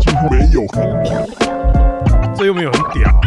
[0.00, 1.24] 几乎没有很屌，
[2.34, 3.20] 这又没有很屌，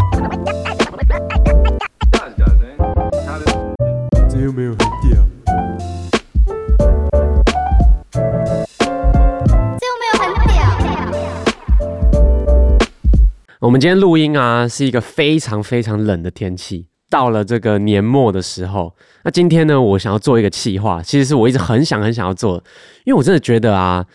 [4.30, 5.24] 这又没有很屌，
[9.80, 10.58] 这又没有很屌。
[13.60, 16.88] 我们今天录音啊，是一个非常非常冷的天气。
[17.10, 22.62] 到了这个年末的时候，那今天呢，我想要做一个企划，其实是我一直很想很想要做，
[23.06, 24.06] 因为我真的觉得啊，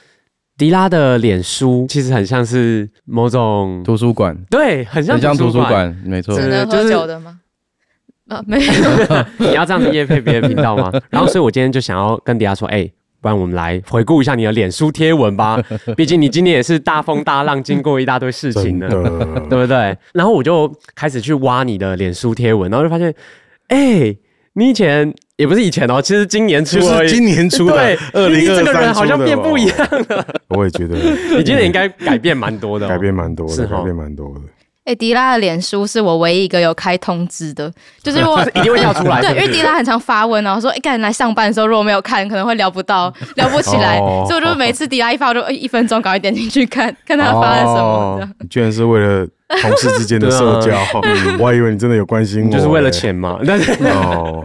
[0.62, 6.36] 迪拉的脸书其实很像是某种图书馆，对，很像很像图书馆，馆，没错。
[6.36, 7.40] 对只能喝酒的吗？
[8.28, 8.72] 啊，没有。
[9.44, 10.88] 你要这样子夜配别的频道吗？
[11.10, 12.92] 然后，所以我今天就想要跟迪拉说，哎、欸。
[13.20, 15.60] 不然我们来回顾一下你的脸书贴文吧，
[15.96, 18.88] 毕竟你今年也是大风大浪，经过一大堆事情的，
[19.48, 19.96] 对不对？
[20.12, 23.12] 然后我就开始去挖你的脸书贴文，然后就发现，
[23.68, 24.18] 哎、欸，
[24.54, 25.12] 你以前
[25.42, 29.76] 也不是以前哦，其实今年出，就是今年出的，对，二零二三这个人好像变不一样
[30.08, 30.24] 了。
[30.46, 30.94] 我也觉得，
[31.36, 34.40] 你今年应该改变蛮多的、哦，改变蛮多的，是哦、改变蛮多的。
[34.84, 37.72] 哎、欸，迪拉的脸书是我唯一一个有开通知的，
[38.04, 39.20] 就是我 一定会要出来。
[39.20, 47.80] 对，因为迪拉很常发问，然后说，哎、欸，赶紧来上班的时候，如果没有看，可能会聊不到， 聊不起来，哦、所以我就每次迪拉一发，我就一分钟赶快点进去看看他发了什么。
[47.80, 49.26] 哦、居然是为了
[49.60, 53.38] 同事之间的社交，啊嗯、我还以为你真的有关心我，就是为了钱嘛。
[53.46, 54.42] 但是哦。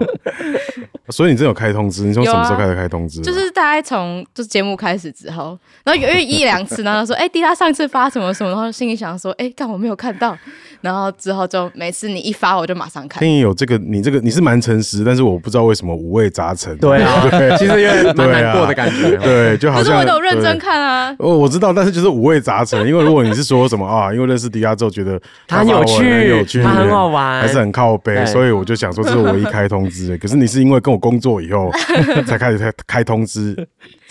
[1.09, 2.03] 所以你真有开通知？
[2.03, 3.21] 你从什么时候开始开通知？
[3.21, 10.37] 就是大概从就是节目开始之后，然后有一两次，然后说，哎、欸，迪拉上次发什么什么，然后心里想说，哎、欸，干我没有看到，
[10.81, 13.19] 然后之后就每次你一发，我就马上看。
[13.19, 16.75] 听你有这个，你这个你是蛮诚实，但是我不知道为什么五味杂陈。
[16.77, 19.17] 对啊， 其实有点蛮难过的感觉。
[19.17, 19.93] 对，就好像。
[19.95, 21.15] 可是我都有认真看啊。
[21.19, 22.87] 哦，我知道，但是就是五味杂陈。
[22.87, 30.17] 因为如果你是说什么啊，因为认识迪亚之后觉得他很有趣，很有趣，他很好玩，还是很靠背，所以我就想说这是我唯一开通知的。
[30.19, 31.71] 可是你是因为跟我工作以后。
[32.27, 33.55] 才开始开开通知，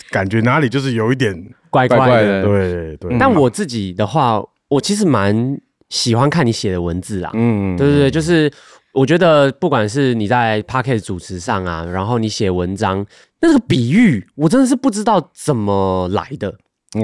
[0.09, 1.33] 感觉哪里就是有一点
[1.69, 3.17] 怪怪的，对对。
[3.19, 5.57] 但我自己的话，我其实蛮
[5.89, 8.51] 喜欢看你写的文字啦，嗯，对对对，就是
[8.93, 13.05] 我觉得不管是你在 Podcast 主持上啊，然后你写文章，
[13.41, 16.53] 那个比喻我真的是不知道怎么来的，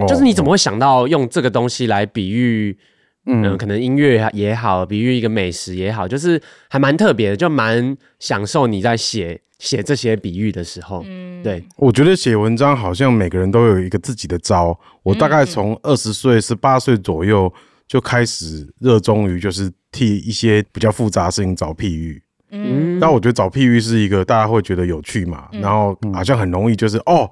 [0.08, 2.78] 就是你怎么会想到用这个东西来比喻？
[3.26, 11.02] 嗯，可能音乐也好，比喻一个美食也好，就是还蛮特别的，就蛮享受你在写写这些比喻的时候。
[11.08, 14.78] 嗯，对，我觉得写文章好像每个人都有一个自己的招。
[15.04, 17.50] 我大概从二十岁、十八岁左右
[17.88, 22.22] 就开始热衷于就是替一些比较复杂的事情找譬喻。
[22.52, 27.30] 嗯，但我觉得找譬喻是一个大家会觉得有趣嘛，然后好像很容易就是哦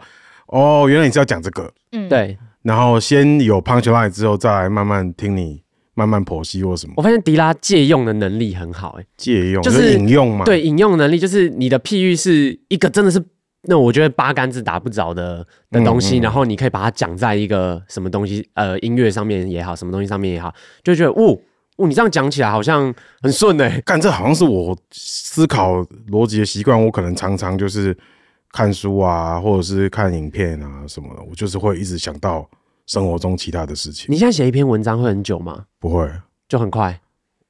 [0.48, 1.72] 哦，原来你是要讲这个。
[1.92, 2.38] 嗯，对。
[2.64, 5.62] 然后先有 punchline 之后，再来慢慢听你。
[5.94, 13.22] 慢慢剖析或什么，我发现迪拉借用的能力很好，哎，借用就是引用嘛，对，引用能力就是你的譬喻是一个真的是
[13.64, 21.38] 那我觉得八竿子打不着的的东西，然后你可以把它讲在一个什么东西呃音乐上面也好，什么东西上面也好，就觉得哦
[21.78, 25.76] 哦，你这样讲起来好像很顺哎， 干这好像是我思考
[26.10, 27.96] 逻辑的习惯，我可能常常就是
[28.52, 32.48] 看书啊，或者是看影片啊什么的，我就是会一直想到。
[32.88, 35.64] 生活中其他的事情，你现在写一篇文章会很久吗？
[35.80, 36.12] 不会，
[36.50, 37.00] 就很快。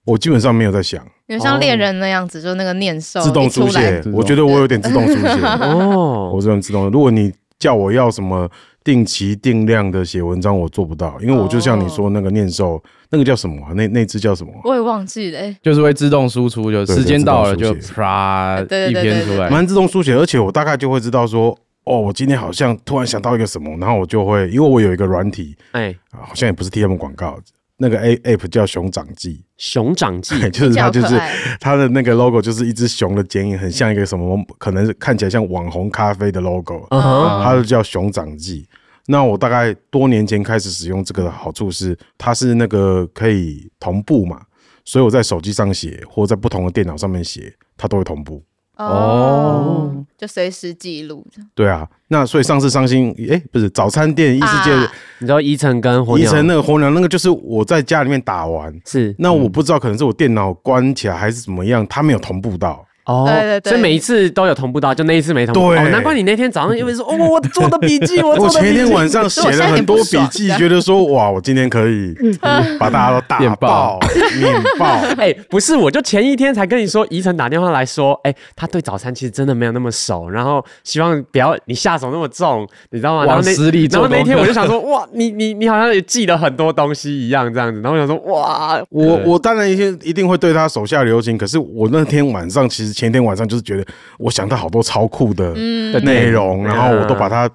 [0.06, 4.04] 我基本上没有在想，有像恋人那样子，哦、就那个念兽自动书写。
[4.14, 6.90] 我觉得我有点自动书写 哦，我这种自动。
[6.92, 8.50] 如果你叫我要什么
[8.84, 13.72] 定期定量的写文章，我做不到，因为我就像你说那个念兽，哦、那个叫什么、啊？
[13.74, 14.52] 那那只叫什么？
[14.66, 21.58] 我也忘记了、欸，就是会自动输出，就时间到了就啪一篇出来，蛮自动书写，而且我大概就会知道说。
[21.84, 27.36] 哦，我今天好像突然想到一个什么，然后我就会，因为我有一个软体，哎、欸，好像也不是替他们广告，
[27.82, 31.20] 那个 A App 叫熊掌记，熊掌记， 就是它就是
[31.60, 38.68] 它的那个 logo 就是一只熊的剪影，很像一个什么，可能是看起来像网红咖啡的 logo，它就叫熊掌记。
[39.08, 44.40] 那我大概多年前开始使用这个的好处是，它是那个可以同步嘛，
[44.86, 48.44] 所以我在手机上写或在不同的电脑上面写，它都会同步。
[48.86, 51.26] 哦，就随时记录。
[51.54, 62.86] 对啊，那所以上次伤心，哎、欸，不是早餐店异世界，啊、你知道伊诚跟伊诚那个红娘那个，就是我在家里面打完，是，那我不知道可能是我电脑关起来还是怎么样，它没有同步到。
[63.12, 65.74] 哦，对对对，所以每一次都有同步到，就那一次没同步。
[65.74, 72.16] 对，难怪你那天早上因为说，哦，我做的笔记，我 我前一天晚上写了很多笔记，觉得说，哇，我今天可以
[72.80, 74.00] 把大家都打爆、
[74.40, 74.86] 面爆。
[75.18, 83.26] 哎，不是，我就前一天才跟你说，宜晨打电话来说，哎，他对早餐其实真的没有那么熟，然后希望不要你下手那么重，你知道吗？
[83.26, 83.52] 然后那
[83.90, 87.82] 然后那天我就想说，哇，你你你好像也记了很多东西一样，这样子。
[87.82, 93.01] 然后我想说，哇，我我当然一定一定会对他手下留情，可是我那天晚上其实。
[93.02, 93.84] 前天晚上就是觉得，
[94.20, 95.54] 我想到好多超酷的
[95.92, 97.50] 的内容，然后我都把它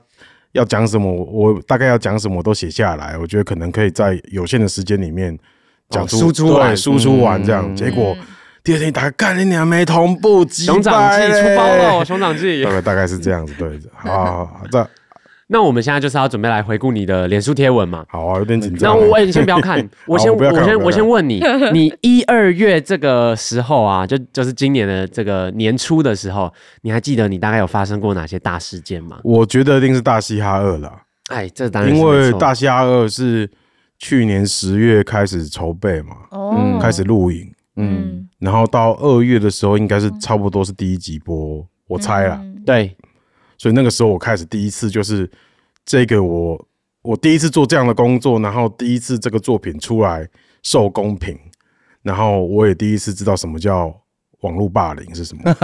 [0.51, 5.39] 要讲什么，我大概要讲什么都写下来，我觉得可能可以在有限的时间里面
[5.89, 7.77] 讲出，输出完，输出完这样。
[7.77, 8.17] 结果
[8.65, 14.91] 第二天打开，干你娘没同步，熊掌记出包了，熊掌记， 大概大概是这样子，对，好，这。
[15.49, 18.05] 那我们现在就是要准备来回顾你的脸书贴文嘛？
[18.09, 18.99] 好啊，有点紧张。
[18.99, 21.41] 那我，你先 不要看，我先，我先，我先问你，
[21.73, 26.53] 你一二月这个时候啊，就就是今年的这个年初的时候，
[26.83, 29.21] 你还记得你大概有发生过哪些大事件吗？
[29.23, 30.93] 我觉得一定是大嘻哈二了。
[31.29, 33.49] 哎，这当然因为大嘻哈二是
[34.01, 42.97] 去年十月开始筹备嘛，嗯，开始录影，嗯，然后到二月的时候，应该是差不多是第一集播，我猜啦，对。
[43.59, 45.31] 所以那个时候我开始第一次就是
[45.85, 46.67] 这个我
[47.03, 50.29] 我第一次做这样的工作，然后第一次这个作品出来
[50.63, 51.39] 受公平，
[52.03, 53.95] 然后我也第一次知道什么叫
[54.41, 55.43] 网络霸凌是什么。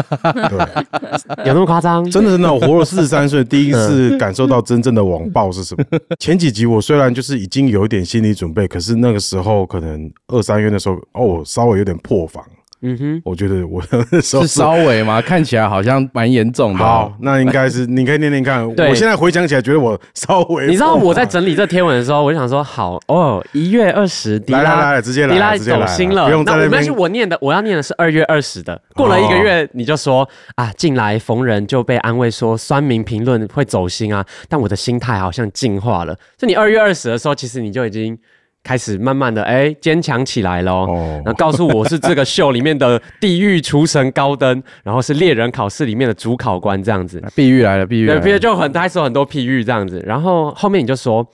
[0.49, 2.09] 对，有那么夸张？
[2.11, 5.85] 真的真的，我活了四十三岁，第一次感受到真正的网暴是什么。
[6.19, 12.45] 前几集我虽然就是已经有一点心理准备，可是那个时候可能二三月的时候哦，稍微有点破防。
[12.85, 13.81] 嗯哼，我觉得我
[14.11, 16.79] 那时候是稍微嘛， 看起来好像蛮严重的。
[16.79, 18.69] 好，那应该是你可以念念看。
[18.69, 20.67] 我现在回想起来，觉得我稍微。
[20.67, 26.25] 你知道我在整理这贴文的时候，我就想说，好哦，一月二十，迪拉来来直接来，迪拉走心了。
[26.25, 26.71] 不用在那边。
[26.73, 28.81] 但是我念的，我要念的是二月二十的。
[28.95, 36.19] 过了一个月，你就说啊，进来逢人就被安慰说酸民评论会走心啊，但我的心态好像进化了。
[36.37, 38.19] 就你二月二十的时候，其实你就已经。
[38.65, 40.87] 开始慢慢的哎坚强起来喽，
[41.25, 41.37] 那、oh.
[41.37, 51.27] 告诉我是这个秀里面的地狱厨神高登，然后是猎人考试里面的主考官这样子， 碧玉来了，碧玉来了，对，就很开始很多譬喻这样子，然后后面你就说，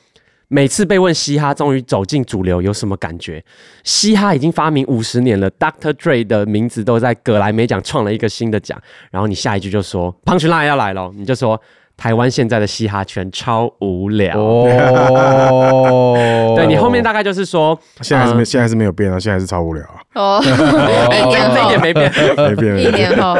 [0.48, 3.44] 每次被问嘻哈终于走进主流有什么感觉？
[3.84, 5.92] 嘻哈已经发明五十年了，Dr.
[5.92, 8.80] Dre 的名字都在葛莱美奖创了一个新的奖，
[9.10, 11.60] 然后你下一句就说 Punchline 要来了，你就说。
[11.98, 14.38] 台湾现在的嘻哈圈超无聊。
[14.38, 16.14] 哦，
[16.56, 20.00] 对，你后面大概就是说，现在是没现在是没有变啊，现在是超无聊啊。
[20.14, 20.48] 哦，一
[21.28, 23.36] 年这一点没变，没变，一年后，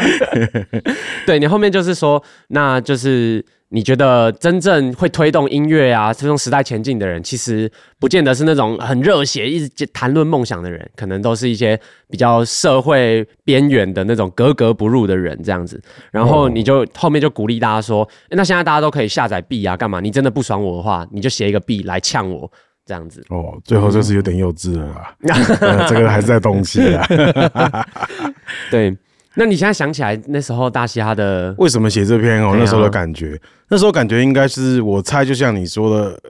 [1.24, 3.42] 对，你后面就是说，那就是。
[3.70, 7.70] 你觉得真正会推动音乐啊，推动时代前进的人，其实
[8.00, 11.78] 不见得是那种很热血、一直谈论梦想的人，可能都是一些
[12.08, 15.78] 比较社会边缘的那种格格不入的人这样子。
[16.10, 20.00] 然后你就后面就鼓励大家说，那现在大家都可以下载币啊，干嘛？
[20.00, 22.50] 你真的不爽我的话，你就写一个币来呛我
[22.86, 23.22] 这样子。
[23.28, 25.14] 哦，最后就是有点幼稚了啦，
[25.86, 27.06] 这个还是在动气啊。
[28.70, 28.96] 对。
[29.38, 32.56] 那你现在想起来那时候大嘻哈的为什么写这篇哦？
[32.58, 36.20] 那时候的感觉，那时候感觉应该是我猜，就像你说的，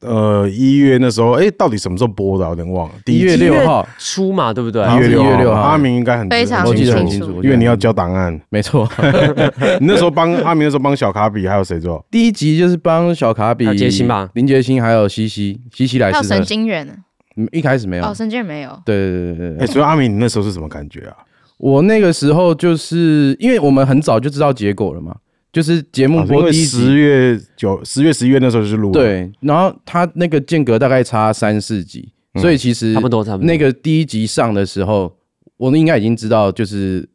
[0.00, 2.48] 呃，一月那时候，哎，到底什么时候播的？
[2.48, 2.94] 有点忘了。
[3.04, 4.82] 一月六号初嘛，对不对？
[4.94, 8.88] 一月六号，阿明应该很非常清楚，因为你要交档案，没错。
[9.78, 12.02] 你那时候帮阿明，那时候帮小卡比，还有谁做？
[12.10, 16.88] 第一集就是帮小卡比、杰星吧，林杰星，还有西西，西西来是神经元。
[17.36, 18.70] 嗯，一开始没有，哦，神经元没有。
[18.82, 19.66] 对对对对对。
[19.66, 21.16] 所以阿明，你那时候是什么感觉啊？
[21.58, 25.16] 我那个时候就是因为我们很早就知道结果了嘛，
[25.50, 28.92] 就是节目播第一集，十月九、十月、十一月那时候就是录。
[28.92, 33.46] 对，然后他那个间隔大概差三四集，所以其实差不多差不多。
[33.46, 35.16] 那个第一集上的时候，
[35.56, 37.08] 我们应该已经知道就是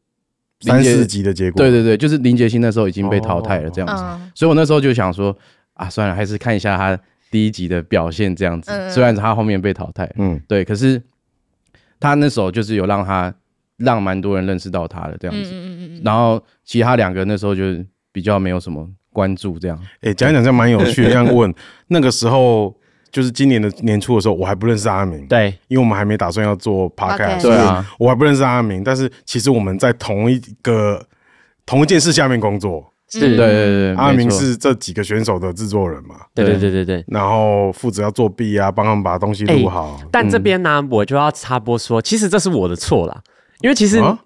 [0.61, 1.57] 三四集的结果。
[1.57, 4.03] 对对对，就是林杰星那时候已经被淘汰了这样子，
[4.33, 5.38] 所以我那时候就想说
[5.75, 6.99] 啊，算了，还是看一下他
[7.29, 8.71] 第一集的表现这样子。
[8.89, 11.00] 虽然他后面被淘汰，嗯，对，可是
[12.00, 13.31] 他那时候就是有让他。
[13.83, 17.63] 让蛮多人认识到他的这样子，然后其他两个那时候就
[18.11, 19.79] 比较没有什么关注这样。
[20.01, 21.09] 哎，讲一讲这样蛮有趣的。
[21.09, 21.53] 这样问
[21.88, 22.75] 那个时候，
[23.11, 25.25] 就是今年的年初的时候，我还不认识阿明。
[25.27, 27.41] 对，因为我们还没打算要做 podcast。
[27.41, 31.05] 对啊，我还不认识阿明，但是其实我们在同一个
[31.65, 32.88] 同一件事下面工作。
[33.09, 36.15] 是，对对对，阿明是这几个选手的制作人嘛？
[36.33, 37.03] 对对对对对。
[37.07, 40.00] 然后负责要做 beat 啊，帮他们把东西录好。
[40.09, 43.21] 但这边呢，我就要插播说，其实这是我的错啦。
[43.62, 44.18] 因为其实，啊、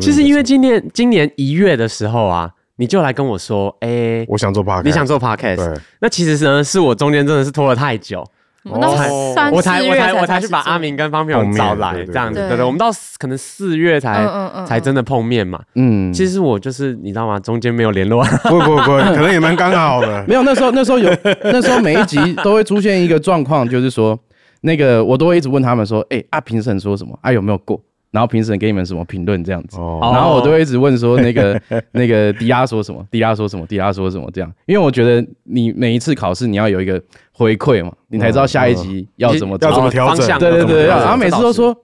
[0.00, 8.24] 其实因为今年今年一月的时候啊，你就来跟我说，哎、欸，我想做 podcast，你想做 podcast，那其实呢，是我中间真的是拖了太久，
[8.64, 12.56] 我才我才我才我才，我才去把阿明跟方平找来这样子，对。
[12.56, 17.38] 对，我们到可能四月才嗯嗯才真的碰面嘛，嗯，其实我就是你知道吗？
[17.40, 21.10] 中间没有联络， 不不不，可能也蛮刚好的， 没有那时候那时候有
[21.44, 24.18] 那时候每一集都会出现一个状况，就是说
[24.60, 27.18] 那个我都会一直问他们说，哎、欸，啊评审说什么？
[27.22, 27.80] 啊有没有过？
[28.16, 29.76] 然后评审给你们什么评论这样子，
[30.10, 31.60] 然后我都会一直问说那个
[31.92, 36.98] 那个迪拉说什么，迪拉说什么，迪拉说什么这样，因为我觉得你每一次考试你要有一个
[37.30, 41.76] 回馈嘛，你才知道下一集要怎么要怎么调整，对对对，然后每次都说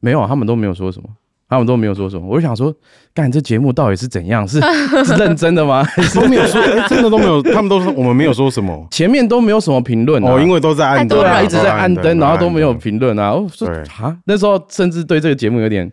[0.00, 1.08] 没有，他们都没有说什么，
[1.48, 2.26] 他们都没有说什么。
[2.28, 2.72] 我就想说，
[3.14, 4.46] 干这节目到底是怎样？
[4.46, 4.60] 是
[5.04, 5.82] 是认真的吗？
[6.14, 7.42] 都没有说，真的都没有。
[7.42, 13.32] 他们都说我们没有说什么，前面都没有什么评论哦，因为都在按灯，对啊，一直在按灯，然后都没有评论啊。
[13.34, 13.68] 我说
[14.00, 15.90] 啊，那时候甚至对这个节目有点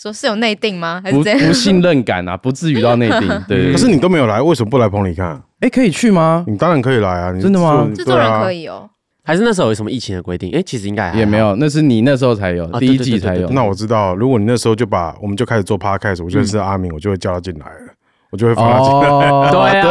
[0.00, 1.00] 说是有内定吗？
[1.02, 2.36] 还是不不信任感啊？
[2.36, 3.28] 不至于到内定。
[3.48, 5.40] 对，可是你都没有来，为什么不来棚里看？
[5.60, 6.44] 哎，可以去吗？
[6.46, 7.32] 你当然可以来啊！
[7.40, 7.88] 真的吗？
[7.94, 8.90] 制作人可以哦。
[9.26, 10.52] 还是那时候有什么疫情的规定？
[10.54, 13.48] 哎，其实应该也没有，那是你那时候才有，第一季才有。
[13.50, 17.92] 那我知道，如果你那时候就把我们就开始做 podcast，我就认识阿明，我就会叫他进来了，
[18.30, 19.82] 我就会放他进来。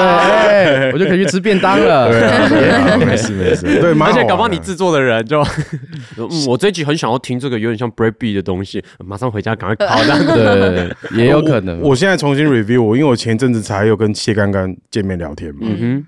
[0.41, 2.09] 对对，我就可以去吃便当了。
[2.09, 2.21] 对，
[3.05, 3.63] 没事没事。
[3.81, 5.41] 对，而且搞不好你制作的人就，
[6.17, 9.97] 嗯，我这一集很想要听这个有点像 breakbeat 的东西，马上回家赶快考。
[10.33, 11.81] 对，也有可能。
[11.81, 15.59] 我现在重新 review，我因为我前阵子才有跟谢刚刚见面聊天嘛。
[15.63, 16.07] 嗯哼。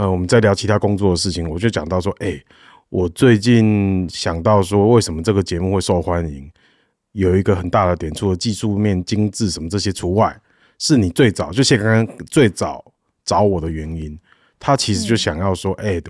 [0.00, 2.46] 呃，我们在聊其他工作的事情，我就讲到说，哎、欸，
[2.88, 6.50] 我最近想到说，为什么这个节目会受欢迎，
[7.12, 10.34] 有一个很大的点，除了技术面精致什么这些除外，
[10.78, 12.82] 是你最早就谢刚刚最早
[13.26, 14.18] 找我的原因，
[14.58, 16.02] 他其实就想要说，哎、欸，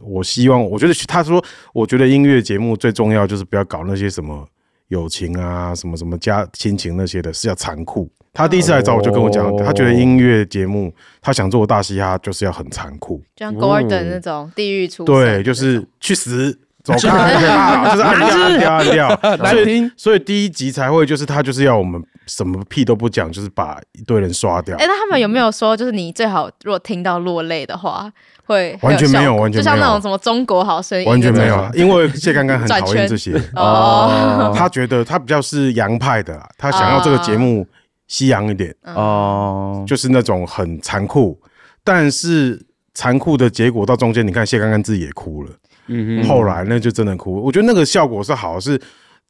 [0.00, 1.44] 我希望，我觉得他说，
[1.74, 4.48] 我觉得音乐节目最重要就是不要搞那些什么
[4.88, 8.10] 友情啊，什么什么家亲情那些的，是要残酷。
[8.34, 16.98] 他第一次来找我就跟我讲，他觉得音乐节目，他想做大嘻哈就是要很残酷，就像 Gordon 那种地狱出对，就是去死，走开，
[17.92, 19.88] 就是按掉按掉按掉，难听。
[19.96, 24.76] 所以第一集才会就是他就是要我们什么屁都不讲，就是把一堆人刷掉。
[24.78, 28.10] 哎，那他们有没有说，就是你最好如果听到落泪的话，
[28.46, 33.32] 会完全没有，完全，就像那种什么中国好声音，完全没有，因为谢刚刚很讨厌这些。
[33.54, 37.64] 哦，他觉得他比较是洋派的，他想要这个节目。
[38.06, 41.40] 西洋一点哦，就是那种很残酷，
[41.82, 42.60] 但是
[42.92, 45.50] 残酷的结果到中间，你看谢刚刚自己也哭了，
[45.88, 47.42] 嗯哼，后来那就真的哭。
[47.42, 48.80] 我觉得那个效果是好，是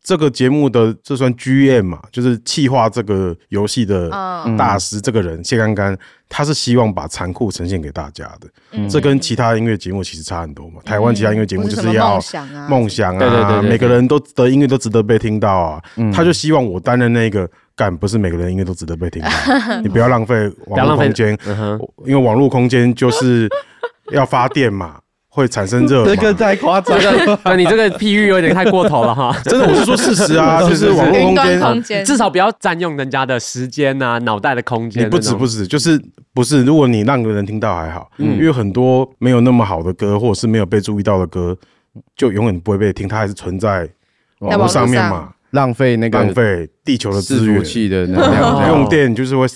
[0.02, 4.10] 这个节目的这算 GM 嘛，就是气化这个游戏的
[4.58, 5.96] 大师，这个人谢刚刚，
[6.28, 8.48] 他是希望把残酷呈现给大家的。
[8.72, 10.82] 嗯，这跟其他音乐节目其实差很多嘛。
[10.84, 12.20] 台湾其他音乐节目就是要
[12.68, 15.82] 梦想啊，对对对，每个人都的音乐都值得被听到啊。
[16.12, 17.48] 他就希望我担任那个。
[17.76, 19.28] 干，不是每个人音乐都值得被听到，
[19.82, 21.36] 你不要浪费网络空间，
[22.04, 23.48] 因为网络空间就是
[24.12, 26.04] 要发电嘛，会产生热。
[26.14, 29.36] 这个太夸张了，你这个譬喻有点太过头了哈。
[29.42, 35.10] 真的，我是说事实啊，就是网络空间，至少不要占用人家的时间啊，脑袋的空间。
[35.10, 36.00] 不止不止，就是
[36.32, 41.56] 不是，如果你让个人听到还好，因为很多没有那么好的歌，或者是没有被注意到的歌，
[42.16, 43.88] 就永远不会被听，它还是存在
[44.38, 45.33] 网络上面嘛。
[45.54, 49.46] 浪费那个浪费地球的资源器的能量， 用电就是会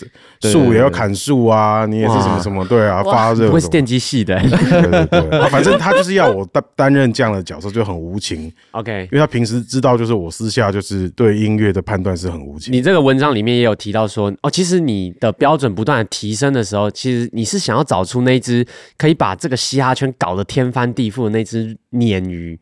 [0.41, 3.49] 树也要砍树啊，你也是什么什么对啊，发热。
[3.49, 8.51] 不会是电机系的，对对对，反正他就是要我担担任这样的角色，就很无情。
[8.71, 12.73] OK，因为他平时知道，就是我私下就是对音乐的判断是很无情。
[12.73, 22.59] 你这个文章里面也有提到说，哦，其实你的标准不断的提升的时候，其实你是想要找出那只可以把这个嘻哈圈搞得天翻地覆的那只鲶鱼。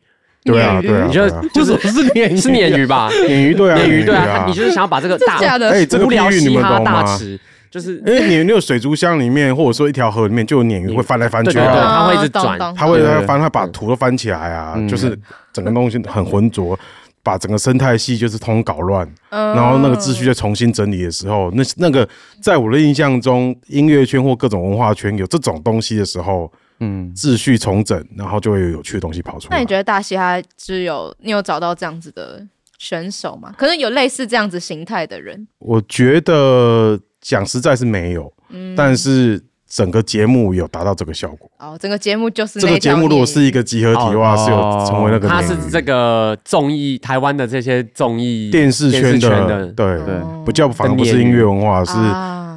[0.47, 3.09] 对啊，对啊，你觉得就是不是鲶是鲶鱼吧？
[3.11, 5.37] 鲶鱼对啊， 鲶鱼对啊，你就是想要把这个大
[5.67, 7.39] 哎，这个无聊嘻哈大池，
[7.69, 15.17] 就是因为鲶鱼那个水族箱里面，或者说一条河里面，就有鲶鱼会翻来翻去，对，它会一直转，它会翻，它把土都翻起来啊，就是
[15.51, 16.77] 整个东西很浑浊，
[17.21, 22.07] 把整个生态系就是通搞乱，然后那个秩序再重新整理的时候，那那个
[22.41, 26.51] 在我的印象中，音乐圈或各种文化圈有这种东西的时候。
[26.79, 29.57] 嗯，秩序重整，然后就会有有趣的东西跑出来。
[29.57, 32.45] 那你觉得大嘻哈只有你有找到这样子的
[32.77, 33.53] 选手吗？
[33.57, 35.47] 可能有类似这样子形态的人。
[35.59, 41.49] 我觉得讲实在是没有，嗯，但是整个节目有达到这个效果。
[41.57, 45.27] 哦，整个节目就是这个节目，如果是一个集合体的话，是有成为那个。
[45.27, 51.93] 他是这个综艺台湾的这些综艺电视圈的，对对，不叫反而不是音乐文化，是。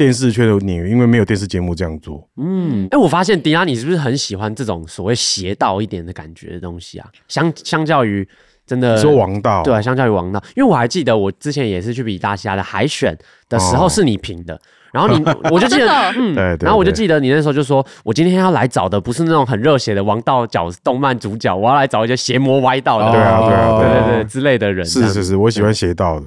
[0.01, 2.27] 电视圈的你，因为没有电视节目这样做。
[2.39, 7.07] 嗯，哎、欸，我发现迪拉，你是不是很喜欢这种所谓邪道一点的感觉的东西啊？
[7.29, 8.27] 相相较于
[8.67, 13.15] 真的说王道，对，相较于王道，因为我还记得我之前也是去比大虾的海选
[13.51, 14.61] 的时候是你评的，哦、
[14.95, 24.83] 然后你 我就记得，嗯，对，然后我就记得你那时候就说，我今天要来找的不是那种很热血的王道角动漫主角，我要来找一些邪魔歪道的，对啊，对啊，对对对之类的人。
[24.87, 26.25] 是是是，我喜欢邪道的。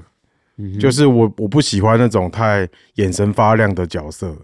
[0.79, 4.35] 就是我我不喜欢那种太眼神发亮的角色，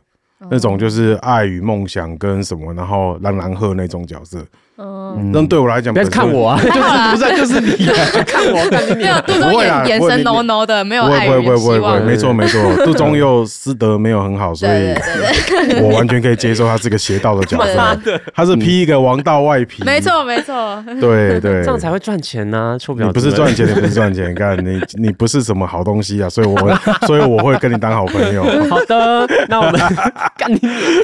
[0.49, 4.45] 那种就是爱与梦想跟什么，然后蓝蓝鹤那种角色。
[4.81, 6.79] 嗯，那对我来讲，不要看我啊， 就是
[7.12, 7.86] 不是 就是你
[8.24, 12.01] 看我，看你没有杜忠眼眼神浓浓的，没有爱与希望。
[12.05, 14.93] 没错没错，杜忠又师德没有很好，所以
[15.81, 18.00] 我完全可以接受他这个邪道的角色。
[18.33, 20.81] 他是披一个王道外皮，没错没错。
[21.01, 22.77] 对对，这样才会赚钱呢。
[22.79, 26.57] 臭婊子，不是赚钱，你不是赚钱，看你你不是什么好东西啊，所以我
[27.05, 28.45] 所以我会跟你当好朋友。
[28.69, 29.81] 好的，那我们
[30.38, 30.57] 干你。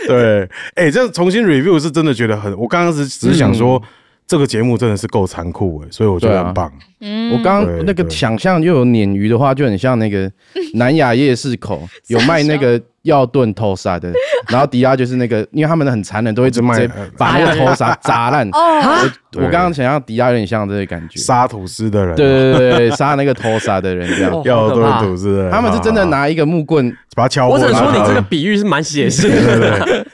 [0.07, 3.64] 对，哎，这样重新 review 是真的觉得很，我刚刚是只是想说。
[3.65, 3.81] 说
[4.27, 6.71] 这个节目真的是够残酷哎，所以我觉得很棒。
[6.99, 10.31] 嗯，我刚刚那个想象又有鲶鱼的话，就很像那个
[10.75, 14.11] 南雅夜市口有卖那个 药炖头杀的，
[14.49, 18.47] 然后迪拉就是那个，因为他们很残忍，都会直接把那个 头杀砸烂。
[18.49, 22.15] 哦，我刚刚想象迪拉有点像这个感觉，杀吐司的人。
[22.15, 24.43] 对对对，杀那个头杀的人这样。
[24.43, 27.47] 药炖吐司的人，他们是真的拿一个木棍把它敲。
[27.47, 30.05] 我只能说你这个比喻是蛮写实的。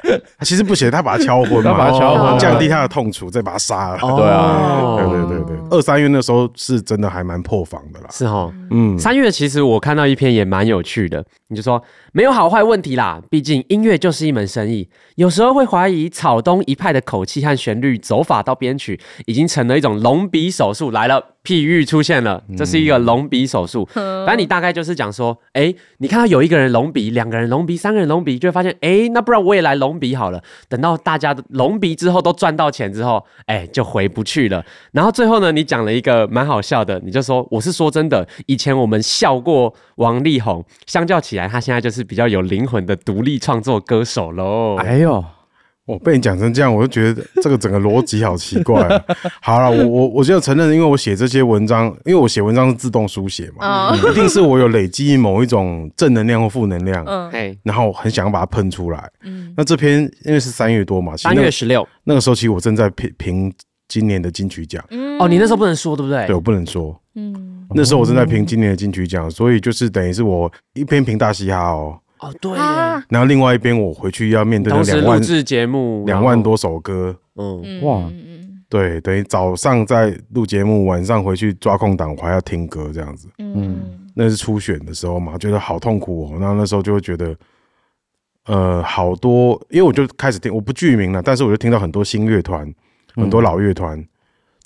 [0.42, 3.98] 其实不写，他把它敲昏，他把它敲昏，降低他的痛楚，再把他杀了。
[4.00, 8.08] 对啊，对对对对，二三月那时候是真的还蛮破防的啦。
[8.12, 21.36] 是哦，嗯，三月其实我看到一篇也蛮有趣的，你就说没有好坏问题啦，毕竟音乐就是一门生意，有时候会怀疑草东一派的口气和旋律走法到编曲，已经成了一种隆鼻手术来了。
[21.44, 23.88] 譬喻出现了，这是一个隆鼻手术。
[23.94, 30.42] 反正你大概就是讲说，哎，你看到有一个人隆鼻，两个人隆鼻，三个人隆鼻，就会发现，哎，那不然我也来隆鼻好了。
[30.70, 34.64] 等到大家隆鼻之后都赚到钱之后，哎，就回不去了。
[34.92, 44.76] 然后最后呢，你讲了一个蛮好笑的，你就说，我是说真的，以前我们笑过王力宏，相较起来，他现在就是比较有灵魂的独立创作歌手喽。
[44.78, 45.24] 哎呦。
[45.92, 49.04] 我被你讲成这样，我就觉得这个整个逻辑好奇怪啊。
[49.42, 59.12] 好了，我我我就承认，因为我写这些文章，因为我写文章是自动书写嘛，一定是我有累积某一种正能量或负能量，嗯，然后很想要把它喷出来。
[59.24, 63.54] 嗯，那这篇因为是三月多嘛，三月十六那个时候，其实我正在评评
[63.88, 64.84] 今年的金曲奖。
[65.20, 66.26] 哦，你那时候不能说对不对？
[66.28, 66.98] 对，我不能说。
[67.16, 72.00] 嗯，那时候我正在评今年的金曲奖，所以就是等于是我一篇评大嘻哈哦。
[72.22, 72.52] 哦，对。
[73.10, 77.16] 然后另外一边，我回去要面对那两万录制节目，两万多首歌。
[77.36, 78.08] 嗯，哇，
[78.70, 83.28] 对，等于早上在录节目，晚上回去抓空档，我还要听歌这样子。
[83.40, 86.38] 嗯，那是初选的时候嘛，觉得好痛苦哦。
[86.40, 87.36] 然后那时候就会觉得，
[88.46, 92.72] 呃，好多，因为我就开始听，我不具名了，但是我就听到很多新乐团，
[93.16, 94.06] 很多老乐团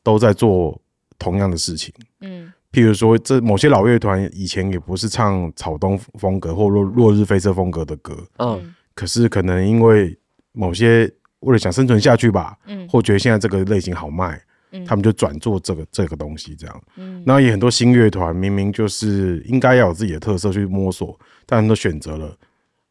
[0.04, 0.78] 都在做
[1.18, 1.94] 同样的事情。
[2.20, 2.52] 嗯。
[2.76, 10.14] 譬如说，这某些老乐团以前也不是唱草东风格或落落日飞车风格的歌，嗯，可是可能因为
[10.52, 14.38] 某些为了想生存下去吧，嗯，或觉得现在这个类型好卖，
[14.74, 22.36] 嗯，他们就转做这个这个东西这样，嗯，然后也很多新乐团明明就是应该要有自己的特色去摸索，但都选择了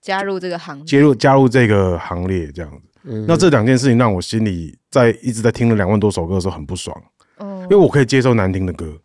[0.00, 6.98] 加入这个行列，加入加入这个行列这样子，嗯，那这两件事情让我心里在一直在听了两万多首歌的时候很不爽，
[7.36, 8.98] 哦，因为我可以接受难听的歌。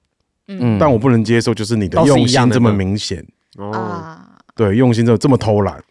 [0.49, 3.23] 嗯，但我不能接受，就是你的用心这么明显。
[3.57, 4.17] 哦，
[4.55, 5.81] 对，用心这么这么偷懒。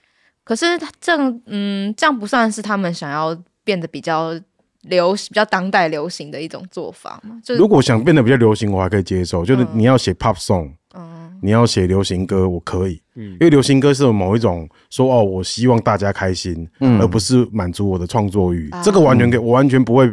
[0.42, 0.66] 可是
[1.00, 4.32] 这样，嗯，这样不算是他们想要变得比较
[4.82, 7.38] 流行、比较当代流行的一种做法吗？
[7.44, 9.44] 就是如果想变得比较流行，我还可以接受。
[9.44, 18.70] 就是你要写 pop song，嗯，你要写流行歌，我可以，嗯，因为流行歌是有某一种说哦，我希望大家开心，嗯，而不是满足我的创作欲。
[18.82, 20.10] 这个完全给我完全不会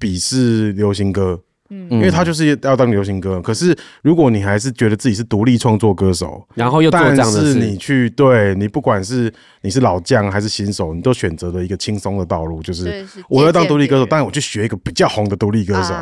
[0.00, 1.38] 鄙视流行歌。
[1.70, 15.94] 嗯，因为他就是要当流行歌，可是如果你还是觉得自己是独立创作歌手，然后又做这样的事，但是你去对你不管是你是老将还是新手，你都选择了一个轻松的道路，就是我要当独立歌手，但是我去学一个比较红的独立歌手，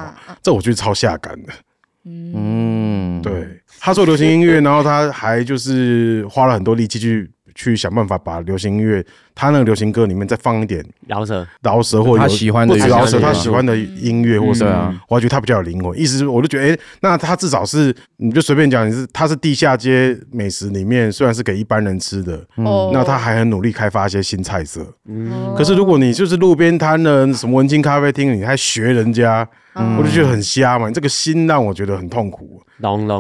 [0.43, 1.53] 这我觉得超下感的。
[2.05, 7.31] 嗯，对，他做流行音乐，然后他还就是花了很多力气去。
[7.57, 9.01] 去想办法把流行音乐，
[9.35, 15.99] 他那个流行歌里面再放一点饶舌、饶舌或他喜欢的饶舌，他喜欢的音乐或者啊，我觉得他比较有灵魂。
[15.99, 24.87] 意思是，我就觉得，哎，那他至少是，你就随便讲，你是他是地下街美食里面，虽然是给一般人吃的，嗯，那他还很努力开发一些新菜色。
[25.09, 29.49] 嗯，可是如果你就是路边摊的什么文青咖啡厅，你还学人家。
[29.99, 32.63] 我就觉得很瞎嘛，你这个心让我觉得很痛苦。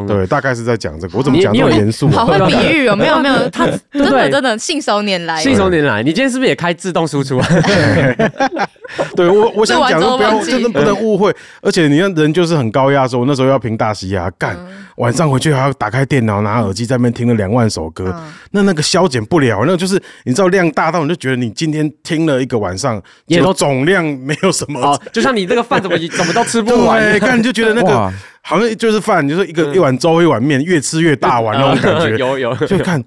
[0.06, 1.18] 对，大概是在讲这个。
[1.18, 2.08] 我怎么讲这么严肃？
[2.10, 5.40] 好会比喻哦，没有没有， 他真的真的信手拈来。
[5.40, 7.46] 信手拈来，你今天是不是也开自动输出啊？
[9.16, 11.34] 对，我我想讲的不要，真的不能误会。
[11.60, 14.56] 而且你看人就是很高压，说我那时候要评大嘻哈，干
[14.96, 18.14] 晚上回去还要打开电脑，拿耳机在那边听了两万首歌，
[18.52, 24.96] 那那个消减不了，那个就是你知道量大到你就觉得你今天听了一个晚上，也都总量没有什么。
[25.12, 26.44] 就像你这个饭怎么怎么都。
[26.44, 28.12] 吃不完，对，看你就觉得那个
[28.42, 32.16] 好像就是饭，就是一个一碗粥一碗面，越吃越大碗那种感觉。
[32.20, 33.02] 有有，就看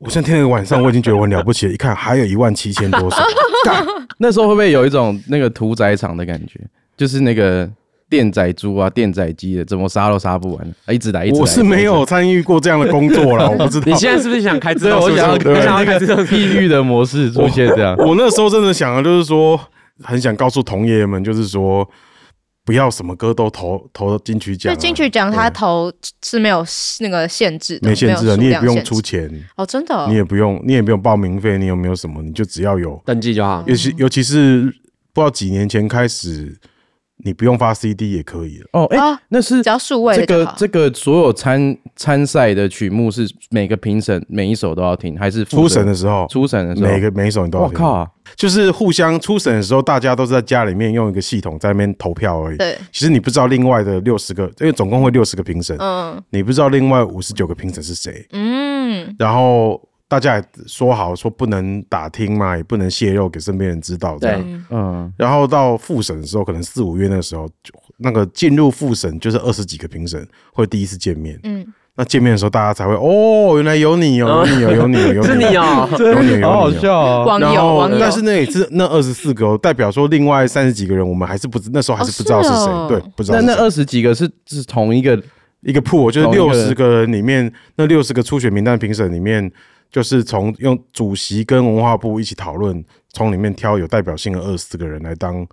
[0.00, 1.72] 我现在听了一个晚上，我已经觉得我很了不起了。
[1.72, 3.18] 一看还有一万七千多首，
[4.16, 6.58] 那时候会不会有一种那个屠宰场的感觉？
[6.96, 7.68] 就是那个
[8.08, 11.40] 电宰猪啊、电宰鸡的，怎么杀都杀不完，一直来一直来。
[11.40, 13.84] 我是没有参与过这样的工作了，我不知道。
[13.92, 14.98] 你现在是不是想开自动？
[14.98, 17.94] 我想要开这种地狱的模式出现这样。
[17.98, 19.60] 我，我那时候真的想的就是说，
[20.02, 21.86] 很想告诉同业们，就是说。
[22.70, 26.64] 不要什么歌都投投金曲奖，金曲奖他投是没有
[27.00, 29.28] 那个限制的，没限制的，你也不用出钱。
[29.56, 33.02] 哦，真的，你也不用，你也不用报名费，你有没有什么，你就只要有。
[33.04, 33.64] 登记就好。
[33.66, 34.62] 尤其尤其是
[35.12, 36.56] 不知道几年前开始。
[37.24, 46.26] 你不用发 CD 也可以了哦，哎、欸，那是只要数位这个这个所有参参赛的曲目是每个评审每一首都要听，还是初审的时候？
[46.30, 47.74] 初审的时候，每个每一首你都要听。
[47.74, 52.56] 我靠、啊，就是互相初审的时候，大家都是在家里面用一个系统在那边投票而已。
[52.56, 59.80] 对，其实你不知道另外的六十个，因为总共会六十个评审，嗯，你不知道另外五十九个评审是谁，嗯，然后。
[60.10, 64.64] 大家也说好说不能打听嘛，也不能泄露给身边人知道这样。
[64.68, 65.12] 嗯。
[65.16, 71.38] 然后到复审的时候，可能四五月那个时候，就那个进入复审就是二十几个评审会第一次见面。
[71.44, 71.64] 嗯。
[71.94, 77.24] 那见面的时候，大家才会哦，原来有你哦，有你哦，有你哦，有 是你哦，有你，好好笑哦。
[77.24, 77.96] 网友，网友。
[78.00, 83.40] 但是那也是那二十四个，代表说另外三十几个人，我们还是不知那时候还是不知道是谁，对，不知道。
[83.40, 85.22] 那那二十几个是是同一个
[85.60, 89.48] 一个 pool，就是六十个人里面那六十个初选名单评审里面。
[89.90, 95.46] 就是从用主席跟文化部一起讨论，从里面挑有代表性的二十四个人来当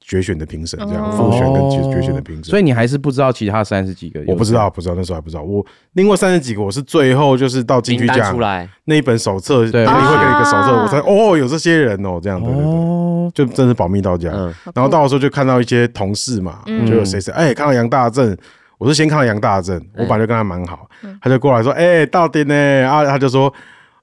[0.00, 2.44] 决选的评审，这样复选跟决决选的评审。
[2.44, 4.20] 所以你还是不知道其他三十几个？
[4.26, 5.42] 我不知道，不知道那时候还不知道。
[5.42, 14.30] 我另外三十几个，我是最后就是到金曲奖出来那一本手册，对，你会给你一个手册，我才哦有这些人哦，这样对对对，就真是保密到家。
[14.74, 18.36] 然后到的时候就看到一些同事嘛，就有谁谁哎，看到杨大正。
[18.78, 20.88] 我是先看到杨大正，我本来就跟他蛮好，
[21.20, 22.54] 他就过来说：“哎、欸，到底呢？”
[22.88, 23.52] 啊，他就说：“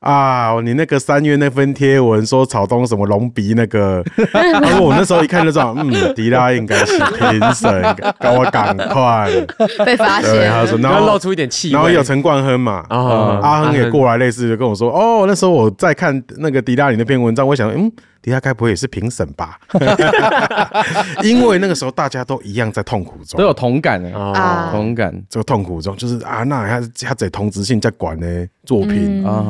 [0.02, 9.30] 啊，你那个三月那份贴文说草东什么隆鼻那个， 然后我那时候一看就知道，嗯，迪拉应该是评审，跟我赶快
[9.86, 10.52] 被发现。
[10.52, 17.90] 他说，然后露出一点气，然后有陈冠亨嘛，阿亨也过来，类似就跟我说：“哦，那时候我在看那个迪拉里那篇文章，我想，嗯。”
[18.26, 19.60] 底下该不会也是评审吧？
[21.22, 25.14] 因为那个时候大家都一样在痛苦中，都有同感的啊，同感。
[25.30, 29.24] 这个痛苦中就是啊，那他他在同质性在管呢作品。
[29.24, 29.46] 啊，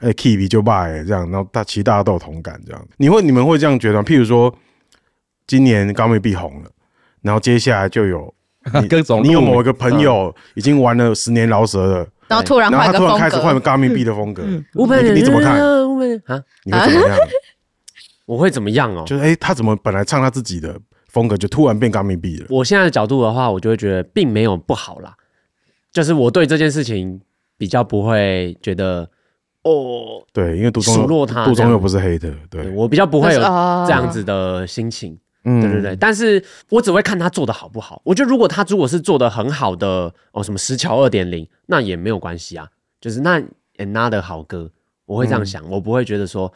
[0.00, 2.82] 哎，K 就败这样，然后大其实大家都有同感这样。
[2.96, 4.02] 你会你们会这样觉得？
[4.02, 4.54] 譬如说，
[5.46, 6.70] 今年高妹币红了，
[7.20, 8.32] 然后接下来就有
[8.88, 15.60] 各种，你有某一个朋友已经玩了十年饶舌了，然后突然，然后他突然开始换高密币的风格，你你怎么看？
[16.26, 17.18] 啊，你会怎么样？
[18.26, 19.04] 我会怎么样哦？
[19.06, 22.46] 就是哎、欸，他怎么本来唱他自己的风格，就突然变高密币了？
[22.48, 25.14] 我现在的角度的话，我就会觉得并没有不好啦。
[25.92, 27.20] 就是我对这件事情
[27.58, 29.08] 比较不会觉得
[29.62, 35.18] 哦，对，因为杜忠又杜忠又不是黑的，对，对我比较不会有这样子的心情。
[35.44, 38.00] 嗯，对对对，但是我只会看他做的好不好。
[38.04, 42.66] 我觉得如果他如果是做的很好的哦，什么石桥二点零，那也没有关系啊。
[43.00, 43.40] 就是那
[43.76, 44.70] another 好歌，
[45.04, 46.50] 我会这样想，嗯、我不会觉得说。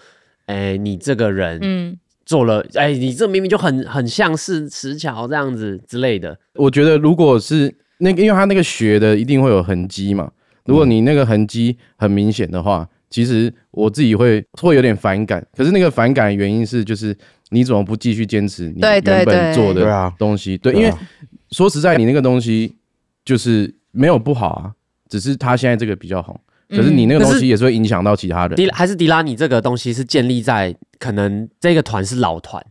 [0.48, 6.38] 哎、欸，你这个人，嗯，做了，哎、欸，你这明明就很很像是石桥这样子之类的。
[6.54, 10.30] 我觉得，如果是那个，因为他那个学的一定会有痕迹嘛。
[10.64, 15.46] 如果你那个痕迹很明显的话，其实我自己会会有点反感。
[15.54, 17.14] 可是那个反感的原因是，就是
[17.50, 20.56] 你怎么不继续坚持你原本做的东西？
[20.56, 20.90] 对，因为
[21.50, 22.74] 说实在，你那个东西
[23.22, 24.72] 就是没有不好啊，
[25.10, 26.38] 只是他现在这个比较红。
[26.68, 28.56] 可是你那个东西也是会影响到其他人。
[28.56, 32.64] 迪还是迪拉，你这个东西是建立在可能这个团是老团，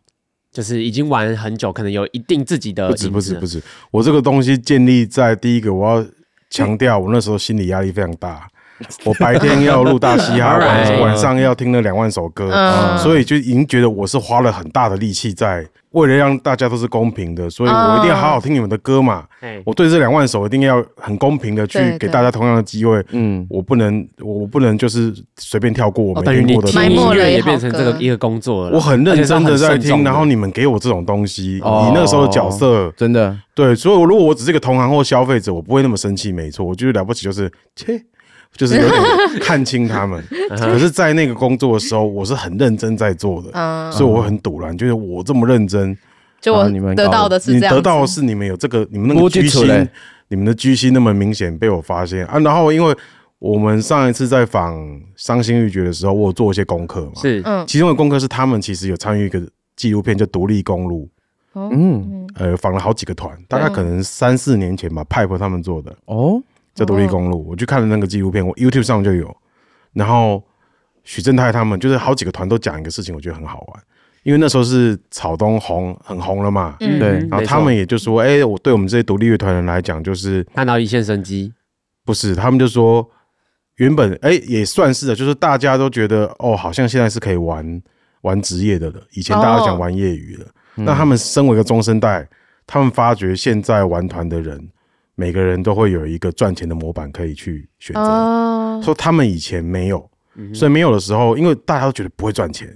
[0.51, 2.89] 就是已经玩很久，可能有一定自己的。
[2.89, 6.05] 不止不止不止，我这个东西建立在第一个，我要
[6.49, 8.47] 强调，我那时候心理压力非常大。
[9.05, 12.49] 我白天要录大嘻哈， 晚晚上要听那两万首歌，
[12.97, 19.23] 所以就已经觉得我是花了很大的力气在为了让大家都是公平的，所以我一定要好好听你们的歌嘛。
[19.63, 23.03] 我对这两万首一定要很公平的去给大家同样的机会。
[23.11, 26.69] 嗯，我不能，我不能就是随便跳过我没听过的。
[26.87, 28.75] 音乐也变成这个一个工作了。
[28.75, 36.31] 我很认真的在听，然后你们给我这种东西，你那时候的角色真的对，所以如果我只是一个同行或消费者，我不会那么生气。
[36.31, 37.99] 没错，我觉得了不起就是切。
[38.57, 39.01] 就是有点
[39.39, 44.75] 看清他们，可是，在那个工作的时候，我是很认真在做的，所以我很堵然。
[44.75, 45.95] 就是我这么认真，
[46.41, 49.89] 就我你们得到的是你得到的是你们有这个，你们那个居心，
[50.27, 52.39] 你们的居心那么明显被我发现啊。
[52.39, 52.93] 然后，因为
[53.39, 54.75] 我们上一次在访
[55.15, 59.39] 伤心欲绝的时候，我有做一些功课嘛，是，其中的功课是他们其实有参与一个
[59.75, 61.07] 纪录片，叫《独立公路》，
[61.71, 65.95] 嗯，呃，访了好几个团，大概可能三四年前吧，Pipe 他们做的。
[66.05, 66.41] 哦。
[66.77, 69.35] 叫独立公路，我去看了那个纪录片，我 YouTube 上就有。
[69.93, 70.43] 然后
[71.03, 73.83] 许正泰他们就是好几个团都讲一个事情，我觉得很好玩。
[74.21, 81.51] 因为那时候是草东红很红了嘛，嗯，对，然后他们也就说，哎，我对我们这些独立乐团人来讲，就是看到一线生机，
[82.05, 83.09] 不是，他们就说，
[83.77, 87.81] 原本哎也算是的，就是大家都觉得哦，好像现在是可以玩
[88.21, 92.27] 玩职业的了，以前大家讲玩业余了，那他们身为一个中生代，
[92.67, 94.69] 他们发觉现在玩团的人，
[95.19, 100.07] 每个人都会有一个赚钱的模板可以去选择，说他们以前没有，
[100.53, 102.69] 所以没有的时候，因为大家都觉得不会赚钱。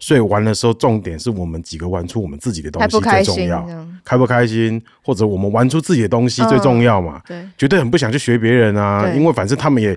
[0.00, 3.64] 所以玩的时候，重点是我们几个玩出我们自己的东西最重要，
[4.04, 7.22] 开不开心，或者我们玩出自己的东西最重要嘛？
[7.24, 9.96] 对，绝对很不想去学别人啊，因为反正他们也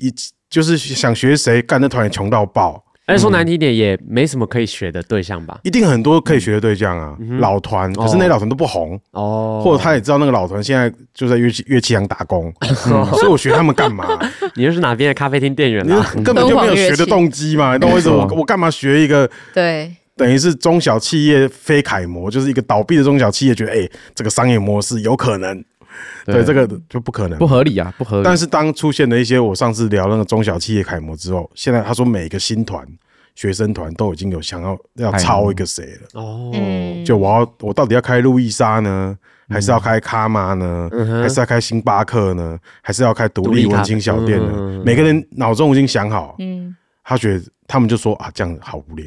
[0.00, 0.12] 一
[0.50, 2.84] 就是想学谁干那团也穷到爆。
[3.10, 5.58] 而且说难听点，也没什么可以学的对象吧？
[5.64, 14.06] 一定很多可以学的对象啊，老团，可是那些老团都不红哦，或者他也知道那个老团现在就在乐器乐器行打工， 所以我学他们干嘛？
[14.54, 16.10] 你又是哪边的咖啡厅店员啊？
[16.24, 17.72] 根本就没有学的动机嘛？
[17.74, 18.08] 你懂我意思？
[18.08, 19.28] 我我干嘛学一个？
[19.52, 25.64] 对，等于是中小企业非楷模，就是一个倒闭的中小企业，觉得哎，这个商业模式有可能，
[26.26, 28.22] 对这个就不可能，不合理啊，不合理。
[28.24, 32.86] 但是当出现了一些我上次聊那个中小企业楷模之后，现在他说每个新团。
[33.36, 36.20] 学生团都已经有想要要抄一个谁了。
[36.20, 36.52] 哦，
[37.06, 39.16] 就我要我到底要开路易莎呢，
[39.48, 40.90] 还是要开卡玛呢，
[41.22, 44.82] 还是要开星巴克呢，还是要开独立文青小店呢？
[44.84, 49.06] 每个人脑中已经想好，嗯，他觉得他们就说啊，这样好无聊。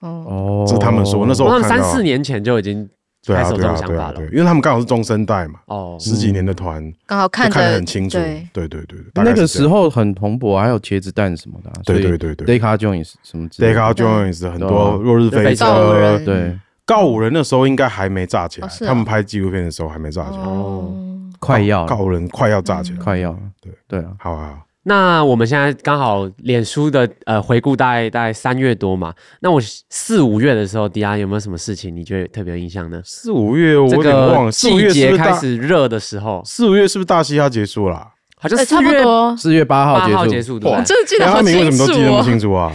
[0.00, 2.88] 哦，这是他们说那时候我，三四年前就已经。
[3.26, 8.48] 对啊，对啊，对啊，对，因为他们刚好是中生代嘛，哦，十几年的团，刚好看看得很清楚，对。
[8.52, 20.94] 对对对，那个时候很蓬勃，还有茄子蛋什么的，对对对对，Deca Jones 什么，Deca Jones 很多落日飞车，对，告五人那时候应该还没炸起来，他们拍纪录片的时候还没炸起来，哦，
[21.38, 23.72] 快要，告五人快要炸起来，快要，对。
[23.86, 24.58] 对啊，好啊。
[24.88, 32.98] 那我们现在刚好脸书的呃回顾大概大概三月多嘛，那我四五月的时候，迪亚有没有什么事情你觉得特别有印象呢？
[33.04, 38.08] 四五月我有点忘了，季节开始热的时候，四五月是不是大嘻哈结束了？
[38.40, 39.04] 好像四月
[39.36, 41.58] 四月八号结束，对，我真的记得好清楚。
[41.58, 42.72] 为什么都记得那么清楚啊？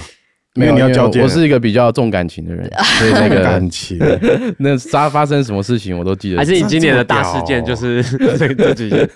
[0.55, 1.21] 没有，你要交接。
[1.21, 3.97] 我是一个比较重感情的人， 所以那个感情，
[4.59, 6.37] 那发发生什么事情我都记得。
[6.37, 8.03] 还是你今年的大事件就是
[8.37, 9.09] 这这几件？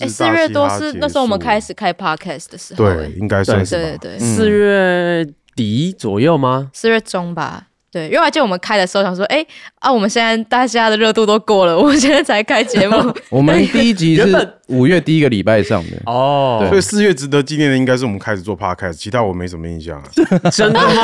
[0.00, 6.70] 哎，四月多是那时候我们开始开 podcast 的时候，对，应该算是对对对，四月底左右吗？
[6.72, 7.66] 四月中吧。
[7.92, 9.44] 对，因为我记得我们开的时候想说，哎
[9.80, 12.96] 啊，我们现在大家的热度都过了，我们现在才开节目。
[13.30, 20.04] 我们第一集是五月第一个礼拜上的哦，所以四月值得纪念的应该是我们开始做 podcast，其他我没什么印象啊。
[20.52, 20.94] 真的吗？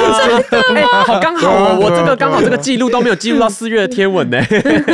[0.49, 1.03] 真的吗？
[1.05, 4.39] 好刚好，我这个刚好这个记录都没有记录到四月的天文呢。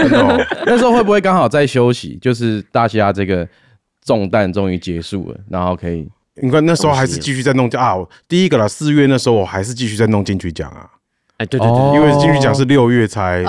[0.65, 2.19] 那时候会不会刚好在休息？
[2.23, 3.47] 就是大家这个
[4.03, 6.09] 重担终于结束了，然后可以，
[6.43, 7.97] 你看那时候还是继续在弄啊。
[8.27, 10.89] 第一个啦，四月那时候我还是继续在弄金曲奖啊。
[11.43, 13.43] 哎，对对对，因为金曲奖是六月才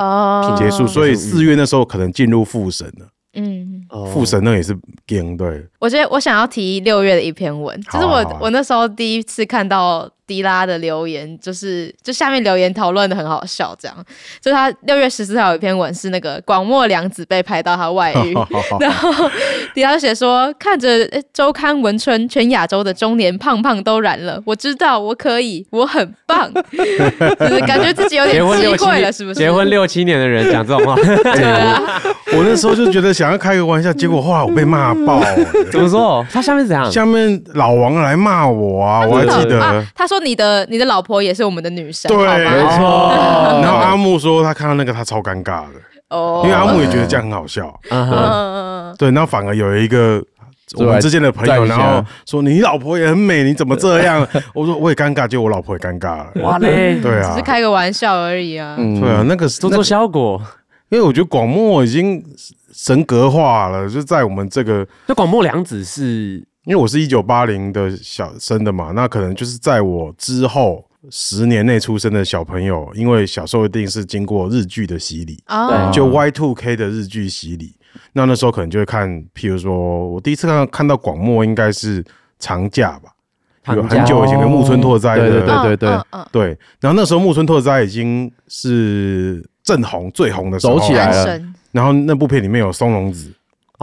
[0.58, 3.08] 结束，所以四月那时候可能进入复审了。
[3.36, 4.76] 嗯，复审那也是
[5.08, 5.66] game 对。
[5.80, 10.10] 我觉得我想要提六月的一篇文，就是我我那时候第一次看到。
[10.26, 14.06] 迪拉的留言就是，就下面留言讨论的很好笑，这样，
[14.42, 18.34] 就他六月十四号有一篇文是那个广末凉子被拍到他外遇，
[18.80, 19.12] 然后
[19.74, 29.36] 迪拉写说，看着周刊文春，全亚洲的中年胖胖都染了，我知道我可以，我很棒， 就是感觉自己有点机会了，是不是？
[29.36, 30.96] 结婚六七年的人讲这种话，
[31.36, 31.82] 对啊，
[32.34, 35.22] 我那时候就觉得想要开个玩笑，结果后来我被骂爆，
[35.70, 36.26] 怎么说？
[36.32, 36.90] 他下面怎样？
[36.90, 40.13] 下面老王来骂我啊，我还记得，他说。
[40.14, 43.12] 说你的你的老婆也是我们的女神，对，没错。
[43.62, 49.10] 然后阿木说他看到那个他超尴尬的，哦，因为阿木也觉得这样很好笑，嗯，对。
[49.10, 50.24] 然后反而有一个
[50.78, 54.28] 我们之间的朋友，然后说你老婆也很美，你怎么这样？
[54.54, 60.40] 我说我也尴尬，就我老婆也尴尬了，哇嘞，对啊，只是开个玩笑而已啊，对啊，那个做做效果，
[60.90, 62.24] 因为我觉得广末已经
[62.72, 66.46] 神格化了，就在我们这个，那广末凉子是。
[66.66, 77.76] 因为我是一九八零的小生的嘛，那可能就是在我之后十年内出生的小朋友，因为小时候一定是经过日剧的洗礼，对，就 Y two K 的日剧洗礼，
[78.14, 82.02] 那那时候可能就会看，譬如说我第一次看到看到广末应该是
[82.40, 83.12] 长假吧，
[83.76, 91.42] 有很久以前的木村拓哉的，对对对对对，然后那时候木村拓哉已经是正红最红的时候，走起来了，
[91.74, 93.30] 然后那部片里面有松隆子。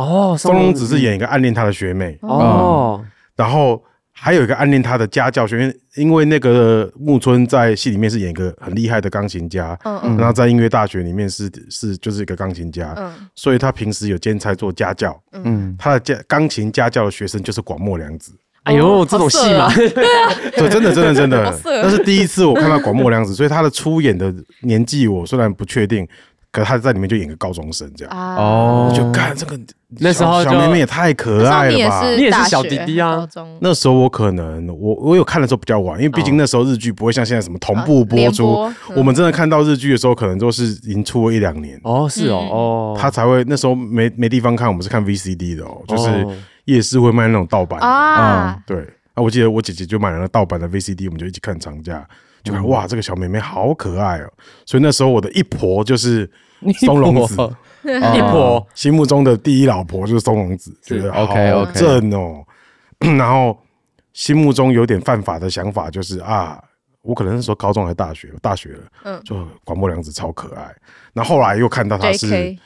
[0.00, 2.18] 哦，松隆子是演一个暗恋他的学妹。
[2.22, 3.04] 哦，
[3.36, 3.82] 然后
[4.12, 18.32] 还有一个暗恋他的家教学院，因为那个木村在戏里面是演一个很厉害的钢琴家，嗯嗯，然后在音乐大学里面是是就是一个钢琴家，嗯，所以他平时有兼差做家教，嗯，他的家钢琴家教的学生就是广末凉子，
[18.64, 21.14] 哎呦，这种戏嘛，对啊，对，真的真的。
[21.14, 24.32] 真的，那是第一次我看到广末凉子，所以他的出演的
[24.62, 26.06] 年纪我虽然不确定。
[26.52, 29.58] 可是他在里面就演个高中生这样哦，就看这个
[29.98, 32.10] 那时候小妹妹也太可爱了吧！
[32.10, 33.26] 你也是小弟弟啊。
[33.60, 38.68] 那时候我可能我我有看的时候比较晚，因为毕竟那时候日剧不会像现在什么同步播出。
[38.96, 46.26] 我们真的看到日剧的时候，可能都是已经出了一两年哦，是哦哦，他才会那时候没没地方看，我们是看 VCD 的哦，就是
[46.64, 48.58] 夜市会卖那种盗版啊。
[48.66, 48.78] 对
[49.14, 52.04] 啊，我记得我姐姐就买了盗版的 VCD，我们就一起看长假。
[52.42, 54.32] 就看哇，这个小妹妹好可爱哦！
[54.64, 56.30] 所以那时候我的一婆就是
[56.80, 57.34] 松隆子，
[57.84, 62.44] 一婆心目中的第一老婆就是松隆子，觉得好正哦。
[63.18, 63.58] 然后
[64.12, 66.62] 心目中有点犯法的想法就是啊，
[67.02, 70.74] 我可能是说高中还是大学，大学了，嗯，就广播凉子超可爱。
[71.12, 72.56] 然后后来又看到她是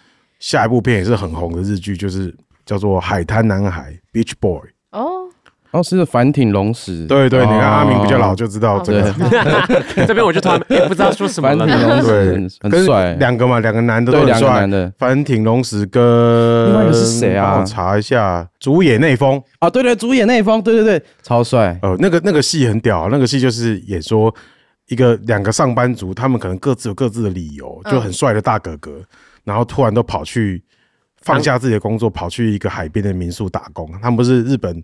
[0.41, 2.35] 下一部片也是很红的日剧，就是
[2.67, 4.61] 叫做《海滩男孩》（Beach Boy）。
[4.91, 5.29] 哦，
[5.83, 7.07] 是反町隆史。
[7.07, 9.15] 对对，你看阿明比较老，就知道这个。
[10.07, 11.67] 这边我就突然不知道说什么了。
[11.67, 14.93] 反町隆史很帅，两个嘛，两个男的都很帅。
[14.99, 16.03] 反町隆史跟
[16.67, 17.59] 另外一个是谁啊？
[17.61, 19.43] 我查一下，竹野内丰。
[19.59, 21.79] 啊，对对，竹野内丰，对对对，超帅。
[21.83, 24.35] 呃，那个那个戏很屌，那个戏就是演说
[24.89, 28.93] 一个两个上班族，他们可能各自有各自的理由，就很帅的大哥哥，
[29.45, 30.63] 然后突然都跑去
[31.23, 33.91] 放下自己的工作，跑去一个海边的民宿打工。
[34.03, 34.83] 他们不是日本。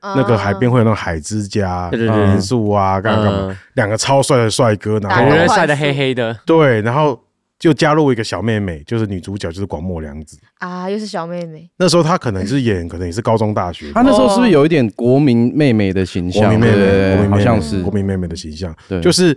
[0.00, 3.58] 那个海边会有那种海之家民宿啊，干嘛干嘛？
[3.74, 7.20] 两个超帅的帅哥，然后晒得黑黑的，对，然后
[7.58, 11.68] 就加入一个小妹妹，就是女主角，就是广末凉子啊，又是小妹妹。
[11.76, 13.90] 那时候她可能是演，可能也是高中大学。
[13.92, 16.44] 她那时候是不是有一点国民妹妹的形象？
[16.44, 19.36] 国民妹妹，好像是国民妹妹的形象，就是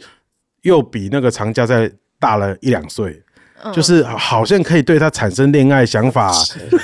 [0.62, 3.20] 又比那个长家再大了一两岁，
[3.74, 6.32] 就是好像可以对她产生恋爱想法，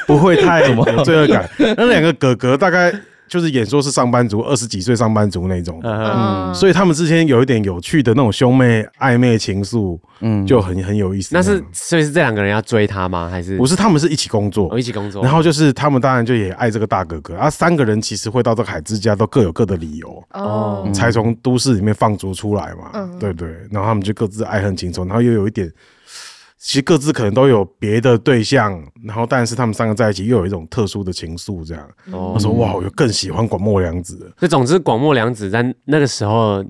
[0.08, 1.48] 不会太 有罪恶感。
[1.78, 2.92] 那两个哥哥大概。
[3.28, 11.30] 就是演说是上班族，二十几岁上班族那种，嗯，所以他们之间有一点有趣的那种兄妹暧昧情愫，嗯，就很很有意思。
[11.34, 13.30] 那是所以是这两个人要追他吗？
[13.30, 13.76] 还是不是？
[13.76, 15.22] 他们是一起工作，一起工作。
[15.24, 23.50] 然后就是他们当然就也爱这个大哥哥，啊，三个人其实会到这个海之家都各有各的理由，哦，才从都市里面放逐出来嘛，嗯，对对。
[23.72, 25.72] 然后他们就各自爱恨情仇，然后又有一点。
[26.68, 31.90] 其实各自可能都有别的对象，然后但是他们三个在一起又有一种特殊的情愫，这样。
[32.12, 34.18] 哦，我说哇，我就更喜欢广末凉子。
[34.38, 36.62] 所以总之，广末凉子在那个时候，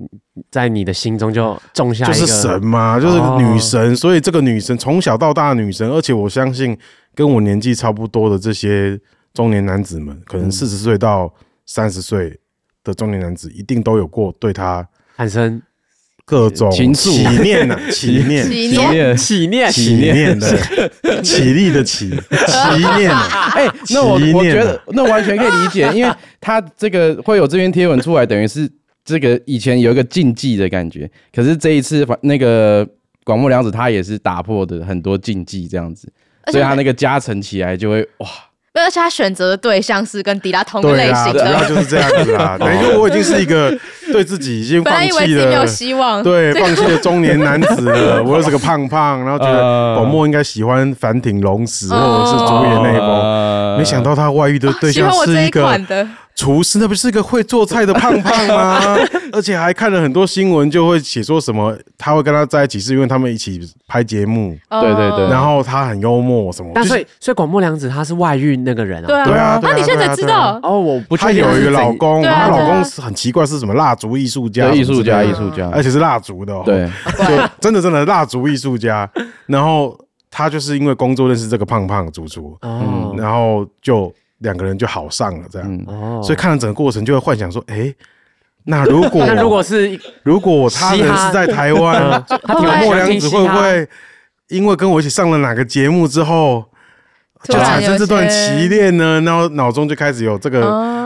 [0.52, 3.92] 在你的心中就种下一个就是神嘛，就是女神。
[3.92, 6.78] 哦、所以这个女神从小到大的女神，而且我相信
[7.16, 9.00] 跟我年纪差不多的这些
[9.34, 11.34] 中年男子们，可能四十岁到
[11.66, 12.40] 三十岁
[12.84, 15.60] 的中年男子，一定都有过对她产生。
[16.28, 23.10] 各种起念 呢，起念，起念，起念，起念的，起立的起，起念。
[23.10, 28.70] 哎，那我我觉得那完全可以理解， 因为他这个会有这篇贴文出来，等于是
[29.06, 32.86] 这个以前有一个禁忌的感觉，可是这一次那个
[33.24, 36.12] 广末凉子他也是打破的很多禁忌，这样子，
[36.52, 38.28] 所以他那个加成起来就会哇。
[38.84, 42.58] 而且他选择的对象是跟迪拉同个类型的，主要，就是这样子啦。
[42.60, 43.76] 等于说我已经是一个
[44.12, 48.22] 对自己已经放弃了，没有希望，对，放弃了中年男子了。
[48.26, 55.80] 我又是个胖胖，然后觉得广末应该喜欢反町隆史或者是竹野内丰，没想到他外遇的对象是一个。
[56.38, 58.96] 厨师，那不是个会做菜的胖胖吗？
[59.34, 64.56] 而且还看了很多新闻，就会写说什么他会跟他在一起，是因为他们一起拍节目。
[64.70, 66.72] 对对对，然后他很幽默什么。
[66.76, 69.08] 但所以所以广末凉子他是外遇那个人啊？
[69.08, 70.60] 对啊，那你现在知道？
[70.62, 71.18] 哦，我不。
[71.18, 74.70] 他有一个老公，她老公是很奇怪，是什么蜡烛艺术家？
[74.70, 76.54] 艺术家，艺术家，而且是蜡烛的。
[76.64, 79.10] 对，就真的真的蜡烛艺术家。
[79.48, 79.98] 然后
[80.30, 84.14] 他就是因为工作认识这个胖胖主厨，嗯，然后就。
[84.40, 87.96] 两个人就好上了，这样，嗯、所以看了整个过程，就会幻想说，哎、欸，
[88.66, 93.88] 那如果 那如果是如果他人是在台湾，有莫良子会不会
[94.50, 96.66] 因为跟我一起上了哪个节目之后，
[97.44, 99.22] 就产生这段奇恋呢？
[99.22, 100.62] 然后脑中就开始有这个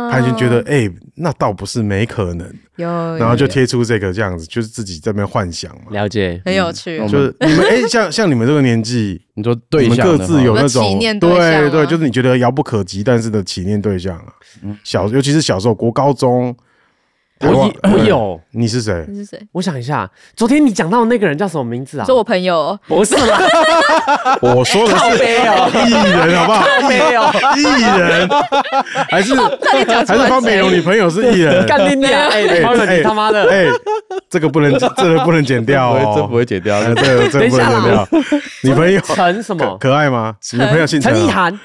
[0.10, 2.48] 盘旋，觉得哎、欸，那倒不是没可能。
[2.78, 5.92] 有，然后就贴出这个这样子，就是自己在那边幻想嘛。
[5.92, 6.98] 了解，很有趣。
[7.08, 14.34] 就是你们哎，像像你们这个年纪，你说对象各自有那种对对，就是你觉得遥不可及，但是的起念对象啊。
[14.84, 16.56] 小尤其是小时候，国高中。
[17.44, 19.06] 我我有，你是谁？
[19.08, 19.40] 你是谁？
[19.52, 22.06] 我想一下，昨天你讲到的那个人叫什么名字啊？
[22.06, 23.40] 是我朋友，不是啦。
[24.42, 26.66] 我说的是艺人，好不好？
[26.88, 27.24] 没有
[27.56, 27.64] 艺
[28.00, 28.30] 人，
[29.10, 29.34] 还是
[30.08, 31.66] 还是方美荣女朋友是艺人？
[31.68, 32.30] 干你娘！
[32.30, 33.50] 哎哎，他妈的！
[33.50, 33.68] 哎，
[34.30, 38.08] 这个不能，这个不能剪掉哦， 这不会剪掉，这个这个不能剪掉。
[38.64, 39.78] 女朋友陈什么？
[39.80, 40.36] 可爱吗？
[40.54, 41.60] 女朋友姓陈，陈意涵。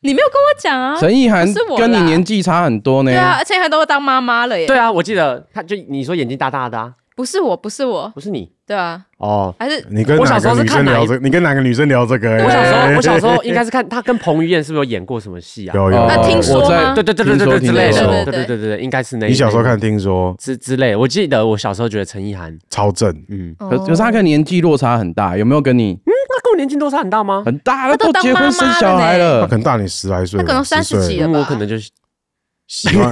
[0.00, 0.96] 你没有跟我讲啊？
[0.98, 1.46] 陈意涵
[1.76, 3.10] 跟你年纪差很多呢。
[3.10, 4.66] 对啊，陈意涵都会当妈妈了耶。
[4.66, 6.94] 对啊，我记得他就你说眼睛大大的啊。
[7.16, 11.18] 不是我，不是我，不是你，对啊，哦，还是你跟哪个女生聊这？
[11.18, 12.36] 你跟哪个女生聊这个？
[12.44, 15.74] 我小时候，我小时候应该是看他跟彭于晏是不是有演过什么戏啊？
[15.74, 16.06] 有有。
[16.06, 16.94] 那听说吗？
[16.94, 19.26] 对对对对对对之类的，对对对对，应该是那。
[19.26, 25.98] 你小时候看听说之之类，我记得我小时候觉得陈意涵超正，嗯，可可是他跟年纪落差很大，有没有跟你？
[26.38, 27.42] 嗯，他跟我年纪落差很大吗？
[27.44, 31.38] 很大，他都结婚生小孩了，他可能大你十来岁，他可能三十几了吧？
[31.40, 31.90] 我可能就是。
[32.68, 33.10] 喜欢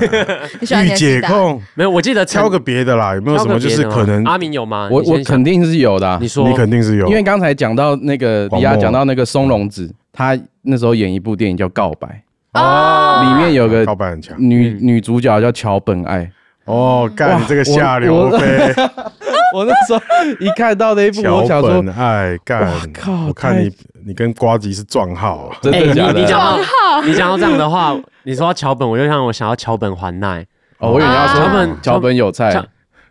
[0.84, 4.86] 御姐控没有，我记得挑个别的啦，有没有什么就是可能阿明有吗？
[4.92, 6.18] 我我肯定是有的。
[6.20, 12.22] 你说你肯定是有，因为刚才讲到那个迪亚讲到那个松隆子，他那时候演一部电影叫《告白》，
[12.60, 16.30] 哦，里面有个告白很强女女主角叫桥本爱。
[16.66, 18.74] 哦，干你这个下流呗！
[19.54, 20.00] 我那时候
[20.40, 22.66] 一看到那一部，我想说，哎，干！
[22.92, 23.26] 靠！
[23.26, 23.70] 我看你
[24.04, 26.24] 你跟瓜吉是撞号，真的假的？
[26.26, 27.02] 撞号！
[27.04, 30.44] 你讲到这样的话，你说桥本，我就让我想要桥本环奈。
[30.78, 32.62] 哦，我以为你要说桥本桥本有菜，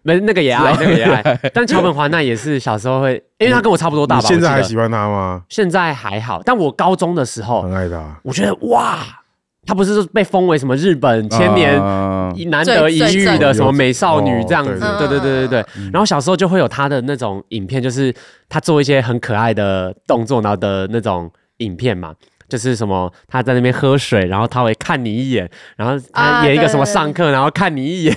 [0.04, 1.40] 没那个也爱， 那个也爱。
[1.54, 4.28] 但桥本环奈也是小时候会，因为他跟我差不多大吧？
[4.28, 5.42] 现在还喜欢他吗？
[5.50, 8.04] 现在还好，但我高中的时候很爱他。
[8.24, 9.00] 我觉得哇。
[9.68, 11.82] 他不是被封为什么日本千年
[12.46, 14.80] 难得一遇的什么美少女这样子？
[15.00, 15.66] 对对对对对。
[15.94, 18.14] 然后小时候就会有她的那种影片，就是
[18.50, 22.14] 她做一些很可爱的动作，然后的那种影片嘛，
[22.50, 28.16] 就是什么他在那边喝水，然后他会看你一眼，然后她演一个什么上课，然后看你一眼。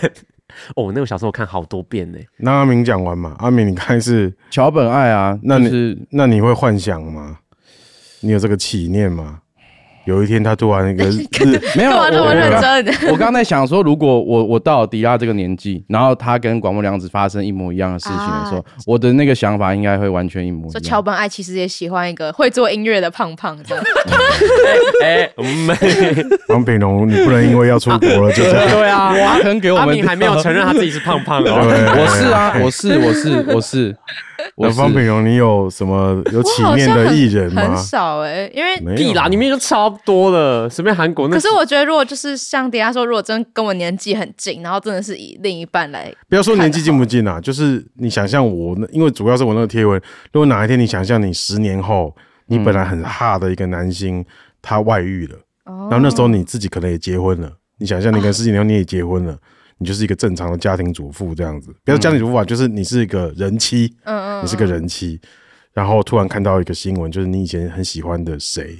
[0.74, 2.18] 哦，那个小时候我看好多遍呢。
[2.38, 3.36] 那阿明讲完嘛？
[3.38, 5.38] 阿明，你看是桥本爱啊？
[5.44, 7.38] 那你是那你会幻想吗？
[8.20, 9.38] 你有这个起念吗？
[10.08, 11.04] 有一天，他突然那个
[11.76, 13.10] 没有这么认真。
[13.10, 20.72] 我刚才想说，如果我我到迪拉这个年纪，然后他跟广末凉子发生一模一样的事情的时候，我的那个想法应该会完全一模一样。
[20.72, 23.84] 说桥本爱其实也喜欢一个会做音乐的胖胖的。
[25.04, 25.76] 哎，没。
[26.48, 28.70] 王品龙，你不能因为要出国了就这样。
[28.70, 29.98] 对啊，挖坑给我们。
[30.08, 31.52] 还没有承认他自己是胖胖的。
[31.52, 33.94] 我是啊，我是，我是，我是。
[34.56, 37.62] 那方品荣，你有什么有起面的艺人吗？
[37.62, 41.34] 很少哎，因为屁啦，里面就超多了，随便韩国那。
[41.34, 50.00] 可是我觉得，如果就是像迪亚说，如果真跟我年纪很近，然后真的是以另一半来，不要说年纪近不近啊，就是你想象我，因为主要是我那个贴文，
[50.32, 52.14] 如果哪一天你想象你十年后，
[52.46, 54.24] 你本来很哈的一个男星
[54.62, 59.36] 他外遇了，然后那时候你自己可能也结婚了，你想象你跟十几年后你也结婚了。
[59.80, 65.20] 你就是一个正常的家庭主妇这样子，不要家庭主妇啊，就是你是一个人妻，嗯嗯，你是个人妻，
[65.72, 68.76] 然后突然看到一个新闻，就是你以前很喜欢的谁。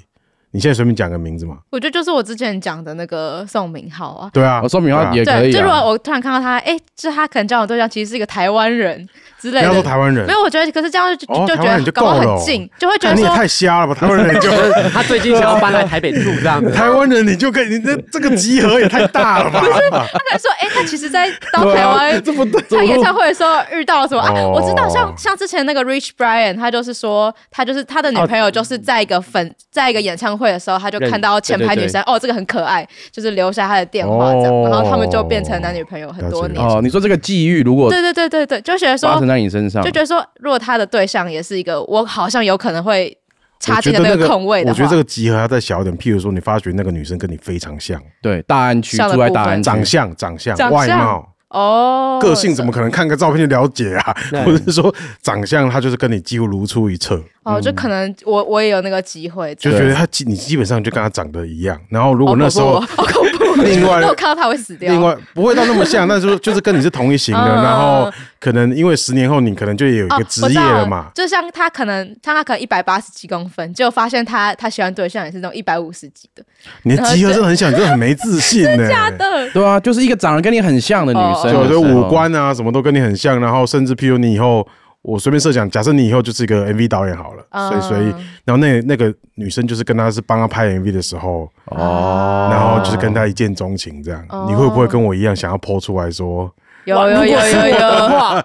[0.58, 1.58] 你现在随便讲个名字嘛？
[1.70, 4.28] 我觉得就是我之前讲的那个宋明浩啊。
[4.32, 5.52] 对啊，宋明浩也可以。
[5.52, 9.08] 就如果我突然看到他，哎，就他可能交往对象其实是一个台湾人
[9.40, 9.68] 之类的。
[9.68, 13.94] 不要说台湾人，没有，我觉得可是这样就就觉得搞得很近，就会觉得你也太瞎了吧？
[13.94, 14.50] 台湾人就
[14.90, 16.68] 他最近想要搬来台北住这样子。
[16.74, 19.60] 台湾人你就可以，你这这个集合也太大了吧？
[19.60, 24.32] 不是，他可能说，哎，他其实在到台湾这么唱演唱会的时候遇到了什么啊？
[24.44, 31.18] 我知道，像像之前那个 Rich Brian，他就是说，他就是他的女朋友，就是在一个粉，在一个演唱会的时候，他就看。
[31.18, 36.64] 到前排女生哦，这个很可爱，就是留下他的电话这样，然后他们就变成男女朋友很多年。
[36.64, 43.18] 哦，你说这个际遇，如果对对对对对，就觉得说发生在你身上，就觉得说，如果他的对象也是一个，我好像有可能会
[43.58, 45.98] 插进的那个空位的话，我觉得这个集合要再小一点。
[45.98, 51.28] 譬如说，你发觉那个女生跟你非常像，对，大安区住在大安，长相、长相、外貌。
[51.50, 54.16] 哦，个性怎么可能看个照片就了解啊？
[54.44, 57.22] 或者是说长相，他就是跟你几乎如出一辙。
[57.44, 61.80] 哦，就可能我我也有那个机会，就觉得他基你基本上就跟他长得一样。
[61.88, 64.92] 然后如果那时候好恐怖， 另外 我看到他会死掉。
[64.92, 67.40] 另外不会到那么像， 但是就是跟你是同一型的。
[67.40, 71.06] 然后可能因为十年后你可能就有一个职业了嘛。
[71.14, 76.44] 就像他可能像他可能一百八十几公分，结果发现他他喜欢对象也是那种一百五十几的。
[76.82, 78.86] 你的集合真的很小，你真的很没自信呢。
[78.90, 79.48] 假的？
[79.54, 81.52] 对啊，就是一个长得跟你很像的女生。
[81.52, 84.66] 对，就五官啊，什么都跟你很像，然后甚至譬如你以后，
[85.02, 88.06] 我随便设想，假设你以后就是一个 MV 导演好了，所以所以，
[88.44, 96.50] 然后那那个女生就是跟他是帮他拍 MV 的时候，哦，然后就是跟他一见钟情这样，你会不会跟我一样想要 po 出来说？
[96.96, 98.44] 有有有有有，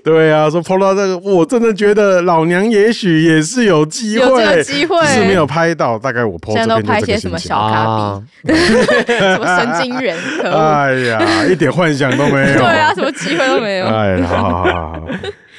[0.02, 8.54] 对啊，说 po 到这个，我真的觉得老娘也许也是有机会，机会，是没有拍到，大概我 po 现在都拍些什么小咖比，
[9.06, 15.08] 什么神经元，哎呀，一点幻想都没有，对啊，什么机会都没有，哎，好好好好。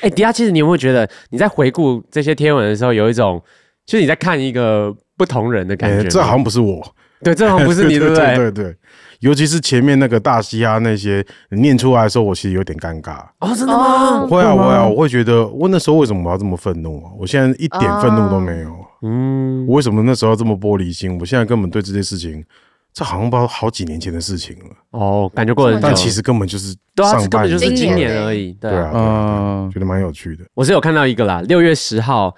[0.02, 3.42] 哎，迪亚，其实你有没有觉得你在回顾这些天文的时候，有一种
[3.86, 6.10] 就是你在看一个不同人的感觉？
[6.10, 6.82] 这好像不是我，
[7.24, 8.36] 对，这好像不是你， 对不对？
[8.36, 8.76] 对对。
[9.24, 13.26] 尤其是前面那个大嘻哈那些念出来的时候，我其实有点尴尬。
[13.40, 14.28] 哦，真的吗？
[14.28, 17.10] 会啊，会啊，我会觉得，我那时候为什么我要这么愤怒啊？
[17.18, 18.76] 我现在一点愤怒都没有。
[19.02, 21.18] 嗯，我为什么那时候要这么玻璃心？
[21.22, 22.44] 我现在根本对这件事情，
[22.94, 24.66] 这好像不知道好几年前的事情了。
[24.92, 28.52] 哦，感觉过了，但其实根本就是上半年，就是今年而已。
[28.60, 30.44] 对啊，嗯，觉得蛮有趣的。
[30.54, 32.36] 我是有看到一个啦，六月十号。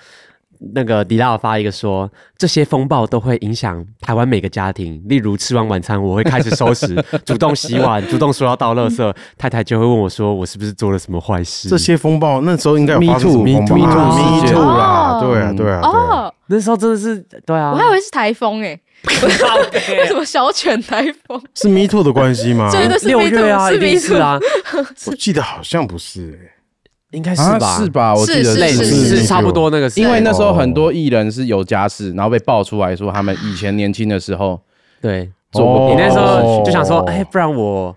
[0.73, 5.01] 那个迪拉发一个说，这些风暴都会影响台湾每个家庭。
[5.07, 6.95] 例如吃完晚餐，我会开始收拾，
[7.25, 11.69] 主动洗碗，主动说要倒垃圾，太太就会问我说，我是不是做了什么坏事？
[11.69, 18.79] 这些风暴那时候应该有发生什么风暴？Me too 啦，对啊，对啊，哦，那时候真的是对啊，我还以为是台风诶，
[19.21, 21.39] 为什么小犬台风？
[21.53, 22.71] 是 Me too 的关系吗？
[23.05, 24.39] 六月啊，一定是啊，
[25.05, 26.51] 我记得好像不是诶。
[27.15, 28.13] 应该是吧，是吧？
[28.13, 34.59] 我记得类似是差不多那个，因为那时候很多艺人是有家室，然后被爆出来说他们以前年轻的时候，
[35.01, 35.89] 对，做过。
[35.89, 37.95] 你那时候就想说，哎，不然我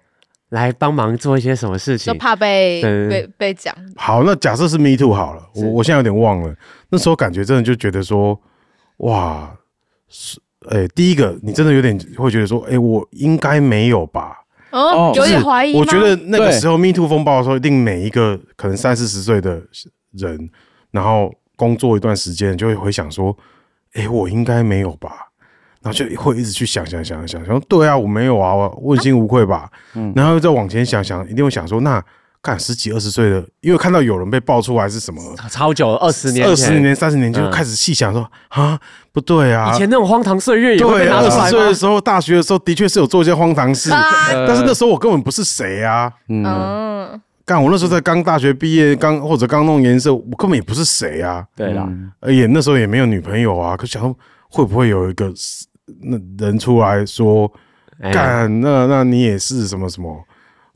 [0.51, 3.75] 来帮忙做一些什么事情，就怕被被被讲。
[3.97, 6.55] 好，那假设是 Me Too 好了，我我现在有点忘了，
[6.91, 8.41] 那时候感觉真的就觉得说，
[8.99, 9.53] 哇，
[10.09, 10.39] 是，
[10.71, 14.37] 哎，第一个你真的有点会觉得说，哎，我应该没有吧。
[14.71, 15.75] 哦，有点怀疑。
[15.75, 19.63] 我觉得那个时候 Me Too 风暴的时候，一定每一个可能三四十岁的
[20.13, 20.51] 人，
[20.91, 23.37] 然后工作一段时间，就会回想说
[23.95, 25.11] ：“哎，我应该没有吧？”
[25.83, 29.71] 然后就会一直去想想想想想，对啊，我没有啊，我问心无愧吧。
[29.95, 32.05] 嗯，然后再往前想想，一定会想说：“那。”
[32.41, 35.21] 看十几二十岁的，因为看到有人被爆出来是什么
[35.51, 38.79] 超久二十年、二十年、三十年，就开始细想说啊，
[39.13, 41.35] 不对啊，以前那种荒唐岁月也会被拿出来。
[41.35, 46.11] 二十岁的时候，大学的时候，的确是有做一些荒唐事，但是那时候我根本不是谁啊。
[46.29, 51.45] 嗯，干我那时候在刚大学毕业，刚或者刚弄颜色，我根本也不是谁啊。
[51.57, 51.89] 对啦，
[52.21, 53.77] 而且那时候也没有女朋友啊。
[53.77, 54.15] 可想
[54.49, 55.33] 会不会有一个
[56.03, 57.53] 那人出来说，
[58.13, 60.25] 干那那你也是什么什么，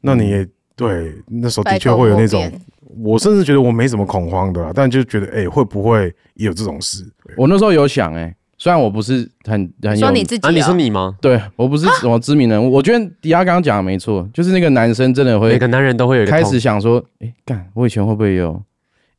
[0.00, 0.48] 那你也。
[0.76, 2.50] 对，那时候的确会有那种，
[3.02, 7.04] 我甚至觉得我没什么恐慌的啦，但就觉得，哎，会不会也有这种事？
[7.36, 11.16] 我那时候有想，哎，虽然我不是很很有，说你自己啊，你是你吗？
[11.20, 18.62] 对，我不是什么知名人物，我觉得迪亚刚刚讲的没错，就是那个男生真的会，每个男人都会有开始想说，哎，干，我以前会不会有？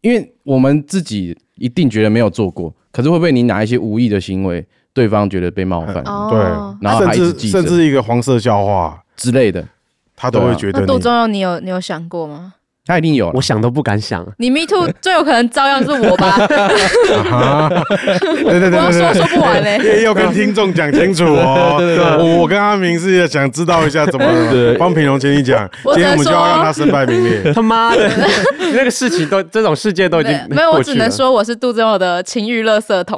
[0.01, 6.03] 因为我们自己一定觉得没有做过，可是会不会你拿一些无意的行为，对方觉得被冒犯？
[6.03, 6.39] 对，
[6.81, 9.65] 然后还甚至甚至一个黄色笑话之类的。
[10.15, 10.79] 他都会觉得。
[10.81, 12.55] 那杜忠佑，你有你有想过吗？
[12.85, 14.25] 他一定有，我想都不敢想。
[14.37, 16.35] 你 Me Too 最有可能照样是我吧？
[18.43, 21.77] 对对对，我说说不完嘞，要跟听众讲清楚哦。
[22.19, 24.25] 我我跟阿明是想知道一下怎么
[24.77, 27.53] 帮品荣请你讲，今天我们就要让他身败名裂。
[27.53, 28.11] 他妈的，
[28.75, 33.17] 那个事情都这种事件都已经没有，我只能说我是杜忠佑的情欲垃圾桶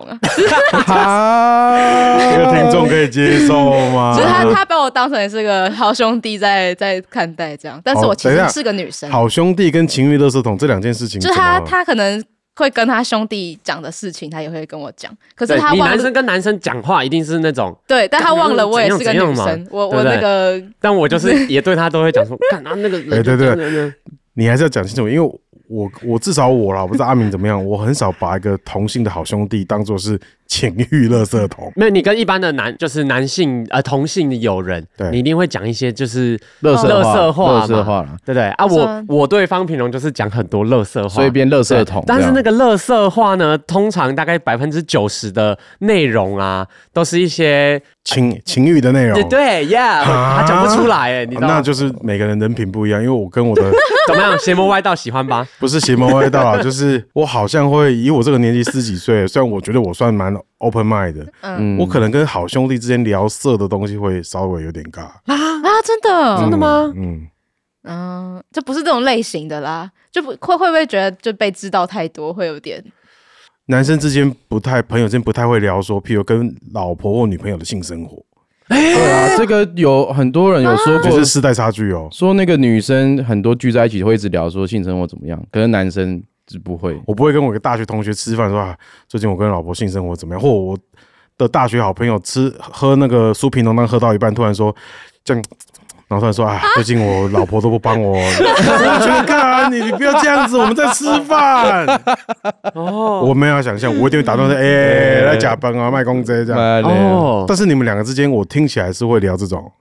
[0.85, 1.79] 啊。
[2.19, 4.13] 这个听众可以接受吗？
[4.17, 9.09] 就是他他把我当成是个好兄弟在在看待这样，但是我其实是个女生。
[9.09, 9.54] 好兄。
[9.55, 12.23] 弟跟情欲垃圾桶这两件事情，就他他可能
[12.55, 15.11] 会跟他兄弟讲的事情，他也会跟我讲。
[15.35, 23.93] 可是他忘了，男生跟男生讲话一定是那种对，但他忘了我也是个女生，我我那个，但我就是也对他都会讲说， 看他那个，对对对，
[24.33, 25.39] 你还是要讲清楚，因为。
[25.67, 30.15] 我我至少我啦，我不知道阿明怎么样，我很少把一个同性的好兄弟当做是
[30.47, 31.71] 情欲垃圾桶。
[31.75, 38.65] 没有，你跟一般的男就是男性呃同性的友人，对你一定会讲一些就是垃圾垃圾话，垃圾话对不对啊？
[38.65, 42.03] 我我对方平荣就是讲很多垃圾话，所以变垃圾桶。
[42.07, 49.29] 但是那个垃圾话呢，通常大概百分之九十的内容啊，都是一些情情欲的内容。
[49.29, 53.63] 对，Yeah，他讲不出来哎，你知道那就是每个人人品不一样，因为我跟我的
[54.07, 55.47] 怎么样邪魔歪道喜欢吧？
[55.59, 65.01] 不是邪魔歪道啊，就是我好像会以我这个年纪十几岁，虽然我觉得我算蛮 open mind 的，嗯，我可能跟好兄弟之间聊色的东西会稍微有点尬。
[65.01, 65.11] 啊？
[65.27, 66.37] 啊，真的？
[66.39, 66.91] 真的吗？
[66.95, 67.27] 嗯。
[67.87, 72.83] 嗯，就不是这种类型的啦，就不会会不会觉得就被知道太多会有点？
[73.67, 78.23] 男生之间不太朋友之间不太会聊说，譬如跟老婆或女朋友的性生活。
[78.67, 82.07] 对啊，这个有很多人有说过，就是世代差距哦。
[82.11, 86.99] 说那个女生很多聚在一起会一直聊说性生活怎么样，可是男生是不会。
[87.05, 88.75] 我不会跟我一个大学同学吃饭说啊，
[89.07, 90.77] 最近我跟老婆性生活怎么样，或我
[91.37, 94.75] 的大学好朋友吃喝那个酥皮浓汤喝到一半，突然说
[95.23, 95.43] 这样。
[96.07, 101.83] 然后突然说啊，最近我老婆都不帮我，我觉得干你，你不要这样子，我们在吃饭。
[102.75, 106.83] 哦，我没有想象，我一定会打断说，哎，来加班啊，卖公仔这样。
[106.83, 109.71] 哦，但是你们两个之间，我听起来是会聊这种。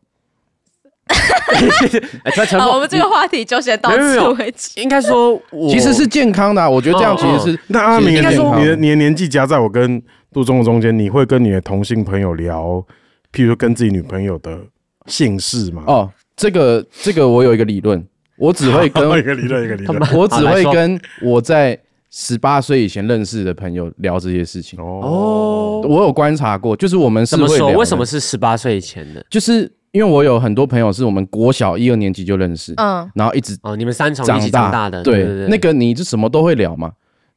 [2.58, 4.80] 好，我们这个话题就先到此为止。
[4.80, 5.40] 应该说，
[5.70, 7.58] 其实是健康的，我觉得这样其实是。
[7.68, 10.02] 那阿明，你的你的年纪夹在我跟
[10.32, 12.84] 杜忠的中间，你会跟你的同性朋友聊，
[13.32, 14.58] 譬如说跟自己女朋友的。
[15.06, 15.82] 姓氏吗？
[15.86, 18.02] 哦，这个这个我有一个理论，
[18.38, 21.78] 我只会跟 一个理论一个理论，我只会跟我在
[22.16, 24.78] 十八岁以前认识的朋友聊这些事情。
[24.80, 27.48] 哦，我有观察过，就是我们是会聊。
[27.48, 27.78] 怎么说？
[27.80, 29.26] 为什么是十八岁以前的？
[29.28, 36.92] 就是因为我有很多朋友是我们国小一二年级就认识，嗯，然后一直哦，你们三重一起长大的，对对对，那个你就什么都会聊嘛，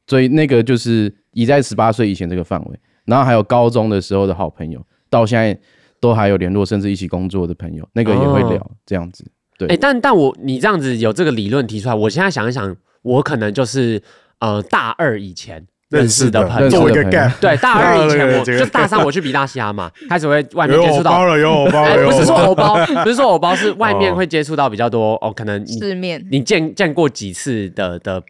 [0.06, 2.78] 所以那个就是已在十八岁以前这个范围。
[3.04, 5.58] 然后还有高中的时候的好朋友，到现在
[5.98, 9.24] 都还有联络，甚至一起工作的朋友，那个也会聊这样子。
[9.58, 14.00] 对，哎，但但我你这样子有这个理论提出来，我现在想一想，我可能就是。
[14.40, 28.22] 呃，大二以前认识的朋友，做一个 gap，对，大二以前我就大三 我去比大西亚嘛，开始会外面接触到，有偶包了，有偶包了，不是说偶包，不是说偶包，是 外面会接触到比较多哦，可能世面，你见见过几次的的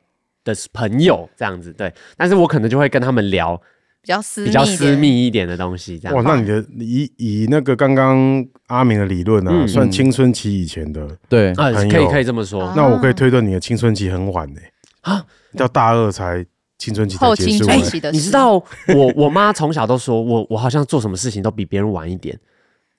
[0.45, 3.61] 的朋友这样子，对，但是我可能就会跟他们聊
[4.01, 6.17] 比较私比较私密一点的东西，这样。
[6.17, 11.53] 哇，那你的以以那个刚刚阿明的理论啊，算青春期以前的，对，
[11.91, 12.73] 可以可以这么说。
[12.77, 14.61] 那我可以推断你的青春期很晚呢，
[15.09, 15.25] 啊，
[15.57, 16.45] 到大二才。
[16.81, 22.39] 青春期后青春期的，你知道我我妈从小都说我我好像做什么事情都比别人晚一点，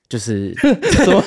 [0.09, 0.53] 就是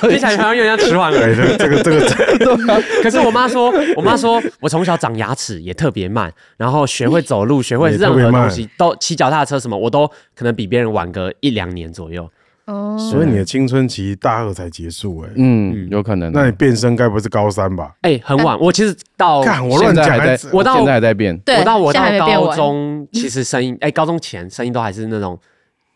[0.01, 1.35] 听起来好像有点迟缓而已。
[1.57, 2.55] 这个这个这个，
[3.01, 12.29] 可是我妈说，我妈说我从小长牙齿也特别慢，然后学会走路，学会任何东西都骑脚踏车什么，我都可能比别人晚个一两年左右。
[12.65, 16.31] 哦，所以你的青春期大二才结束哎，嗯，有可能。
[16.31, 17.91] 那你变声该不会是高三吧？
[18.01, 18.57] 哎，很晚。
[18.59, 20.05] 我其实到我乱讲，
[20.51, 21.37] 我到现在还在变。
[21.59, 25.37] 我到我到高中，其实声音哎，高中前声音都还是那种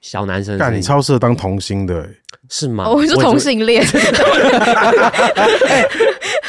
[0.01, 0.57] 小男生。
[0.57, 2.05] 但，你超适合当童星的，
[2.49, 2.89] 是吗？
[2.89, 3.86] 我是同性恋。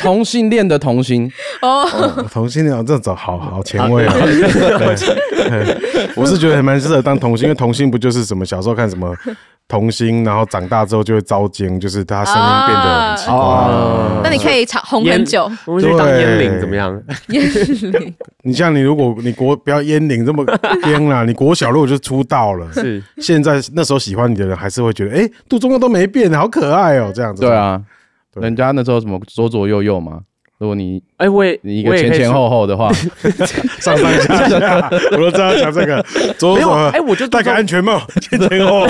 [0.01, 1.85] 同性恋的童星哦，
[2.33, 4.15] 同性恋这种好好前卫啊！
[6.15, 9.13] 我是觉得还蛮适合当童星，因为童星不就是什么小时候看什么。
[9.69, 13.37] 童星，然后长大之后就会遭奸，就是他声音变得很奇怪。
[14.25, 16.91] 那你可以唱红很久，我们去当烟龄怎么样？
[17.29, 17.43] 烟
[17.93, 20.43] 龄，你像你，如果你国不要烟龄这么
[20.83, 27.43] 颠啦，你国小如果就出道了，是现在那时候喜欢你的人还是会觉得，哎，杜忠耀都没变，好可爱哦，这样子。
[27.43, 27.79] 对啊，
[28.37, 30.21] 人家那时候什么左左右右嘛。
[30.59, 32.93] 如果你哎，我也你一个前前后后的话，
[33.79, 36.05] 上上下下，我都知道讲这个。
[36.37, 38.89] 左左哎，我就戴个安全帽， 前前后后。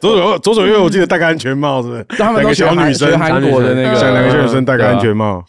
[0.00, 2.04] 左左左左右右，我记得戴个安全帽，是不是？
[2.16, 5.44] 他们都小女生，韩国的那个，像两个小女生戴个安全帽。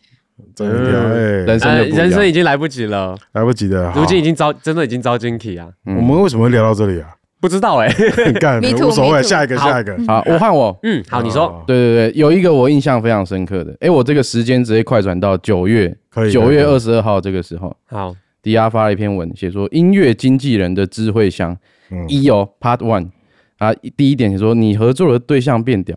[0.55, 3.91] 真的，哎，人生人生已经来不及了，来不及的。
[3.95, 5.67] 如今已经遭，真的已经遭惊奇啊！
[5.85, 7.09] 我们为什么会聊到这里啊？
[7.45, 7.87] 不知道哎，
[8.41, 21.55] 干无所谓，下一个下一个，好，我换我，嗯，好，你说，对对对，有一个我印象非常深刻的，哎，我这个时间直接快转到九月，可以，九月二十二号这个时候，好，迪亚发了一篇文，写说音乐经纪人的智慧箱
[22.07, 23.09] 一哦，Part One
[23.59, 25.95] 啊，第一点写说你合作的对象变屌，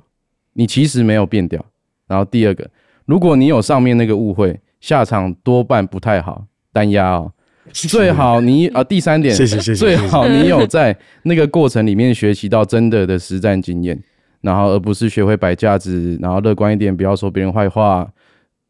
[0.53, 1.65] 你其实没有变屌，
[2.07, 2.69] 然后第二个，
[3.07, 6.45] 如果你有上面那个误会，下场多半不太好，
[6.75, 7.33] 单押哦。
[7.73, 9.75] 最好你啊，第三点，谢谢谢谢。
[9.75, 14.03] 最好你有在那个过程里面学习到真的的实战经验，
[14.41, 18.09] 然后而不是学会摆架子，然后乐观一点，不要说别人坏话，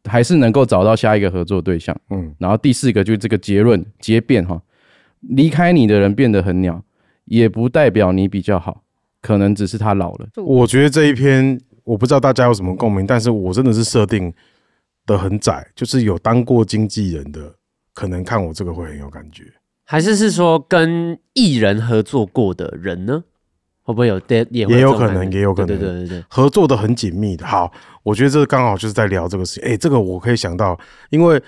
[0.05, 1.97] 还是能够找到下一个合作对象。
[2.11, 4.61] 嗯，然后第四个就是这个结论结辩哈，
[5.21, 6.83] 离开你的人变得很鸟，
[7.25, 8.83] 也不代表你比较好，
[9.23, 10.29] 可能只是他老了。
[10.37, 14.33] 我觉得这一篇我不知道大家有什么共鸣，但是我真的是设定
[15.07, 17.55] 的很窄，就是有当过经纪人的。
[17.99, 19.43] 可能看我这个会很有感觉，
[19.85, 23.25] 还是是说跟艺人合作过的人呢？
[23.83, 24.21] 会不会有？
[24.29, 27.45] 也也有可能，也有可能，对对对对，合作的很紧密的。
[27.45, 27.73] 好，
[28.05, 29.69] 我觉得这刚好就是在聊这个事情。
[29.69, 30.79] 哎，这个我可以想到，
[31.11, 31.43] 因为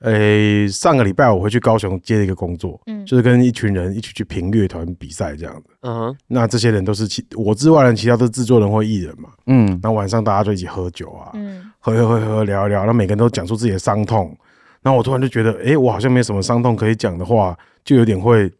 [0.00, 5.70] 诶上个礼拜我会去高雄接一个工作，嗯，就是跟一群人一起去评乐团比赛这样子。
[5.80, 9.30] 嗯哼，那这些人都是其我之外的其他都是制作人或艺人嘛。
[9.46, 14.36] 嗯，那晚上大家就一起喝酒啊，嗯，喝喝喝喝聊一聊，那每个人都讲出自己的伤痛。
[14.84, 18.52] 然后我突然就觉得，哎、欸，我好像没什么伤痛可以讲的话，就有点会，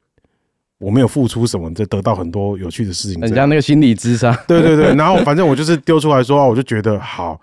[0.78, 3.20] 我没有付出什么，就得到很多有趣的事情。
[3.20, 4.92] 人家那个心理智商，对对对。
[4.96, 7.38] 然后反正我就是丢出来说，我就觉得好，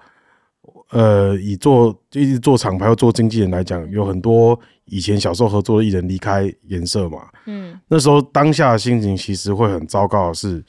[0.90, 10.64] 呃，以做一直做厂牌或做经纪人来讲，有很多以前小时候合作的艺人离开颜色嘛，嗯，那时候当下的心情其实会很糟糕的是，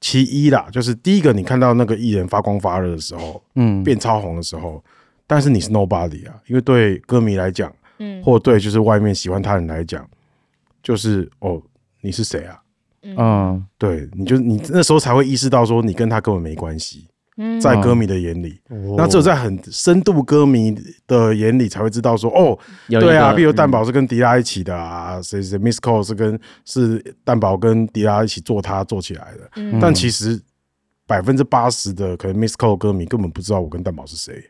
[0.00, 4.80] 其一啦，就是第一个你看到那个艺人发光发热的时候，嗯，变超红的时候。
[5.28, 10.04] 但是你是 nobody 啊，因为对歌迷来讲，嗯，或对就是外面喜欢他人来讲，
[10.82, 11.62] 就是哦，
[12.00, 12.60] 你是谁啊？
[13.02, 17.06] 嗯，对，你就你那时候才会意识到说你跟他根本没关系，
[17.36, 20.74] 嗯，在歌迷的眼里，嗯、那只有在很深度歌迷
[21.06, 22.58] 的眼里才会知道说哦，
[22.88, 30.40] 对啊，比如蛋宝是跟迪拉一起的啊，谁谁 Miss Cole 是跟是蛋宝跟迪拉一起做他做起来的，嗯、但其实
[31.06, 34.42] 百分之八十的可能 Miss Cole 歌迷根本不知道我跟蛋宝是谁。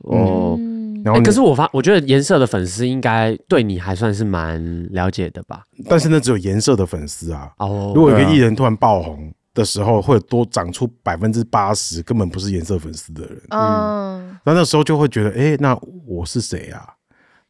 [0.00, 0.58] 哦，
[1.04, 5.62] 然后、欸，可是我发，我觉得颜色的粉丝应该对你还算是蛮了解的吧？
[5.88, 7.50] 但是那只有颜色的粉丝啊。
[7.58, 13.40] 哦，如果一个艺人突然爆红的时候，会多长出百分之八十根本不是颜色粉丝的人。
[13.50, 16.82] 嗯，那那时候就会觉得，哎、欸，那我是谁啊？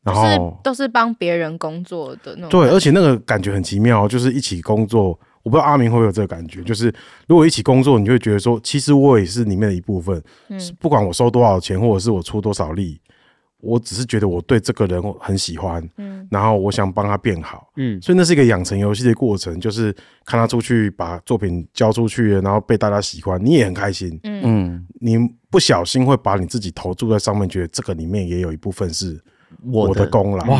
[0.02, 2.50] 然后是都是帮别人工作的那种。
[2.50, 5.18] 对，而且那个感觉很奇妙，就是一起工作。
[5.42, 6.92] 我不知道阿明会不会有这个感觉，就是
[7.26, 10.22] 如果一起工作，你就会觉得说，其实我也是里面的一部分。
[10.48, 13.00] 嗯，不管我收多少钱，或者是我出多少力，
[13.60, 19.90] 我只是觉得我对这个人很喜欢，嗯，然后我想帮他变好，嗯，所以那是一个养成游戏的过程，就是
[20.26, 25.16] 看他出去把作品交出去，然后被大家喜欢，你也很开心，嗯，你
[25.48, 29.18] 不小心会把你自己投注在上面，觉得这个里面也有一部分是
[29.64, 30.58] 我的功劳，哇。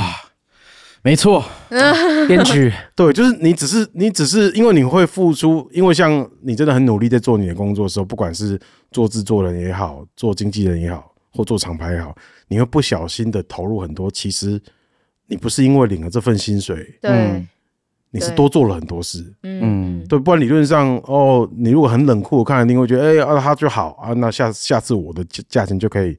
[1.03, 1.43] 没错，
[2.29, 8.61] 编剧对，就是你只是你只是因为你会付出，因为像你真的很努力在做你的工作的时候，不管是
[8.93, 12.15] 做制作人也好，做经纪人也好，或做厂牌也好，
[12.49, 14.11] 你会不小心的投入很多。
[14.11, 14.61] 其实
[15.27, 17.47] 你不是因为领了这份薪水，对，
[18.11, 20.19] 你是多做了很多事，嗯，对。
[20.19, 26.19] 不然理论上，哦，你如果很冷酷，看一定会觉得，哎、欸，啊，他就好啊，那下下次我的价钱就可以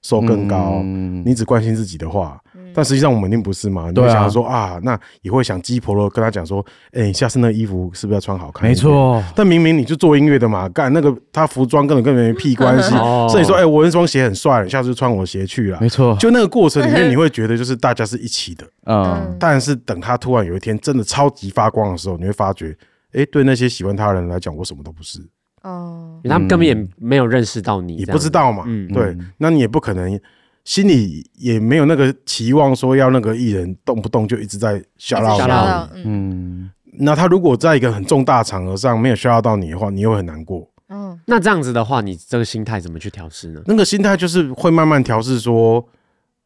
[0.00, 0.80] 收更高。
[0.82, 2.42] 嗯、你只关心自己的话。
[2.74, 3.90] 但实际上我们一定不是嘛？
[3.90, 8.68] 你会想说啊，啊，那也会想鸡婆了，跟他讲说，哎、欸，下次那个衣服是不是要穿好看？
[8.68, 9.22] 没错。
[9.34, 12.94] 但明明你就做音乐的嘛，干那个他服装根本跟没屁 关系。
[12.94, 15.78] 哦、所以说，哎、欸，我那双鞋很帅，你下次就穿我鞋去了。
[15.80, 16.16] 没错。
[16.18, 18.66] 就那个过程里面， 你会觉得就是大家是一起的。
[18.86, 19.36] 嗯。
[19.38, 22.76] 但是等他突然有一天真的超级发光的时候，你会发觉，
[23.12, 25.20] 哎、欸，对那些喜欢他的人来讲，我什么都不是。
[25.62, 26.20] 哦。
[26.24, 28.64] 他们根本也没有认识到你，你不知道嘛？
[28.66, 28.88] 嗯。
[28.92, 30.18] 对，那你也不可能。
[30.64, 36.02] 心里也没有那个期望，说要那个艺人动不动就一直在 shout out 你。
[36.04, 40.70] 嗯，那他如果在一个很重大场合上没有 out 到你的话，你又会很难过。
[40.88, 43.60] 嗯，那这样子的话，你这个心态怎么去调试呢？
[43.66, 45.84] 那个心态就是会慢慢调试，说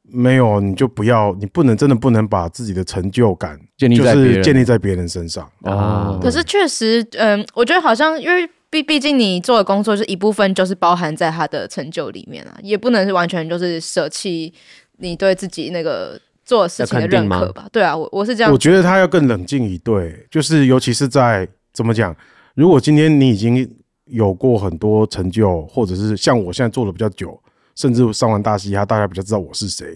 [0.02, 6.18] 没有你就不要，你不能真的不能把自己的成就感建立在就是建立在别人身上啊。
[6.22, 8.48] 可是确实，嗯，我觉得好像因为。
[8.68, 14.52] 毕毕竟你做的工作是一部分，就是包含在他的成就里面啊，也不能是完全就是舍弃
[14.98, 17.68] 你对自己那个做事情的认可吧？
[17.72, 18.52] 对啊，我我是这样。
[18.52, 22.14] 我觉得他要更冷静以对，就是尤其是在怎么讲，
[22.54, 23.68] 如果今天你已经
[24.06, 27.40] 有过很多成就，或者是像我现在做的比较久，
[27.74, 29.86] 甚至上完大嘻哈，大家比较知道我是谁，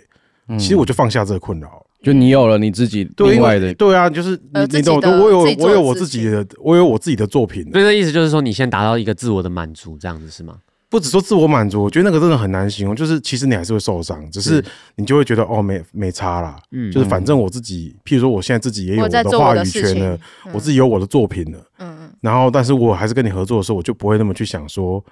[0.48, 1.84] 嗯、其实我就放下这个困扰。
[2.02, 7.62] 就你有了你自己另外的，对，啊，就是你你懂，我有我有我自己的，我有我自己的作品。
[7.72, 10.56] 所以这意思就是说，你先达到一个自我的满足，这样子是吗？
[10.88, 12.96] 不只说自我满足，我觉得那个真的很难形容。
[12.96, 14.64] 就是其实你还是会受伤，只是
[14.96, 16.58] 你就会觉得哦，没没差啦。
[16.72, 20.18] 嗯，就是反正我自己，譬如说我现在自己也有我的话语权了，
[20.52, 21.58] 我自己有我的作品了。
[21.78, 22.10] 嗯嗯。
[22.20, 25.04] 然后，但是我还是跟你合作的时候，我就不会那么去想说，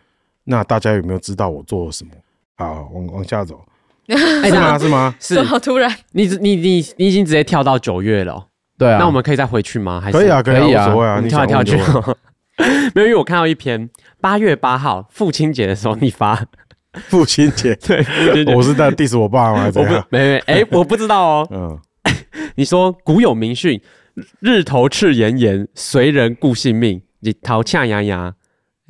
[0.43, 2.11] 那大家有没有知道我做了什么？
[2.57, 3.61] 好，往往下走。
[4.43, 4.79] 是吗？
[4.79, 5.15] 是吗？
[5.21, 5.43] 是。
[5.43, 8.47] 好突然，你你你你已经直接跳到九月了。
[8.79, 8.99] 对啊。
[8.99, 10.01] 那我们可以再回去吗？
[10.01, 11.77] 还是可以啊，可以啊，无所谓啊，你跳来跳去。
[12.95, 13.89] 没有，因为我看到一篇
[14.21, 16.47] 八月八号父亲节的时候你发。
[17.09, 18.03] 父亲节，对，
[18.57, 19.71] 我是在 diss 我爸吗？
[20.11, 21.49] 没没，哎，我不知道哦。
[21.51, 21.79] 嗯。
[22.57, 23.81] 你说古有名训，
[24.41, 28.35] 日头赤炎炎，随人顾性命；日头呛牙牙。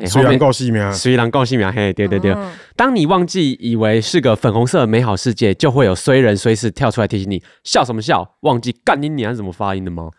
[0.06, 2.32] 虽然够细苗，虽然够细名，嘿，对对对。
[2.32, 8.36] 哦、当你忘记以为是个粉红色的美好世界，就会有衰人衰事跳出来提醒你，笑什么笑？
[8.40, 10.10] 忘记干你娘是怎么发音的吗？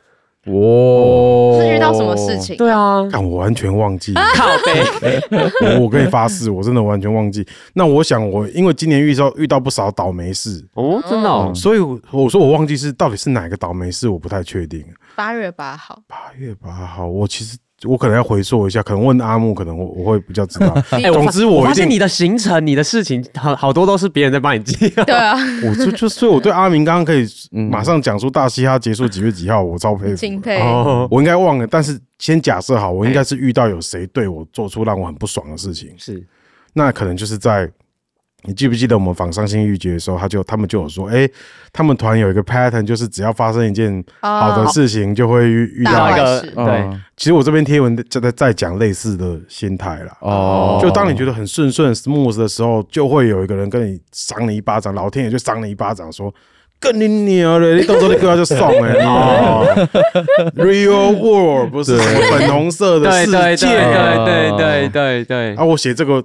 [0.45, 2.55] 哦，是遇到什么事情？
[2.57, 4.13] 对啊，但我完全忘记。
[4.13, 7.45] 靠背，我我跟你发誓，我真的完全忘记。
[7.73, 14.83] 那我想，我因为今年遇到遇到不少倒霉事哦，真的、哦嗯，所以我说我忘记是到底是哪个倒霉事，我不太确定。
[15.15, 17.57] 八月八号，八月八号，我其实。
[17.87, 20.73] 我可能要回溯一下，可能问阿木，可能我我会比较知道。
[21.13, 24.89] 总之我，我发现你的行程、你的事情，好好多都是别人在帮你记。
[25.05, 30.15] 对啊，我就就所以我对阿明刚刚可以马上讲出大嘻哈结束几月几号，我超佩服。
[30.15, 30.59] 敬佩。
[31.09, 35.89] 我应该忘了，但是先假设好，我应该是遇到有谁对我做出让我很不爽的事情。
[35.97, 36.25] 是，
[36.73, 37.69] 那可能就是在。
[38.43, 41.31] 你记不记得我们访伤心欲绝的时候，他就他们就有说，哎、欸，
[41.73, 46.89] 他们团有一个 pattern，就是只要发生一件好的事情，就会遇遇到一个对。
[47.17, 50.17] 其实我这篇贴文就在在讲类似的心态啦。
[50.21, 56.33] 哦，就当你觉得很顺顺 smooth 的时候，就会有一个人跟你赏你一巴掌，老天爷就赏你一巴掌，说
[56.79, 59.05] 跟你娘的，你到时候你哥就送哎。
[59.05, 59.65] 哦，
[60.55, 65.55] Real World 不是粉红色的世界，对对对对对。
[65.55, 66.23] 啊，我写这个。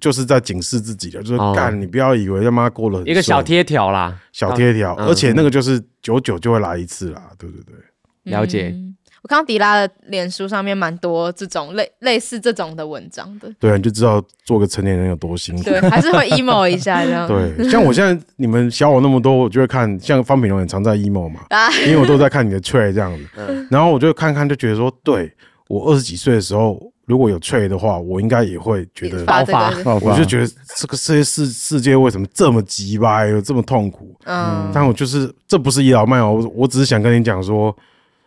[0.00, 8.74] 就是在警示自己的，就是干，你不要以为他妈过了一个小贴条啦，小贴条，而且那个就是久久就会来一次啦，对对对，了解。
[9.22, 13.52] 我看到迪拉的脸书上面蛮多这种类类似这种的文章的。
[13.58, 15.64] 对，你就知道做个成年人有多辛苦。
[15.64, 17.26] 对，还是会 emo 一下这样。
[17.28, 21.40] 对，像我现在你们小我那么多，我就会看，像方品龙也常在 emo 嘛，
[21.84, 23.26] 因为我都在看你的 trade 这样子。
[23.36, 25.32] 嗯、然后我就看看，就觉得说，对
[25.66, 29.70] 我二十几岁的时候，如果有 trade 的话，我应该也会觉得爆发。
[30.02, 30.46] 我就觉得
[30.76, 34.14] 这个世界世世界为什么这么急吧，有这么痛苦？
[34.24, 37.74] 嗯，但我就是这不是倚老卖老，我我只是想跟你讲说。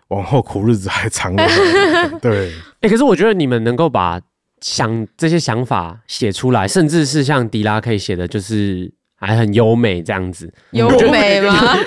[0.09, 1.43] 往后苦日子还长着，
[2.19, 2.49] 对。
[2.49, 4.19] 哎、欸，可是我觉得你们能够把
[4.59, 10.51] 想这些想法写出来，甚至是像迪拉可以写的，就是还很优美这样子。
[10.71, 11.77] 优美 吗？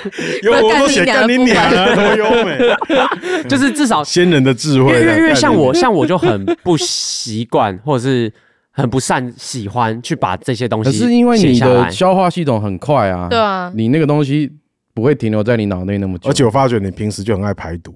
[0.43, 2.57] 有我都写干你娘了，多优美。
[3.49, 4.93] 就是至少先人的智慧。
[4.99, 8.31] 因为因为像我像我就很不习惯，或者是
[8.71, 10.91] 很不善喜欢去把这些东西。
[10.91, 14.51] 可是因为你的消化系统很快啊，对啊，你那个东西
[14.93, 16.29] 不会停留在你脑内那么久。
[16.29, 17.93] 而且我发觉你平时就很爱排毒。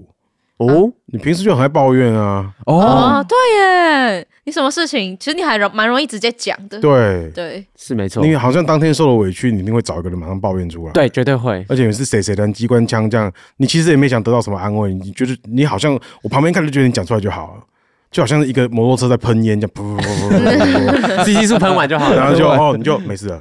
[0.58, 2.52] 哦，你平时就很爱抱怨啊？
[2.66, 6.80] 哦，对耶，你什么事情，其实你还容蛮容易直接讲的。
[6.80, 8.26] 对对，是没错。
[8.26, 10.92] 你好像当天受了委屈，你一定会找一个人马上抱怨出来。
[10.94, 11.64] 对，绝对会。
[11.70, 15.94] 而且你是谁谁的机关枪这样，你其实也没想得到什么安慰，你就是你好像
[16.24, 17.64] 我旁边看就觉得你讲出来就好了。
[18.18, 23.40] 就好像是一个摩托车在喷烟，这样噗噗噗噗，CC 数喷完就好了，然后就哦，你就没事了。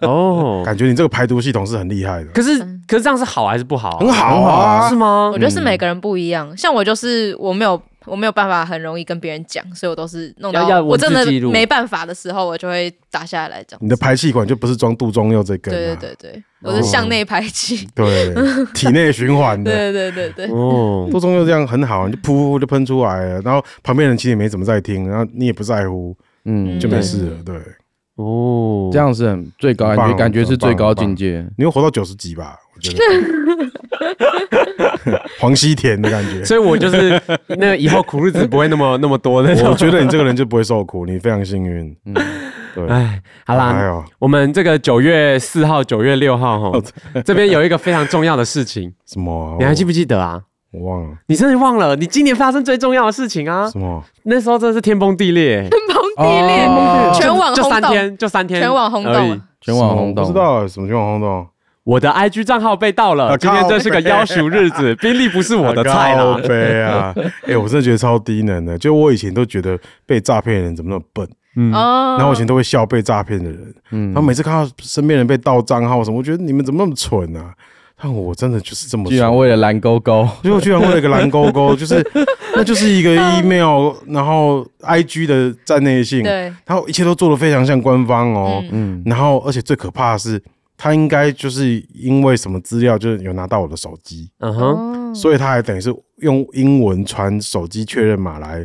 [0.00, 2.30] 哦，感觉你这个排毒系统是很厉害的。
[2.30, 2.58] 可是，
[2.88, 3.98] 可是这样是好还是不好？
[3.98, 5.30] 很好啊，是吗？
[5.30, 6.56] 我觉得是每个人不一样。
[6.56, 7.78] 像我就是我没有。
[8.06, 13.76] 我没有办法很容易跟别人讲，所以我都是弄到我真的没办法的时候，我就会打下来讲。
[13.82, 15.74] 你的排气管就不是装杜忠佑这根？
[15.74, 18.34] 对对对对，我是向内排气，对，
[18.74, 19.70] 体内循环的。
[19.70, 27.36] 对对对对，哦，杜忠佑这样很好，你就噗就喷出来了，然后旁边人其实也没怎么在听，然后你也不在乎，嗯，就没事了。
[27.44, 27.54] 对，
[28.16, 31.46] 哦，这样是很最高感觉，感觉是最高境界。
[31.56, 32.56] 你会活到九十几吧？
[32.74, 32.98] 我觉得。
[35.38, 39.50] 黄西田的感觉，所以我就是那以后苦日子不会那么那么多的。
[39.68, 41.96] 我觉得你这个人就不会受苦，你非常幸运。
[42.04, 42.14] 嗯，
[42.76, 42.88] 对。
[42.88, 46.80] 哎，好啦，我们这个九月四号、九月六号哈，
[47.24, 48.92] 这边有一个非常重要的事情。
[49.06, 49.56] 什么？
[49.58, 50.42] 你还记不记得啊？
[50.72, 51.16] 我忘了。
[51.28, 51.96] 你真的忘了？
[51.96, 53.70] 你今年发生最重要的事情啊？
[53.70, 54.04] 什么？
[54.24, 56.68] 那时候真的是天崩地裂，天崩地裂，
[57.14, 60.26] 全网就三天，就三天，全网轰动，全网轰动。
[60.26, 61.46] 不知道什么全网轰动。
[61.84, 64.92] 我的 IG 账号被盗了，今天真是个夭寿日子。
[65.00, 66.40] 宾利不是我的菜了。
[66.40, 67.14] 对啊，
[67.46, 68.76] 哎，我真的觉得超低能的。
[68.76, 71.24] 就我以前都觉得被诈骗的人怎么那么笨，
[71.56, 77.52] 嗯，然后我以前都会笑被诈骗的人，嗯，然后每次看到身边人被盗账号什么，我觉得你们怎么那么蠢啊？
[78.00, 82.06] 但我真的就是这么，居然为了蓝勾勾，就居然为了一个蓝勾勾， 就是
[82.54, 90.42] 那就是一个 email，然后 IG 的站内信，对，然后一切都做的非常像官方哦，嗯，然后而且最可怕的是。
[90.78, 98.62] 他应该就是因为什么资料，就是有拿到我的手机，嗯哼，所以他还等于是用英文传手机确认码来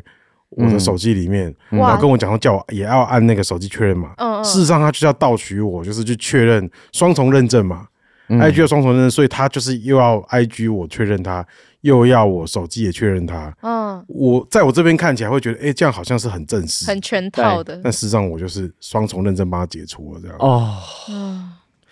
[0.52, 4.14] 我的手机里面，然后跟我讲说叫我也要按那个手机确认码。
[4.18, 7.88] 嗯，事实上他就是要盗取我，就是去确认双重认证嘛
[8.28, 11.45] ，IG 的双重认证，所以他就是又要 IG 我确认他，
[11.82, 13.56] 又要我手机也确认他。
[13.62, 20.38] 嗯，我在我这边看起来会觉得，哎，这样好像是很正式、很全套的，但事实上我就是双重认证帮他解除了这样。
[20.39, 20.78] 哦。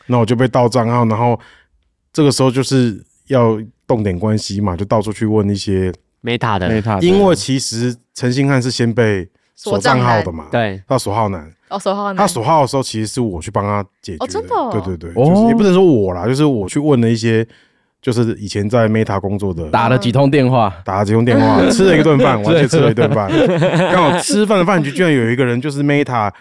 [0.07, 1.39] 那我就被盗账号，然后
[2.11, 5.93] 这个时候就是要动点关系嘛，就到处去问一些
[6.23, 6.69] Meta 的。
[6.69, 17.45] Meta，因为其实陈星汉是先被锁账号的嘛，对，他锁号男，哦，锁号男，他锁号的时候其实是我去帮他解决的，真的，对对对，就是也不能说我啦，就是我去问了一些，
[18.01, 23.29] 就是以前在 Meta 工作的，打了几通电话，打了几通电话， 吃了一顿饭，完全吃了一顿饭，
[23.91, 26.31] 刚好吃饭的饭局居然有一个人就是 Meta。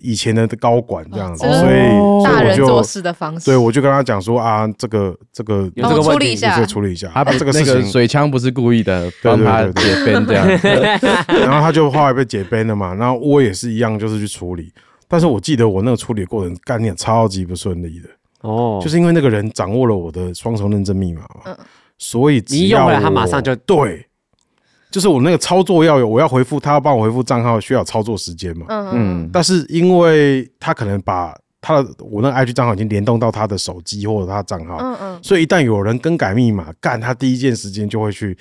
[0.00, 7.10] 以前的高管这样子，所以大人做事的方式，对，我就跟他讲说啊，这个这个有这个问题，这个处理一下。
[7.14, 10.46] 他这个事情水枪不是故意的，帮他解 ban 这样。
[11.28, 14.72] 然后他就后来被解 ban 了嘛，然后我也是一样，就是去处理。
[15.06, 18.08] 但是我记得我那个处理过程概念超级不顺利的
[18.42, 21.56] 哦，就是因为那个人掌握了我的双重认证密码嘛，
[21.98, 24.06] 所以你用了他马上就对。
[24.90, 28.66] 就是我那个操作要有，我要回复他要帮我回复账号，需要操作时间嘛。
[28.68, 29.30] 嗯嗯。
[29.32, 35.20] 但是因为他可能把他的我那个 IG 账号已经联动到他的手机或者他账号，嗯嗯。
[35.22, 38.36] 所以一旦有人更改密码，干他第一件时间就会去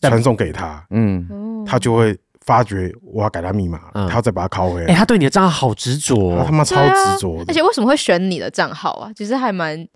[0.00, 4.92] 传送给他，嗯，他就会发觉我要改他密码，他要再把它拷回来。
[4.92, 7.44] 哎，他对你的账号好执着，他妈超执着。
[7.46, 9.10] 而且为什么会选你的账号啊？
[9.14, 9.86] 其实还蛮。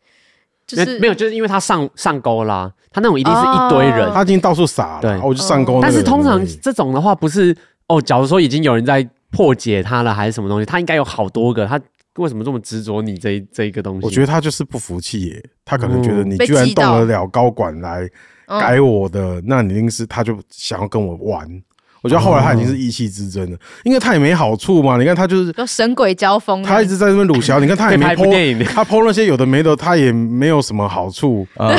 [0.77, 5.81] 就是没有，就是因为他上上钩啦，他那种一定是一堆人，他已经到处撒了，对，我就上钩。
[5.81, 7.57] 但是通常这种的话，不是
[7.89, 11.81] 哦，假如说已经有人在破解他了，还是什么东西，他应该有好多个，他
[12.17, 14.07] 为什么这么执着你这这一个东西？
[14.07, 18.09] 我觉得他就是不服气耶，他可能觉得你居然动得了高管来
[18.47, 21.49] 改我的，那你一定是他就想要跟我玩。
[22.03, 24.97] 我觉得后来他已经是意气之争了，因为他也没好处嘛。
[24.97, 27.61] 你看他就是神鬼交锋，他一直在那边鲁小。
[27.61, 31.75] 你看他也没 po，他 po 那些有的没的，他也没有什么好处啊。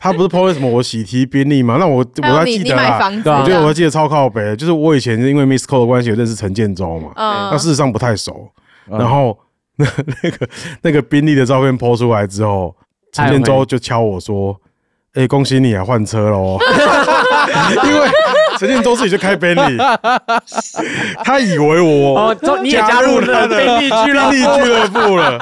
[0.00, 1.76] 他不是 po 什么我喜提宾利嘛？
[1.78, 7.10] 那我我还记得啊，我觉得我还记得超靠北，就是我以前是因为 Miss Cole 的关系，有认识陈建州嘛。
[7.16, 8.50] 那事实上不太熟。
[8.86, 9.38] 然后
[9.76, 9.86] 那
[10.22, 10.48] 那个
[10.82, 12.76] 那个宾利的照片 po 出来之后，
[13.12, 14.54] 陈建州就敲我说
[15.14, 16.58] ：“哎，恭喜你啊，换车喽！
[17.86, 18.08] ”因为
[18.64, 19.78] 陈建州自己就开宾利，
[21.22, 25.38] 他以为我哦，你也加入了宾利俱乐俱乐部了，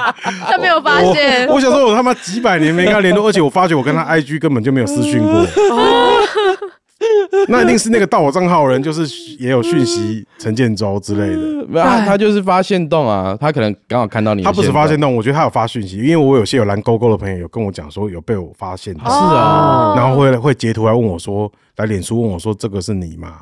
[0.49, 1.47] 他没有发现。
[1.47, 5.45] 我想说，我他妈几百年没跟他联络，而且我发觉我跟他 IG 根本就没有私讯过。
[7.49, 9.05] 那一定是那个盗我账号的人，就是
[9.39, 11.65] 也有讯息陈建州之类的。
[11.67, 14.43] 没有，他就是发现动啊，他可能刚好看到你。
[14.43, 18.93] 他不是发现动，我觉得他有发讯息，因为我有些有蓝勾勾的朋友有跟我讲说有被我发现。
[18.93, 23.41] 是啊，然后会会截图来问我说，来脸书问我说这个是你吗？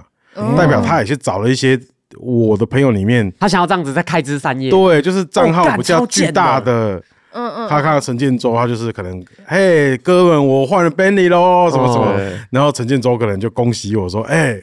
[0.57, 1.79] 代表他也是找了一些
[2.17, 4.69] 我的朋友里面，他想要这样子再开枝散叶。
[4.69, 7.01] 对，就是账号比较巨大的。
[7.33, 12.13] 嗯嗯，他看到陈建州，他就是可能，嘿，哥们，我换了 Bentley 喽，什么什么，
[12.49, 14.59] 然后陈建州可能就恭喜我说，哎，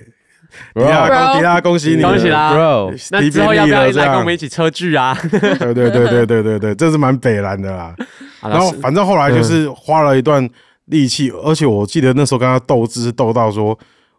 [0.75, 5.16] 迪拉，迪拉，恭喜你，恭喜啦，Bro，那之后要不要来跟我们一起车聚啊？
[5.31, 7.95] 对对对对对对对，这是蛮北蓝的啦。
[8.41, 10.49] 然后反正后来就是花了一段
[10.87, 13.79] 力气，而且我记得那时候跟他斗智是斗到说。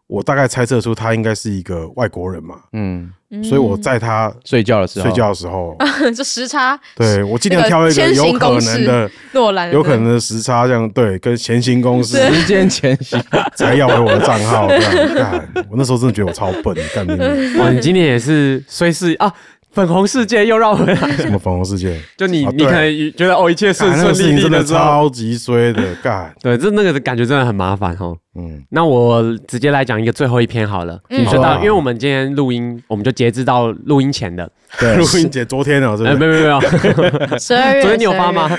[0.10, 3.12] 我大概猜测出他应该是一个外国人嘛，嗯，
[3.44, 5.78] 所以我在他睡觉的时候，睡觉的时候，
[6.18, 13.22] 这时差，对我尽量挑一个有可能的诺兰，有可能的时差，这样对，跟前行公司时间前行
[13.56, 17.12] 才要回我的账号，这样干，我那时候真的觉得我超笨，干你，
[17.62, 19.32] 哇，你今天也是虽是啊。
[19.72, 21.96] 粉红世界又绕回来，什么粉红世界？
[22.18, 26.34] 就你，你可能觉得哦，一切顺顺利利的，真的超级衰的，干。
[26.42, 28.18] 对，这那个感觉真的很麻烦哦。
[28.40, 30.98] 嗯，那我直接来讲一个最后一篇好了。
[31.10, 34.50] 你说到，因为我们今天录音，我们就截至到录音前的。
[34.80, 36.16] 对，录音节昨天哦，是不是？
[36.16, 37.82] 没有没有没有， 十二月。
[37.82, 38.50] 昨天你有发吗？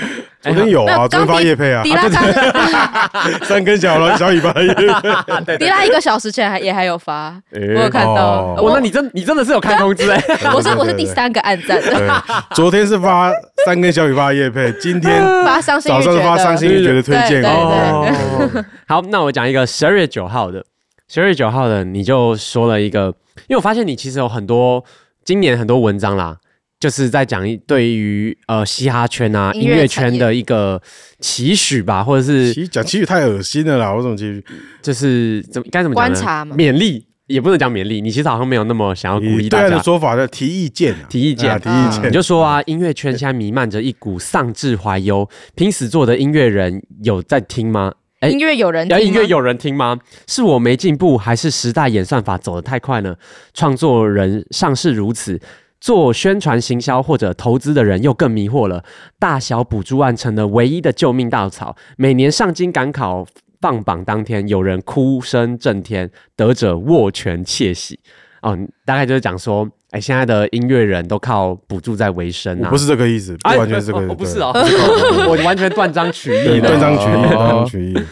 [0.41, 1.83] 昨天有啊，昨天发叶配啊。
[3.43, 4.51] 三根小了小尾巴。
[5.57, 8.55] 迪拉一个小时前还也还有发，我有看到。
[8.61, 10.21] 我那你真你真的是有看通知哎。
[10.53, 12.23] 我是我是第三个按赞的。
[12.55, 13.31] 昨天是发
[13.65, 18.05] 三根小尾巴叶配，今天发伤心早上是发伤心欲绝的推荐哦。
[18.87, 20.65] 好，那我讲一个十二月九号的，
[21.07, 23.05] 十二月九号的你就说了一个，
[23.47, 24.83] 因为我发现你其实有很多。
[25.23, 26.35] 今年很多文章啦，
[26.79, 30.81] 就是在讲一对于呃嘻哈圈啊音乐圈的一个
[31.19, 34.43] 期许吧，或者是讲期许太恶心了啦，我怎么期许？
[34.81, 36.09] 就是怎么该怎么讲呢？
[36.09, 42.09] 观察嘛，勉励也不能讲勉励，你其实好像没有那么想要鼓励大家的说法的提意见，提意见，提意见。
[42.09, 47.93] 你就说啊，音乐圈现在弥漫着一股丧志怀忧，拼死做的音乐人有在听吗？
[48.21, 49.99] 欸、音乐有人听，音乐有人听吗？
[50.27, 53.15] 是我没进步，还是时代演算法走得太快呢？
[53.51, 55.41] 创作人尚是如此，
[55.79, 58.83] 做宣传行销或者投资的人又更迷惑了。
[59.17, 61.75] 大小补助案成了唯一的救命稻草。
[61.97, 63.25] 每年上京赶考
[63.59, 67.99] 放榜当天，有人哭声震天，得者握拳窃喜。
[68.41, 69.69] 哦，大概就是讲说。
[69.91, 72.69] 哎，现在的音乐人都靠补助在维生啊！
[72.69, 74.15] 不是这个意思，不完全是这个意思。
[74.15, 74.53] 不是哦，
[75.27, 78.03] 我完全断章取义，断章取义，断章取义。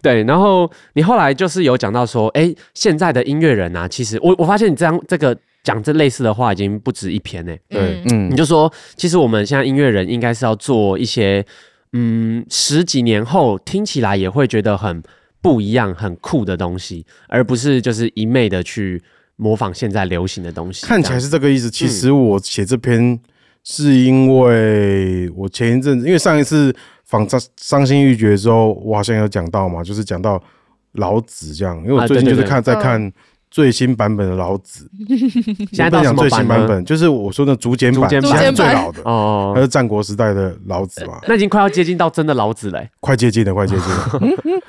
[0.00, 7.54] 对，然后你后来就是有讲到说，哎，现在的音乐人啊，其实我我发现你这样这个讲这类似的话已经不止一篇呢。
[7.68, 11.44] 对，嗯，你就说，其实我们现在音乐人应该是要做一些，
[11.92, 15.02] 嗯，十几年后听起来也会觉得很
[15.42, 19.02] 不一样、很酷的东西，而不是就是一昧的去。
[19.36, 21.70] 模仿现在流行的东西，看起来是这个意思。
[21.70, 23.18] 其实我写这篇
[23.62, 26.74] 是因为我前一阵子，因为上一次
[27.04, 30.42] 访伤伤心欲绝的时候，我好像有讲到嘛，就是讲到
[30.92, 31.76] 老子这样。
[31.78, 33.12] 因为我最近就是看在看
[33.56, 34.86] 最新版本的老子，
[35.72, 41.18] 现在讲最新版本，就是我说的竹简版，现在最老的哦，它是战国时代的老子嘛。
[41.26, 44.20] 那已经快要接近到真的老子嘞，快接近了，快接近了。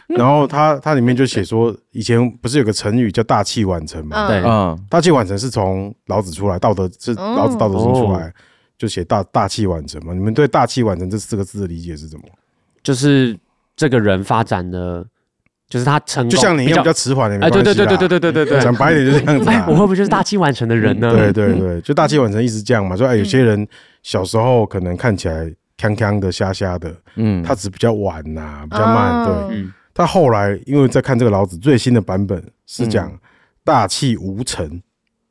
[0.18, 4.26] 然后它它里面就写说，以前不是有个成语叫大器晚成嘛？
[4.30, 8.34] 对，嗯，大器晚成是从老子出来，道德是老子道德经出来，
[8.78, 10.14] 就写大大器晚成嘛。
[10.14, 12.24] 你们对大器晚成这四个字的理解是什么？
[12.82, 13.38] 就是
[13.76, 15.06] 这个人发展的，
[15.70, 19.50] 就是他成功，就像你一样比较迟缓的，哎，对对对对对对对对对，讲白一点就是这样子。
[19.68, 21.12] 我会不会就是大器晚成的人呢？
[21.12, 22.96] 对对对， 就大器晚成一直这样嘛。
[22.96, 23.68] 说哎，有些人
[24.02, 29.68] 小时候可能看起来康康的、瞎瞎的，嗯，他只比较晚呐，比较慢，对。
[29.94, 33.12] 他后来因为在看这个老子最新的版本是讲
[33.64, 34.82] 大器无成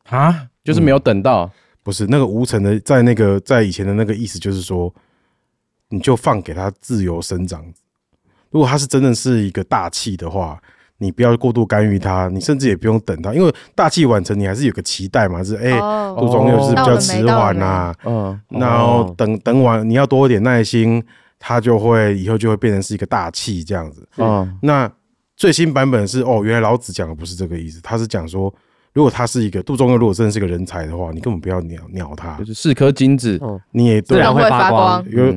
[0.09, 1.51] 啊，就是没有等到，嗯、
[1.83, 4.93] 不是那个无成的，在那个在以前的那个意思就是说，
[5.89, 7.65] 你就放给他自由生长。
[8.57, 10.59] 如果他是真的是一个大气的话，
[10.97, 15.79] 你不要过度干预他，你甚至也不用等他，因为大器晚成，你还是有个期待嘛，是哎，
[16.17, 21.05] 杜仲又是比较迟缓呐，嗯，然后等等完，你要多一点耐心，
[21.39, 24.91] 他就会以后就会变成是一个大器这样子，嗯，那
[25.37, 28.51] 最新版本是哦，原来老子讲的不是这个意思，他是讲说。
[28.95, 33.39] 如果他是一个杜仲佑，如果真的是个人才的话，你根本不要鸟鸟他，就是四颗金子，
[33.71, 35.05] 你也自然会发光。
[35.11, 35.37] 因为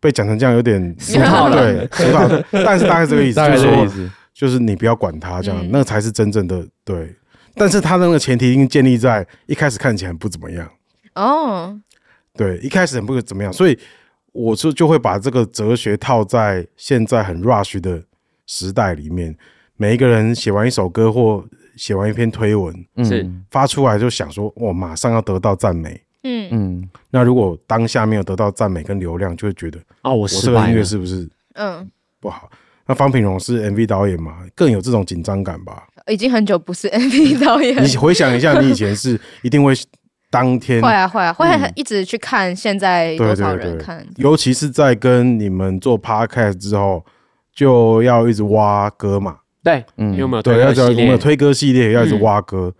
[0.00, 2.28] 被讲成这样有点俗套了，对， 俗套。
[2.64, 7.14] 但是大概这个意思，就是说，就是你不要管他，这样那才是真正的对。
[7.54, 10.68] 但是他那个前提已经建立在一开始看起来不怎么样。
[11.14, 11.78] 哦，
[12.34, 13.78] 对，一开始很不怎么样，所以
[14.32, 18.02] 我就就会把这个哲学套在现在很 rush 的
[18.46, 19.36] 时代里面，
[19.76, 21.44] 每一个人写完一首歌或。
[21.76, 23.26] 写完一篇推文，是。
[23.50, 26.88] 发出来就想说，我马上要得到赞美，嗯嗯。
[27.10, 31.88] 那如果当下没有得到赞美跟流量，就会觉得哦，我这个音乐是不是嗯
[32.20, 32.50] 不好？
[32.86, 35.84] 那方品荣是 MV 导演嘛，更有这种紧张感吧？
[36.08, 39.72] 已经很久不是 MV 导演，你回想一下，你以前是一定会
[40.28, 41.46] 当天会啊会啊会
[41.76, 47.04] 一直去看现在多少人看，尤其是在跟你们做 Podcast 之后，
[47.54, 49.36] 就要一直挖歌嘛。
[49.62, 50.42] 对，嗯，有没有？
[50.42, 52.74] 对，要叫我们有推歌系列，要一直挖歌。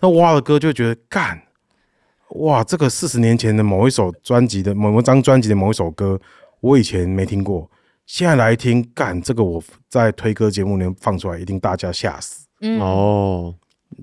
[0.00, 1.40] 那挖了歌就觉得干，
[2.30, 6.20] 哇，这个四十年前的某一首专辑的某一张专辑的某一首歌，
[6.60, 7.70] 我以前没听过，
[8.06, 12.46] 现在来听干，这个我在推歌节目里面放出来，一定大家吓死。
[12.60, 13.54] 嗯哦，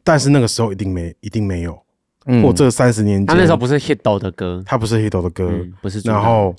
[0.04, 1.78] 但是那个时候一定没，一定没有。
[2.42, 5.52] 或这三十年前，他那时候不是 hit 的歌，他不是 hit 的歌，
[5.82, 6.00] 不是。
[6.02, 6.56] 然后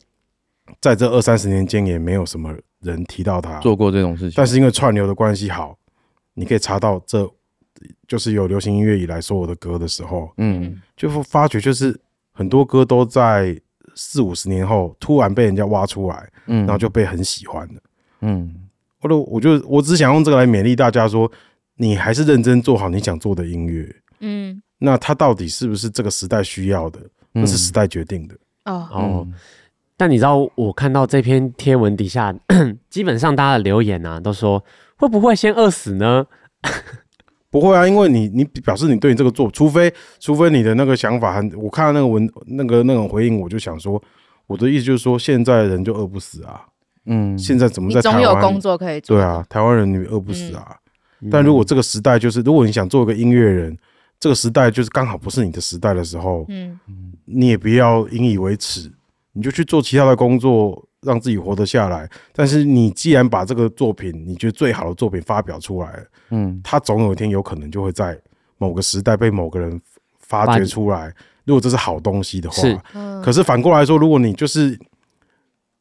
[0.81, 2.55] 在这二三十年间，也没有什么。
[2.85, 5.75] 人提到他做过这种事情，但是因为串流的关系好，
[6.35, 7.27] 你可以查到这
[8.07, 11.98] 就是有流行音乐以来所有的歌的时候，嗯，就发觉就是
[12.32, 13.59] 很多歌都在
[13.94, 17.80] 四五十年后突然被人家挖出来，嗯，然后就被很喜欢的，
[18.20, 18.55] 嗯，
[19.00, 21.30] 或者我就我只想用这个来勉励大家说，
[21.76, 27.00] 你还是认真做好你想做的音乐，嗯，那它到底是不是这个时代需要的？
[27.32, 28.36] 那是时代决定的，
[28.66, 28.88] 哦。
[28.92, 29.28] 哦。
[29.96, 32.34] 但你知道，我看到这篇贴文底下，
[32.90, 34.64] 基本上大家的留言啊，都说
[34.96, 36.26] 会不会先饿死呢？
[37.55, 44.02] 不会啊，因为你你表示你对你这个做，除非除非你的那个想法很，我看到那个文那个那种回应，我就想说，
[44.48, 46.62] 我的意思就是说，现在人就饿不死啊，
[47.07, 48.24] 嗯，现在怎么在台湾？
[48.24, 49.16] 总有工作可以做。
[49.16, 50.66] 对啊，台湾人你饿不死啊。
[51.20, 53.78] 嗯、但如果这个时代就是，如果你想做一个音乐人，
[54.18, 56.76] 这个时代就是刚好不是你的时代的时候，嗯，
[57.24, 58.90] 你也不要引以为耻。
[59.32, 62.09] 你就去做其他的工作，让自己活得下来。
[62.32, 68.18] 但是你既然把这个作品，你觉得最好的作品发表出来，嗯，它总有一天有可能就会在
[68.59, 69.80] 某个时代被某个人
[70.18, 71.12] 发掘出来。
[71.44, 72.80] 如果这是好东西的话，是。
[73.22, 74.78] 可是反过来说，如果你就是，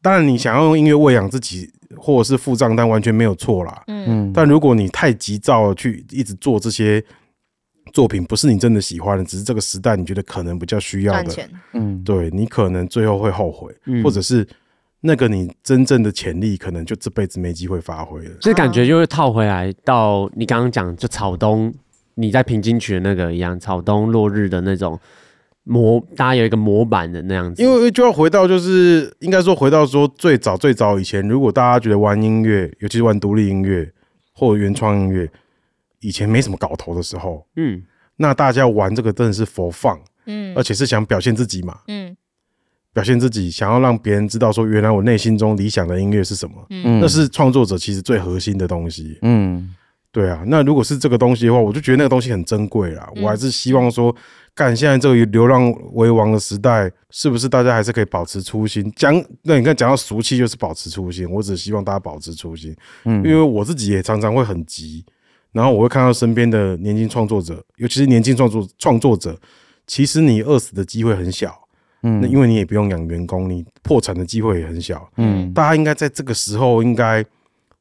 [0.02, 3.84] 当然你想要用音乐喂养自己，或者是付账单，完全没有错啦。
[3.88, 4.32] 嗯。
[4.34, 7.04] 但如果你太急躁去一直做这些。
[7.92, 13.72] 作品不是你真的喜欢的，只是这个时代你觉得可能比较需要的，嗯，对，你可能最后会后悔，
[14.02, 14.48] 或者是
[15.06, 18.32] 那个你真正的潜力，可能就这辈子没机会发挥了。
[18.40, 21.74] 所以感觉就会套回来到你刚刚讲，就草东
[22.16, 25.00] 你在平金曲的那个一样，草东落日的那种
[25.64, 27.62] 模，大家有一个模板的那样子。
[27.62, 33.92] 因为就要回到，就是应该说回到说最早最早以前，如果大家觉得玩音乐，尤其是玩独立音乐
[34.34, 35.30] 或原创音乐。
[36.00, 37.82] 以前没什么搞头的时候，嗯，
[38.18, 42.14] 那大家玩这个真的是 for fun，嗯，而且是想表现自己嘛，嗯，
[42.94, 49.74] 表现自己，想要让别人知道说，原来我内心中理想的音乐是什么，嗯，那是创作者其实最核心的东西，嗯，
[50.12, 54.16] 对啊，那如果是这个东西的话，我就觉得那个东西很珍贵啦，我还是希望说，
[54.54, 58.92] 干现在这个流浪为王的时代，是不是大家还是可以保持初心？
[58.96, 62.76] 讲，那你看讲到俗气就是保持初心，我只希望大家保持初心，
[63.06, 65.04] 嗯，因为我自己也常常会很急。
[65.52, 69.40] 然后我会看到身边的年轻创作者，尤其是年轻创作创作者，
[69.86, 71.63] 其实你饿死的机会很小，
[72.04, 77.26] 嗯，那因为你也不用养员工，你破产的机会也很小，嗯，大家应该在这个时候应该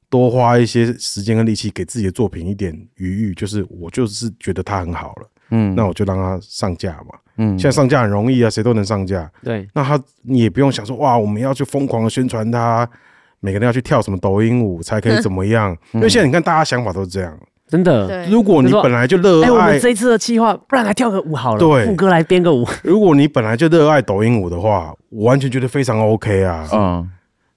[0.08, 12.88] 多花一些时间跟力气，给自己的作品一点余裕，就是我就是觉得它很好了，嗯，那我就让它上架嘛，嗯，现在上架很容易啊，谁都能上架，对，那他你也不用想说哇，我们要去疯狂的宣传它，
[13.40, 17.36] 每个人要去跳什么抖音舞才可以怎么样，因为现在你看大家想法都是这样。
[17.72, 21.58] 真的，如果你本来就热爱，哎，我们这一次的计划，不然来跳个舞好了。
[21.58, 22.68] 对，副歌来编个舞。
[22.82, 26.68] 如果你本来就热爱抖音舞的话，我完全觉得非常 OK 啊。
[26.70, 27.10] 嗯，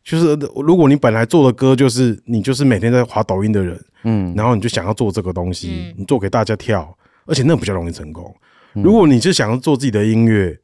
[0.05, 0.33] 就是
[0.65, 8.33] 如果你本来做的歌就是你就是每天在滑抖音的人，嗯，然后你就想要做这个东西，你做给大家跳，而且那比较容易成功。
[8.71, 10.57] 如果你就想要做自己的音乐，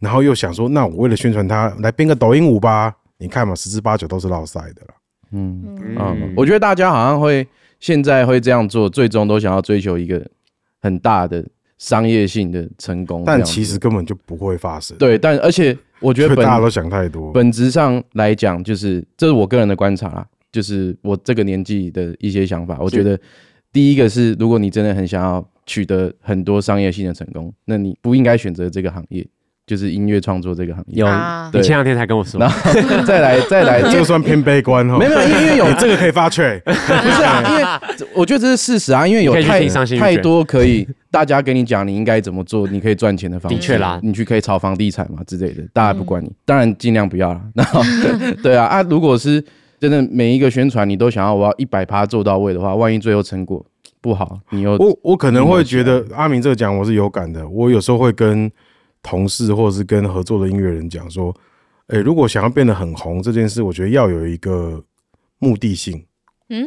[0.00, 4.94] 然后又想说，那我为了宣传它，来编个抖音舞吧，你看嘛，十之八九都是落塞的了。
[5.32, 5.64] 嗯
[5.98, 7.48] 嗯，我觉得大家好像会。
[7.80, 10.24] 现在会这样做，最终都想要追求一个
[10.80, 11.46] 很大的
[11.78, 14.96] 商业性的成功，但其实根本就不会发生。
[14.98, 17.32] 对，但而且我觉得大家都想太多。
[17.32, 22.78] 本质上来讲，就是这是我个人的观察啦，就是我这个年纪的一些想法。
[22.80, 23.18] 我觉得
[23.72, 29.26] 第一个是，如果你真的很想要取得很多商业性的成功，那你不应该选择这个行业。
[29.68, 31.06] 就是音乐创作这个行业，有
[31.52, 32.72] 你前两天才跟我说，然后
[33.04, 34.96] 再 来再来， 这个算偏悲观哦。
[34.98, 37.44] 没有，因为有 这个可以发券，不是啊？
[37.50, 43.58] 因为我觉得这是事实啊，因为有太太多可以大家跟你讲你应该怎么做，你可以赚钱的方式。
[43.58, 47.40] 的确啦，你去可以炒房地产嘛之类的，大家不管你，当然尽量不要了。
[47.54, 47.82] 然后
[48.42, 49.44] 对啊啊，如果是
[49.78, 53.62] 真的每一个宣传你都想要我要一百趴做到位的话，万一最后成果
[54.00, 58.50] 不好，你又我我可能会觉得阿明这个讲我是有感的，我有时候会跟。
[59.02, 61.34] 同事或者是跟合作的音乐人讲说，
[61.88, 64.82] 诶、欸，如果想要变得很红这件事，我觉得要有一个
[65.38, 66.04] 目的性。
[66.50, 66.66] 嗯，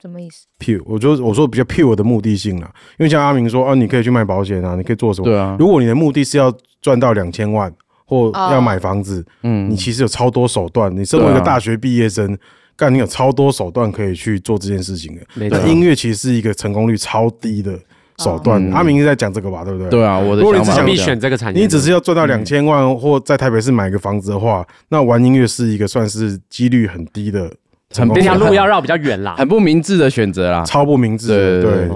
[0.00, 2.72] 什么意思？pure，我就我说比较 pure 的目的性啦。
[2.98, 5.26] 因为像阿明说，啊，你可以去卖保险啊，你可以做什么？
[5.26, 5.56] 对啊。
[5.58, 7.72] 如果你的目的是要赚到两千万
[8.06, 10.94] 或要买房子，嗯，你其实有超多手段。
[10.96, 12.38] 你身为一个大学毕业生，
[12.76, 15.22] 干、啊、你有超多手段可以去做这件事情的。
[15.34, 15.66] 那。
[15.66, 17.78] 音乐其实是一个成功率超低的。
[18.18, 19.88] 手段，阿明是在讲这个吧，对不对？
[19.88, 20.42] 对啊，我的。
[20.42, 27.52] 如果你只想必选这个产业，你只是要赚到两千万或在台北市买个房子的话，那玩音乐是一个算是几率很低的，
[27.90, 31.62] 这条路要绕比较远啦， 很不明智的选择啦，超不明智的。
[31.62, 31.88] 对，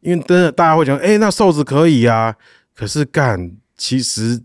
[0.00, 2.34] 因为真的大家会讲，哎，那瘦子可以啊，
[2.74, 4.40] 可是干，其实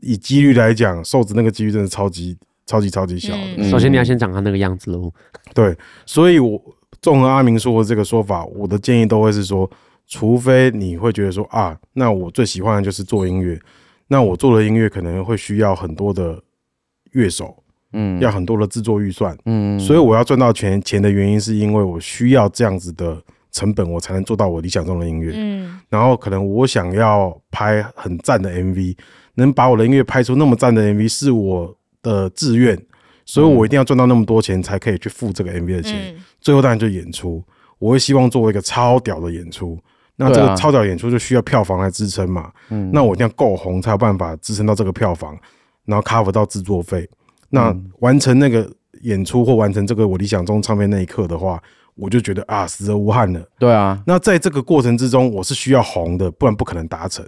[0.00, 3.70] 以几率来讲，瘦子那个几率真的超级超级超级小的。
[3.70, 5.12] 首先你要先长他那个样子喽。
[5.54, 5.76] 对，
[6.06, 6.60] 所以我
[7.00, 9.70] 综合阿明说的这个说法，我的建议都会是说。
[10.06, 13.60] 除非你会觉得说啊，那我最喜欢的就是做音乐，
[14.08, 16.40] 那我做的音乐可能会需要很多的
[17.10, 17.62] 乐手，
[17.92, 23.20] 嗯，要很多的制作预算，嗯，所以我要赚到钱钱的原因是因为我需要这样子的
[23.50, 28.96] 成本，我才能做到我理想中的音乐，嗯，然后可能我想要拍很赞的 MV，
[29.34, 32.80] 能把我的音乐拍出那么赞的 MV 是我的志愿，
[33.24, 37.42] 所以我一定要赚到那么多钱才可以去付这个 MV 的钱，最后当然就演出，
[37.80, 39.76] 我会希望做一个超屌的演出。
[40.16, 45.36] 那这个超屌演出就需要票房来支撑嘛，嗯，那我一定要够红才有办法支撑到这个票房，
[45.84, 47.08] 然后 cover 到制作费。
[47.50, 48.68] 那完成那个
[49.02, 51.62] 演出或完成这个我理想中唱片那一刻的话，
[51.94, 53.40] 我就觉得啊，死而无憾了。
[53.58, 57.24] 对啊，那在这个过程之中，我是需要红的，不然不可能达成。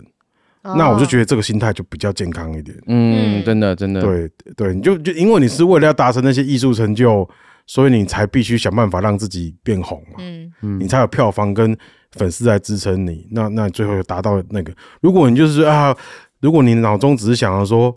[0.63, 2.77] 那我就觉得这个心态就比较健康一点。
[2.89, 7.27] 嗯，真的真的，对对，你就就因为你是为了要达成那些艺术成就，
[7.69, 11.79] 所以你才必须想办法让自己变红嘛，嗯，你才有票房跟。
[12.13, 14.73] 粉丝来支撑你，那那最后达到那个。
[15.03, 15.95] 如果你就是啊，
[16.41, 17.95] 如果你脑中只是想要说，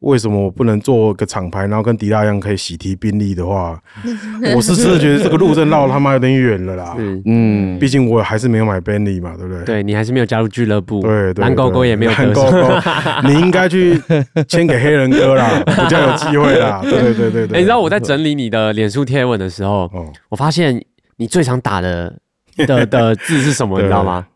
[0.00, 3.80] 为什么我不能做个厂牌，然后跟迪拉一样可以喜提宾利的话，
[4.54, 6.94] 我是真的觉得这个路真绕他妈有点远了啦。
[7.24, 9.64] 嗯，毕竟我还是没有买宾利嘛，对不对？
[9.64, 12.68] 对，你还是没有加入俱乐部，对，蓝勾勾也没有蓝勾勾，
[13.26, 14.00] 你应该去
[14.48, 16.80] 签给黑人哥啦， 比较有机会啦。
[16.82, 17.58] 对对对对对。
[17.58, 19.90] 你知道我在整理你的脸书贴文的时候，
[20.28, 20.84] 我发现
[21.16, 22.18] 你最常打的。
[22.66, 23.76] 的的字是什么？
[23.82, 24.26] 你知道吗？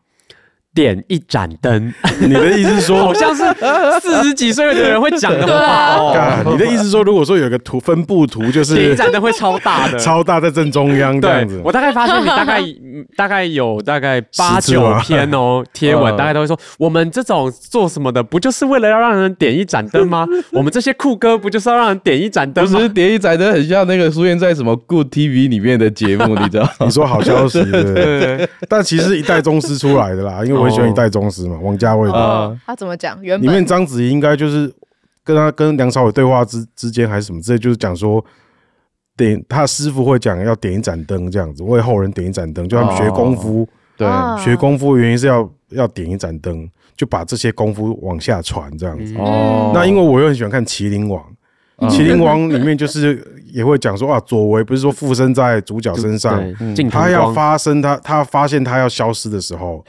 [0.73, 3.43] 点一盏灯， 你的意思是说， 好像是
[4.01, 6.43] 四十几岁的人会讲的话哦。
[6.53, 11.61] 你的意思是说，如果说有个图分布图，就是点一盏灯会超大的， 超大在正中央这样子。
[11.65, 12.61] 我大概发现你大概
[13.17, 20.25] 大概有大概八九篇哦贴文，大概都会说，我们这种做什么的，不就是为了要让人点一盏灯吗？
[20.53, 22.71] 我们这些酷哥不就是要让人点一盏灯吗？
[22.71, 26.69] 不是点一盏灯，很像那个出现在什么 Good TV 里面的节目，你知道？
[26.79, 28.49] 你说好消息，对。
[28.69, 30.60] 但其实是一代宗师出来的啦，因为。
[30.61, 32.59] 我很喜欢一代宗师嘛，王家卫的。
[32.67, 33.21] 他怎么讲？
[33.23, 34.73] 原本里面章子怡应该就是
[35.25, 38.25] 跟他跟梁朝伟对话之之间还是什么之类，就是讲说
[39.17, 44.09] 点他师傅会讲要点一盏灯这样子，为后人点一盏灯，就他们学功夫，对，
[44.43, 49.15] 学功夫的原因是要要点一盏灯，就把这些功夫往下传这样子。
[49.19, 51.23] 哦，那因为我又很喜欢看《麒麟王》，
[51.91, 53.23] 《麒麟王》里面就是
[53.53, 56.43] 也会讲说啊，左为不是说附身在主角身上，
[56.91, 59.85] 他要发生他他发现他要消失的时候，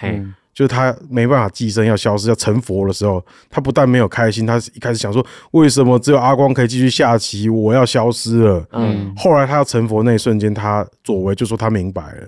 [0.53, 8.65] 就是他没办法寄生，要消失，要成佛的时候，他不但没有开心，他一开始想说，为什么只有阿光可以继续下棋，我要消失了。
[8.73, 12.27] 嗯，后来他要成佛那一瞬间，他左为就说他明白了，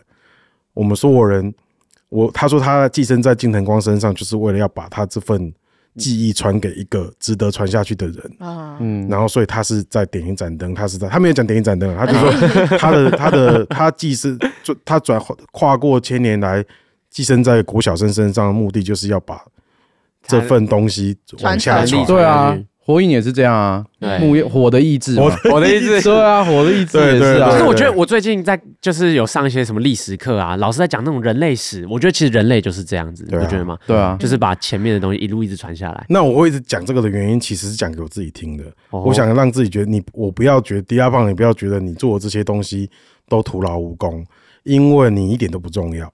[0.74, 1.54] 我们所有人，
[2.08, 5.54] 我他说他寄生在金藤光身上，就是为了要把他这份
[5.98, 8.38] 记忆传给一个值得传下去的人。
[8.80, 12.32] 嗯，然后所以他是在点一盏灯，他是在他没有讲点一盏灯，他就说
[12.80, 15.22] 他的他的他寄生，就他转
[15.52, 16.64] 跨过千年来。
[17.14, 19.40] 寄生在国小生身上的目的，就是要把
[20.28, 22.06] 这份东西往下传。
[22.08, 23.86] 对啊，火影也是这样啊，
[24.20, 27.52] 木火的意志，火的意志，对啊，火的意志也是啊。
[27.52, 33.78] 可是我觉得我最近在就是有上一些什么历史课啊，老师在讲那种人类史，我觉得其实人类就是这样子，你觉得吗？
[33.86, 36.06] 对啊，就是把前面的东西一路一直传下来。
[36.10, 38.64] 那我会一直讲这个的原因，其实是讲给我自己听的。
[38.90, 42.90] 我想让自己觉得你，我不要觉得迪亚胖，你不要觉得你做的这些东西
[43.30, 44.26] 都徒劳无功，
[44.64, 46.12] 因为你一点都不重要，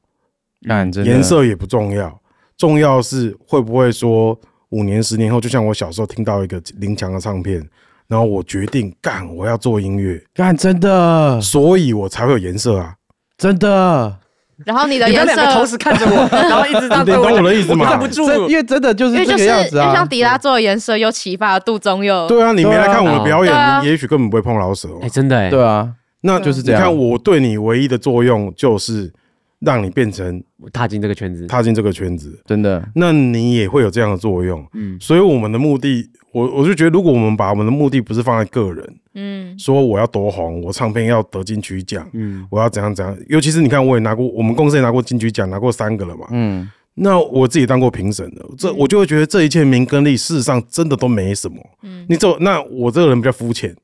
[1.03, 2.19] 颜色也不重要，
[2.57, 4.39] 重要是会不会说。
[4.71, 7.59] 五年、十年后，就像我小时候听到一个林强的唱片，
[8.07, 12.93] 然后我决定干，我要做音乐，干真的，所以我才会有颜色啊，
[13.35, 14.15] 真的。
[14.63, 17.89] 然后你的颜色，两个同时看着我， 然后一直在懂我的意思吗？
[17.89, 19.89] 站不住，因为真的就是这个样子啊。
[19.89, 22.27] 就像迪拉做的颜色，又启发了杜宗佑。
[22.27, 24.87] 对啊，你没来看我的表演，你也许根本不会碰老舍。
[25.01, 25.91] 哎，真的哎，对啊，
[26.21, 26.79] 那就是这样。
[26.79, 29.11] 你看我对你唯一的作用就是。
[29.59, 30.41] 让你变成
[30.71, 34.65] 踏进这个圈子，踏进这个圈子，真的，那你也会有这样的作用。
[34.73, 43.17] 嗯，所以我们的目的，我我就觉得，如果我们把我们的目的不是放在个人，嗯，说我要多红，我唱片要得金曲奖，嗯，我要怎样怎样。
[43.27, 51.57] 尤其是你看，我也拿过，我们公司也拿过金曲奖，拿过三个了嘛，嗯，那我自己当过评审的，这我就会觉得这一切名跟利，事实上真的都没什么。
[51.83, 53.75] 嗯，你走，那我这个人比较肤浅。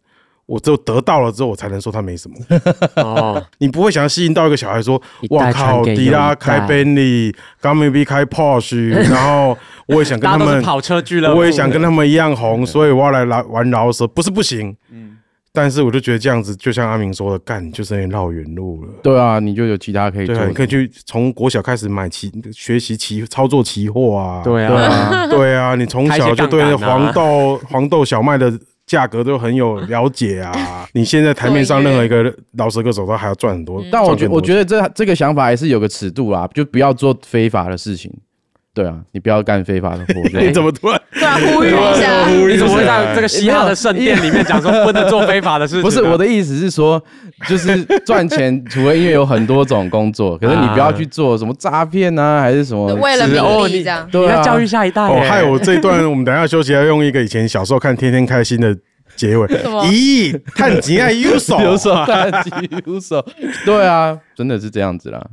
[0.47, 2.37] 我只有得到了之后，我才能说他没什么。
[3.01, 5.01] 哦，你不会想要吸引到一个小孩说
[5.31, 9.57] ：“哇靠，迪拉开宾利，刚 maybe 开 Porsche， 然后
[9.87, 14.75] 我也想跟他们跑车俱乐部，我也想跟他们一样红，所以我要来来玩饶舌，不是不行。
[14.91, 15.17] 嗯，
[15.51, 18.93] 但是我就觉得这样子，就像阿明说的，干就是绕远路了。
[19.01, 24.43] 对啊，你就有其他可以做，你可以去从国小开始买期学习期操作期货啊。
[24.43, 28.53] 对啊，对啊，你从小就对黄豆黄豆小麦的。
[28.85, 30.87] 价格都很有了解啊！
[30.93, 38.11] 你现在台面上任何一个饶舌歌手都还要赚很多，但我觉我觉得这这个想法还是有个尺度啦，就不要做非法的事情。
[38.75, 40.21] 对啊，你不要干非法的活。
[40.37, 42.27] 你怎么突然 突然呼吁一下？
[42.27, 45.81] 你怎么会在这个嘻哈的圣殿里面讲说不能做非法的事情？
[45.81, 47.01] 不是我的意思是说，
[47.47, 54.05] 就是赚钱除了音乐有很多种工作，可是你不要去做什么诈骗啊，还是什么为了名利这样？
[54.11, 55.03] 你要教育下一代。
[55.03, 58.77] 哦，害我这一段，我们等下休息要用一个以前小时候看《天天开心》的
[59.15, 59.47] 结尾。
[59.87, 62.51] 咦，探吉爱优手，优手，探吉
[62.85, 63.25] 优手。
[63.65, 65.25] 对啊，真的是这样子啦。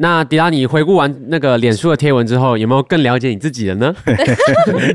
[0.00, 3.92] 那迪拉，你回顾完那个脸书的贴文之后，有没有更了解你自己的呢？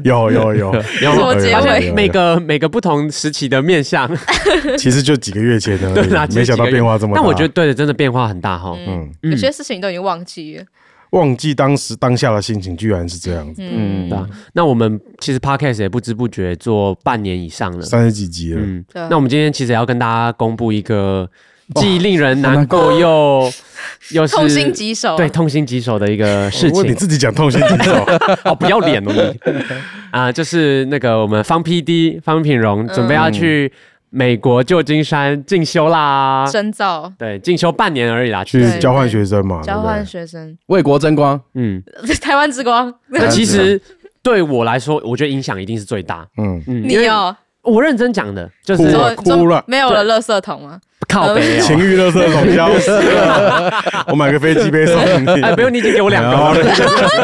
[0.03, 4.09] 有 有有，有结尾，每个每个不同时期的面相，
[4.77, 7.21] 其实就几个月前的， 对，没想到变化这么大。
[7.21, 8.73] 但我觉得对的，真的变化很大哈。
[8.87, 10.63] 嗯，有些事情都已经忘记了，
[11.09, 13.61] 忘记当时当下的心情，居然是这样子。
[13.61, 14.17] 嗯，对。
[14.53, 18.61] 那我们其实 Podcast 也不知不觉做半年以上了，三十几集了。
[18.63, 21.29] 嗯，那我们今天其实要跟大家公布一个。
[21.75, 23.51] 既令人难过又
[24.11, 26.83] 又是痛心疾首，对，痛心疾首的一个事情。
[26.83, 27.93] 你自己讲痛心疾首，
[28.45, 29.53] 哦，不要脸哦你。
[30.11, 30.31] 啊！
[30.31, 33.71] 就是那个我们方 PD 方品荣准备要去
[34.09, 41.81] 美国旧金山进修啦，深造，对，进修半年而已啦，去交换学生嘛，交换学生，为国争光，嗯，
[42.21, 42.93] 台湾之光。
[43.07, 43.81] 那其实
[44.21, 46.27] 对我来说，我觉得影响一定是最大。
[46.37, 46.61] 嗯。
[46.67, 47.35] 嗯，你有？
[47.63, 48.83] 我认真讲的，就是
[49.15, 50.81] 哭了，没有了，垃圾桶吗？
[51.07, 53.71] 靠北，情欲垃圾桶消失了。
[54.07, 55.41] 我买个飞机杯送你。
[55.41, 56.55] 哎，不用，你已经给我两个了。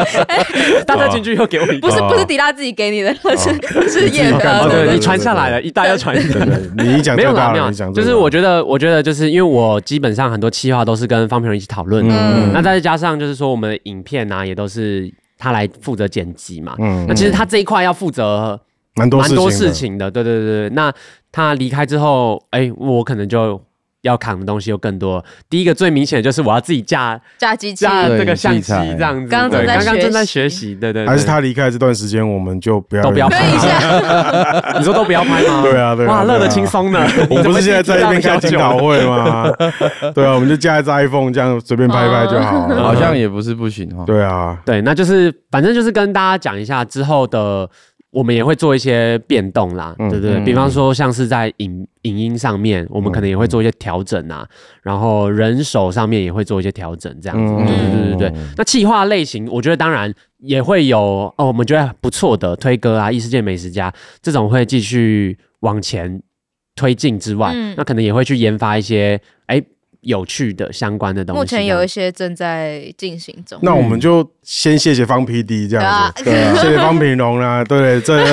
[0.86, 1.88] 大家进去以后给我一个。
[1.88, 4.68] 不是不是迪拉自己给你的，是是叶哥。
[4.68, 6.46] 对，你传下来了，一代要传一代。
[6.76, 7.70] 你一讲没有啦，没有。
[7.92, 12.14] 就是我觉得，我觉得就是因为我基本上很多企划都是跟方品荣一起讨论的，
[12.52, 16.74] 那再加上就是说我们的影片啊，也都是他来负责剪辑嘛。
[16.78, 17.04] 嗯。
[17.08, 18.58] 那其实他这一块要负责。
[18.96, 20.70] 蛮多蛮多事情的，对对对对。
[20.70, 20.92] 那
[21.30, 23.58] 他离开之后，哎，我可能就
[24.02, 25.22] 要扛的东西又更多。
[25.48, 29.28] 第一个最明显的就是我要自己架架机器，架这个相机这样子。
[29.28, 31.06] 刚刚刚刚正在学习，对对。
[31.06, 34.74] 还是他离开这段时间，我们就不要都不要拍一下。
[34.78, 35.62] 你说都不要拍吗？
[35.64, 36.06] 对啊，对。
[36.06, 37.06] 哇，乐得轻松呢。
[37.28, 39.50] 我们不是现在在一边开研讨会吗？
[40.14, 42.68] 对啊，我们就架一只 iPhone，这样随便拍一拍就好。
[42.68, 44.04] 好像也不是不行哦。
[44.06, 47.68] 对啊，对，那就是反正就是跟大家讲一下之后的。
[48.10, 58.38] 我们也会做一些变动啦，嗯、对对对，比方说像是在影影音上面，我们可能也会做一些调整啊，嗯、然后人手上面也会做一些调整，这样子，嗯、对对对对对。
[58.56, 60.98] 那企划类型，我觉得当然也会有
[61.36, 66.20] 哦，我们觉得不错的推歌啊，异世界美食家这种会继续往前
[66.74, 69.62] 推进之外，嗯、那可能也会去研发一些哎。
[70.02, 73.58] 有趣的相关的东西，目前有一些正在进行中。
[73.62, 78.20] 那我们就先谢谢方 PD 这样子，对啊 谢谢方品荣啦，对这。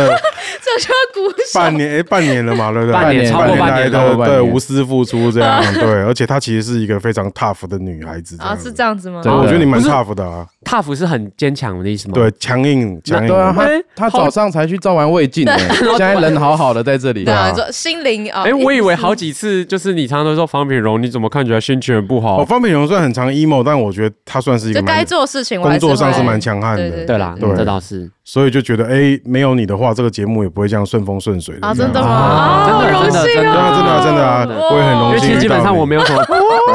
[0.60, 1.64] 这就要鼓掌。
[1.64, 2.94] 半年哎，半年了嘛，对不对？
[2.94, 8.38] 半年，超过半年的，对，无私付出这样， 对，而且她其实是一个非常 tough 的女孩子。
[8.39, 9.22] 啊，是这样子吗？
[9.23, 10.45] 对我觉得你蛮 tough 的啊。
[10.65, 12.14] tough 是很坚强的意思吗？
[12.15, 13.27] 对，强硬，强硬。
[13.27, 13.56] 对啊，
[13.95, 15.45] 她早上才去照完胃镜，
[15.80, 17.23] 现在人好好的在这里。
[17.23, 18.44] 对啊，说心灵啊。
[18.44, 22.41] 哎，我以为好几次就是你常常都说方品荣，你怎么看起来心情很不好？
[22.41, 27.05] 哦，方品荣算很常 emo，但我觉得他算是一个该做事情，工作上是蛮强悍的。
[27.05, 28.09] 对啦，这倒是。
[28.23, 31.67] 所以就觉得，哎，没有你的话，这个节目也不会这样顺风顺水的。
[31.67, 32.67] 啊，真的吗？
[32.67, 35.09] 真的荣幸真的真的真的啊，我也很荣幸。
[35.09, 36.21] 因为其实基本上我没有什么，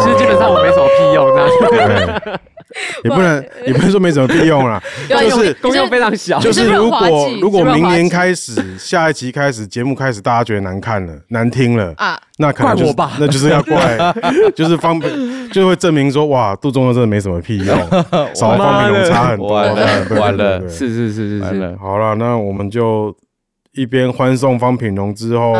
[0.00, 2.40] 其实基本上我没什么屁用的。
[3.04, 6.38] 也不能， 也不能说没什么屁用啦， 就是功用非常小。
[6.40, 13.98] 就是如果如果明年开始，下一期开始，节目开始，大家觉得难看了、难听了啊，那可能就是那就是要怪，
[14.54, 15.12] 就是方便，
[15.50, 17.76] 就会证明说，哇，杜忠佑真的没什么屁用，
[18.34, 19.54] 少方品荣差很多。
[20.18, 23.14] 完了，是是是是是，好了，那我们就。
[23.74, 25.54] 一边欢送方品荣之后，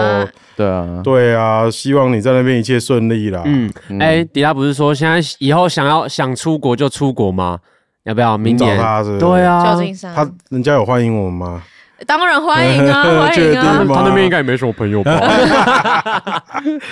[0.56, 3.43] 对啊，对啊，希望你在那边一切顺利啦。
[3.44, 7.59] 嗯，哎，迪拉不是说现在以后想要想出国就出国吗？
[8.05, 8.76] 要不要明年？
[8.76, 9.18] 找他是？
[9.18, 9.76] 对啊，
[10.14, 11.62] 他人家有欢迎我们吗？
[12.05, 13.84] 当然欢迎啊， 欢迎啊！
[13.86, 15.12] 他那边应该也没什么朋友吧？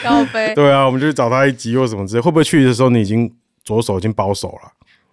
[0.05, 0.55] 高飞。
[0.55, 2.21] 对啊，我们就去找他一集或什么之类。
[2.21, 3.29] 会不会去的时候你已经
[3.65, 4.71] 左手已经包手了？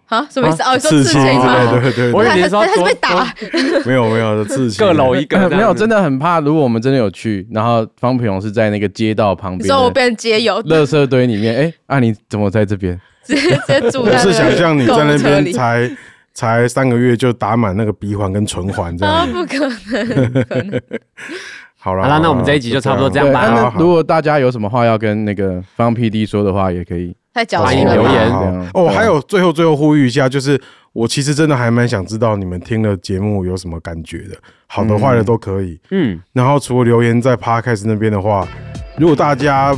[0.08, 0.62] 啊，什么意思？
[0.62, 1.70] 哦，说刺青吗？
[1.72, 3.32] 对对对，我以为说他是被打，
[3.84, 6.40] 没有没有，刺青，各楼一个，没有，真的很怕。
[6.40, 12.98] 如果我们真的有去，然后方平荣是在那个街道旁边，说我变街友，垃圾堆里面，哎，啊，你怎么在这边？
[13.24, 14.12] 直接住在。
[14.12, 15.90] 我是想象你在那边才
[16.32, 19.14] 才三个月就打满那个鼻环跟唇环这样。
[19.14, 20.80] 啊，不可能！
[21.80, 23.48] 好了，好了，那我们这一集就差不多这样吧。
[23.48, 27.16] 那如果大家有什么话要跟那个方 PD 说的话，也可以。
[27.32, 27.94] 太矫情了。
[27.94, 28.32] 留言
[28.74, 30.60] 哦，还有最后最后呼吁一下，就是
[30.92, 34.36] 我其实真的还蛮想知道你们听了节目有什么感觉的，
[34.66, 35.80] 好的坏的都可以。
[35.92, 38.46] 嗯，然后除了留言在 Podcast 那边的话，
[38.96, 39.72] 如果大家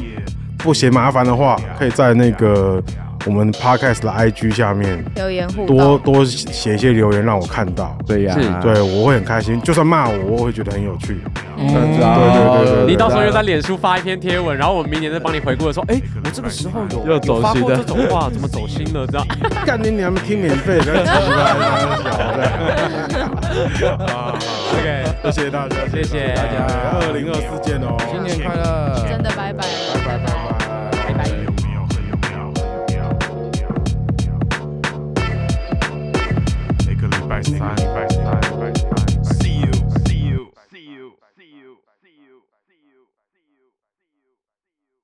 [0.56, 2.82] 不嫌麻烦的话，可以在那个。
[3.26, 9.60] 我们 podcast 的 IG 下面留言互多多写一些留言让我看到，对呀，对我会很开心。
[9.60, 11.18] 就算骂我，我会觉得很有趣。
[11.58, 19.06] 嗯，对对对，你到时候又在脸书发一篇贴文，然后我们明年再帮你回顾的时候，哎，我这个时候有 有发过这种话，怎么走心了？
[19.06, 19.26] 这样，
[19.66, 21.12] 干你娘们听免费的，小
[23.96, 24.34] 的。
[24.72, 29.62] OK，谢谢大家，谢谢大家，二零二四见哦，新年快乐，真的拜拜，
[37.42, 37.58] Bye.
[37.58, 38.06] Bye.
[38.06, 38.29] Bye.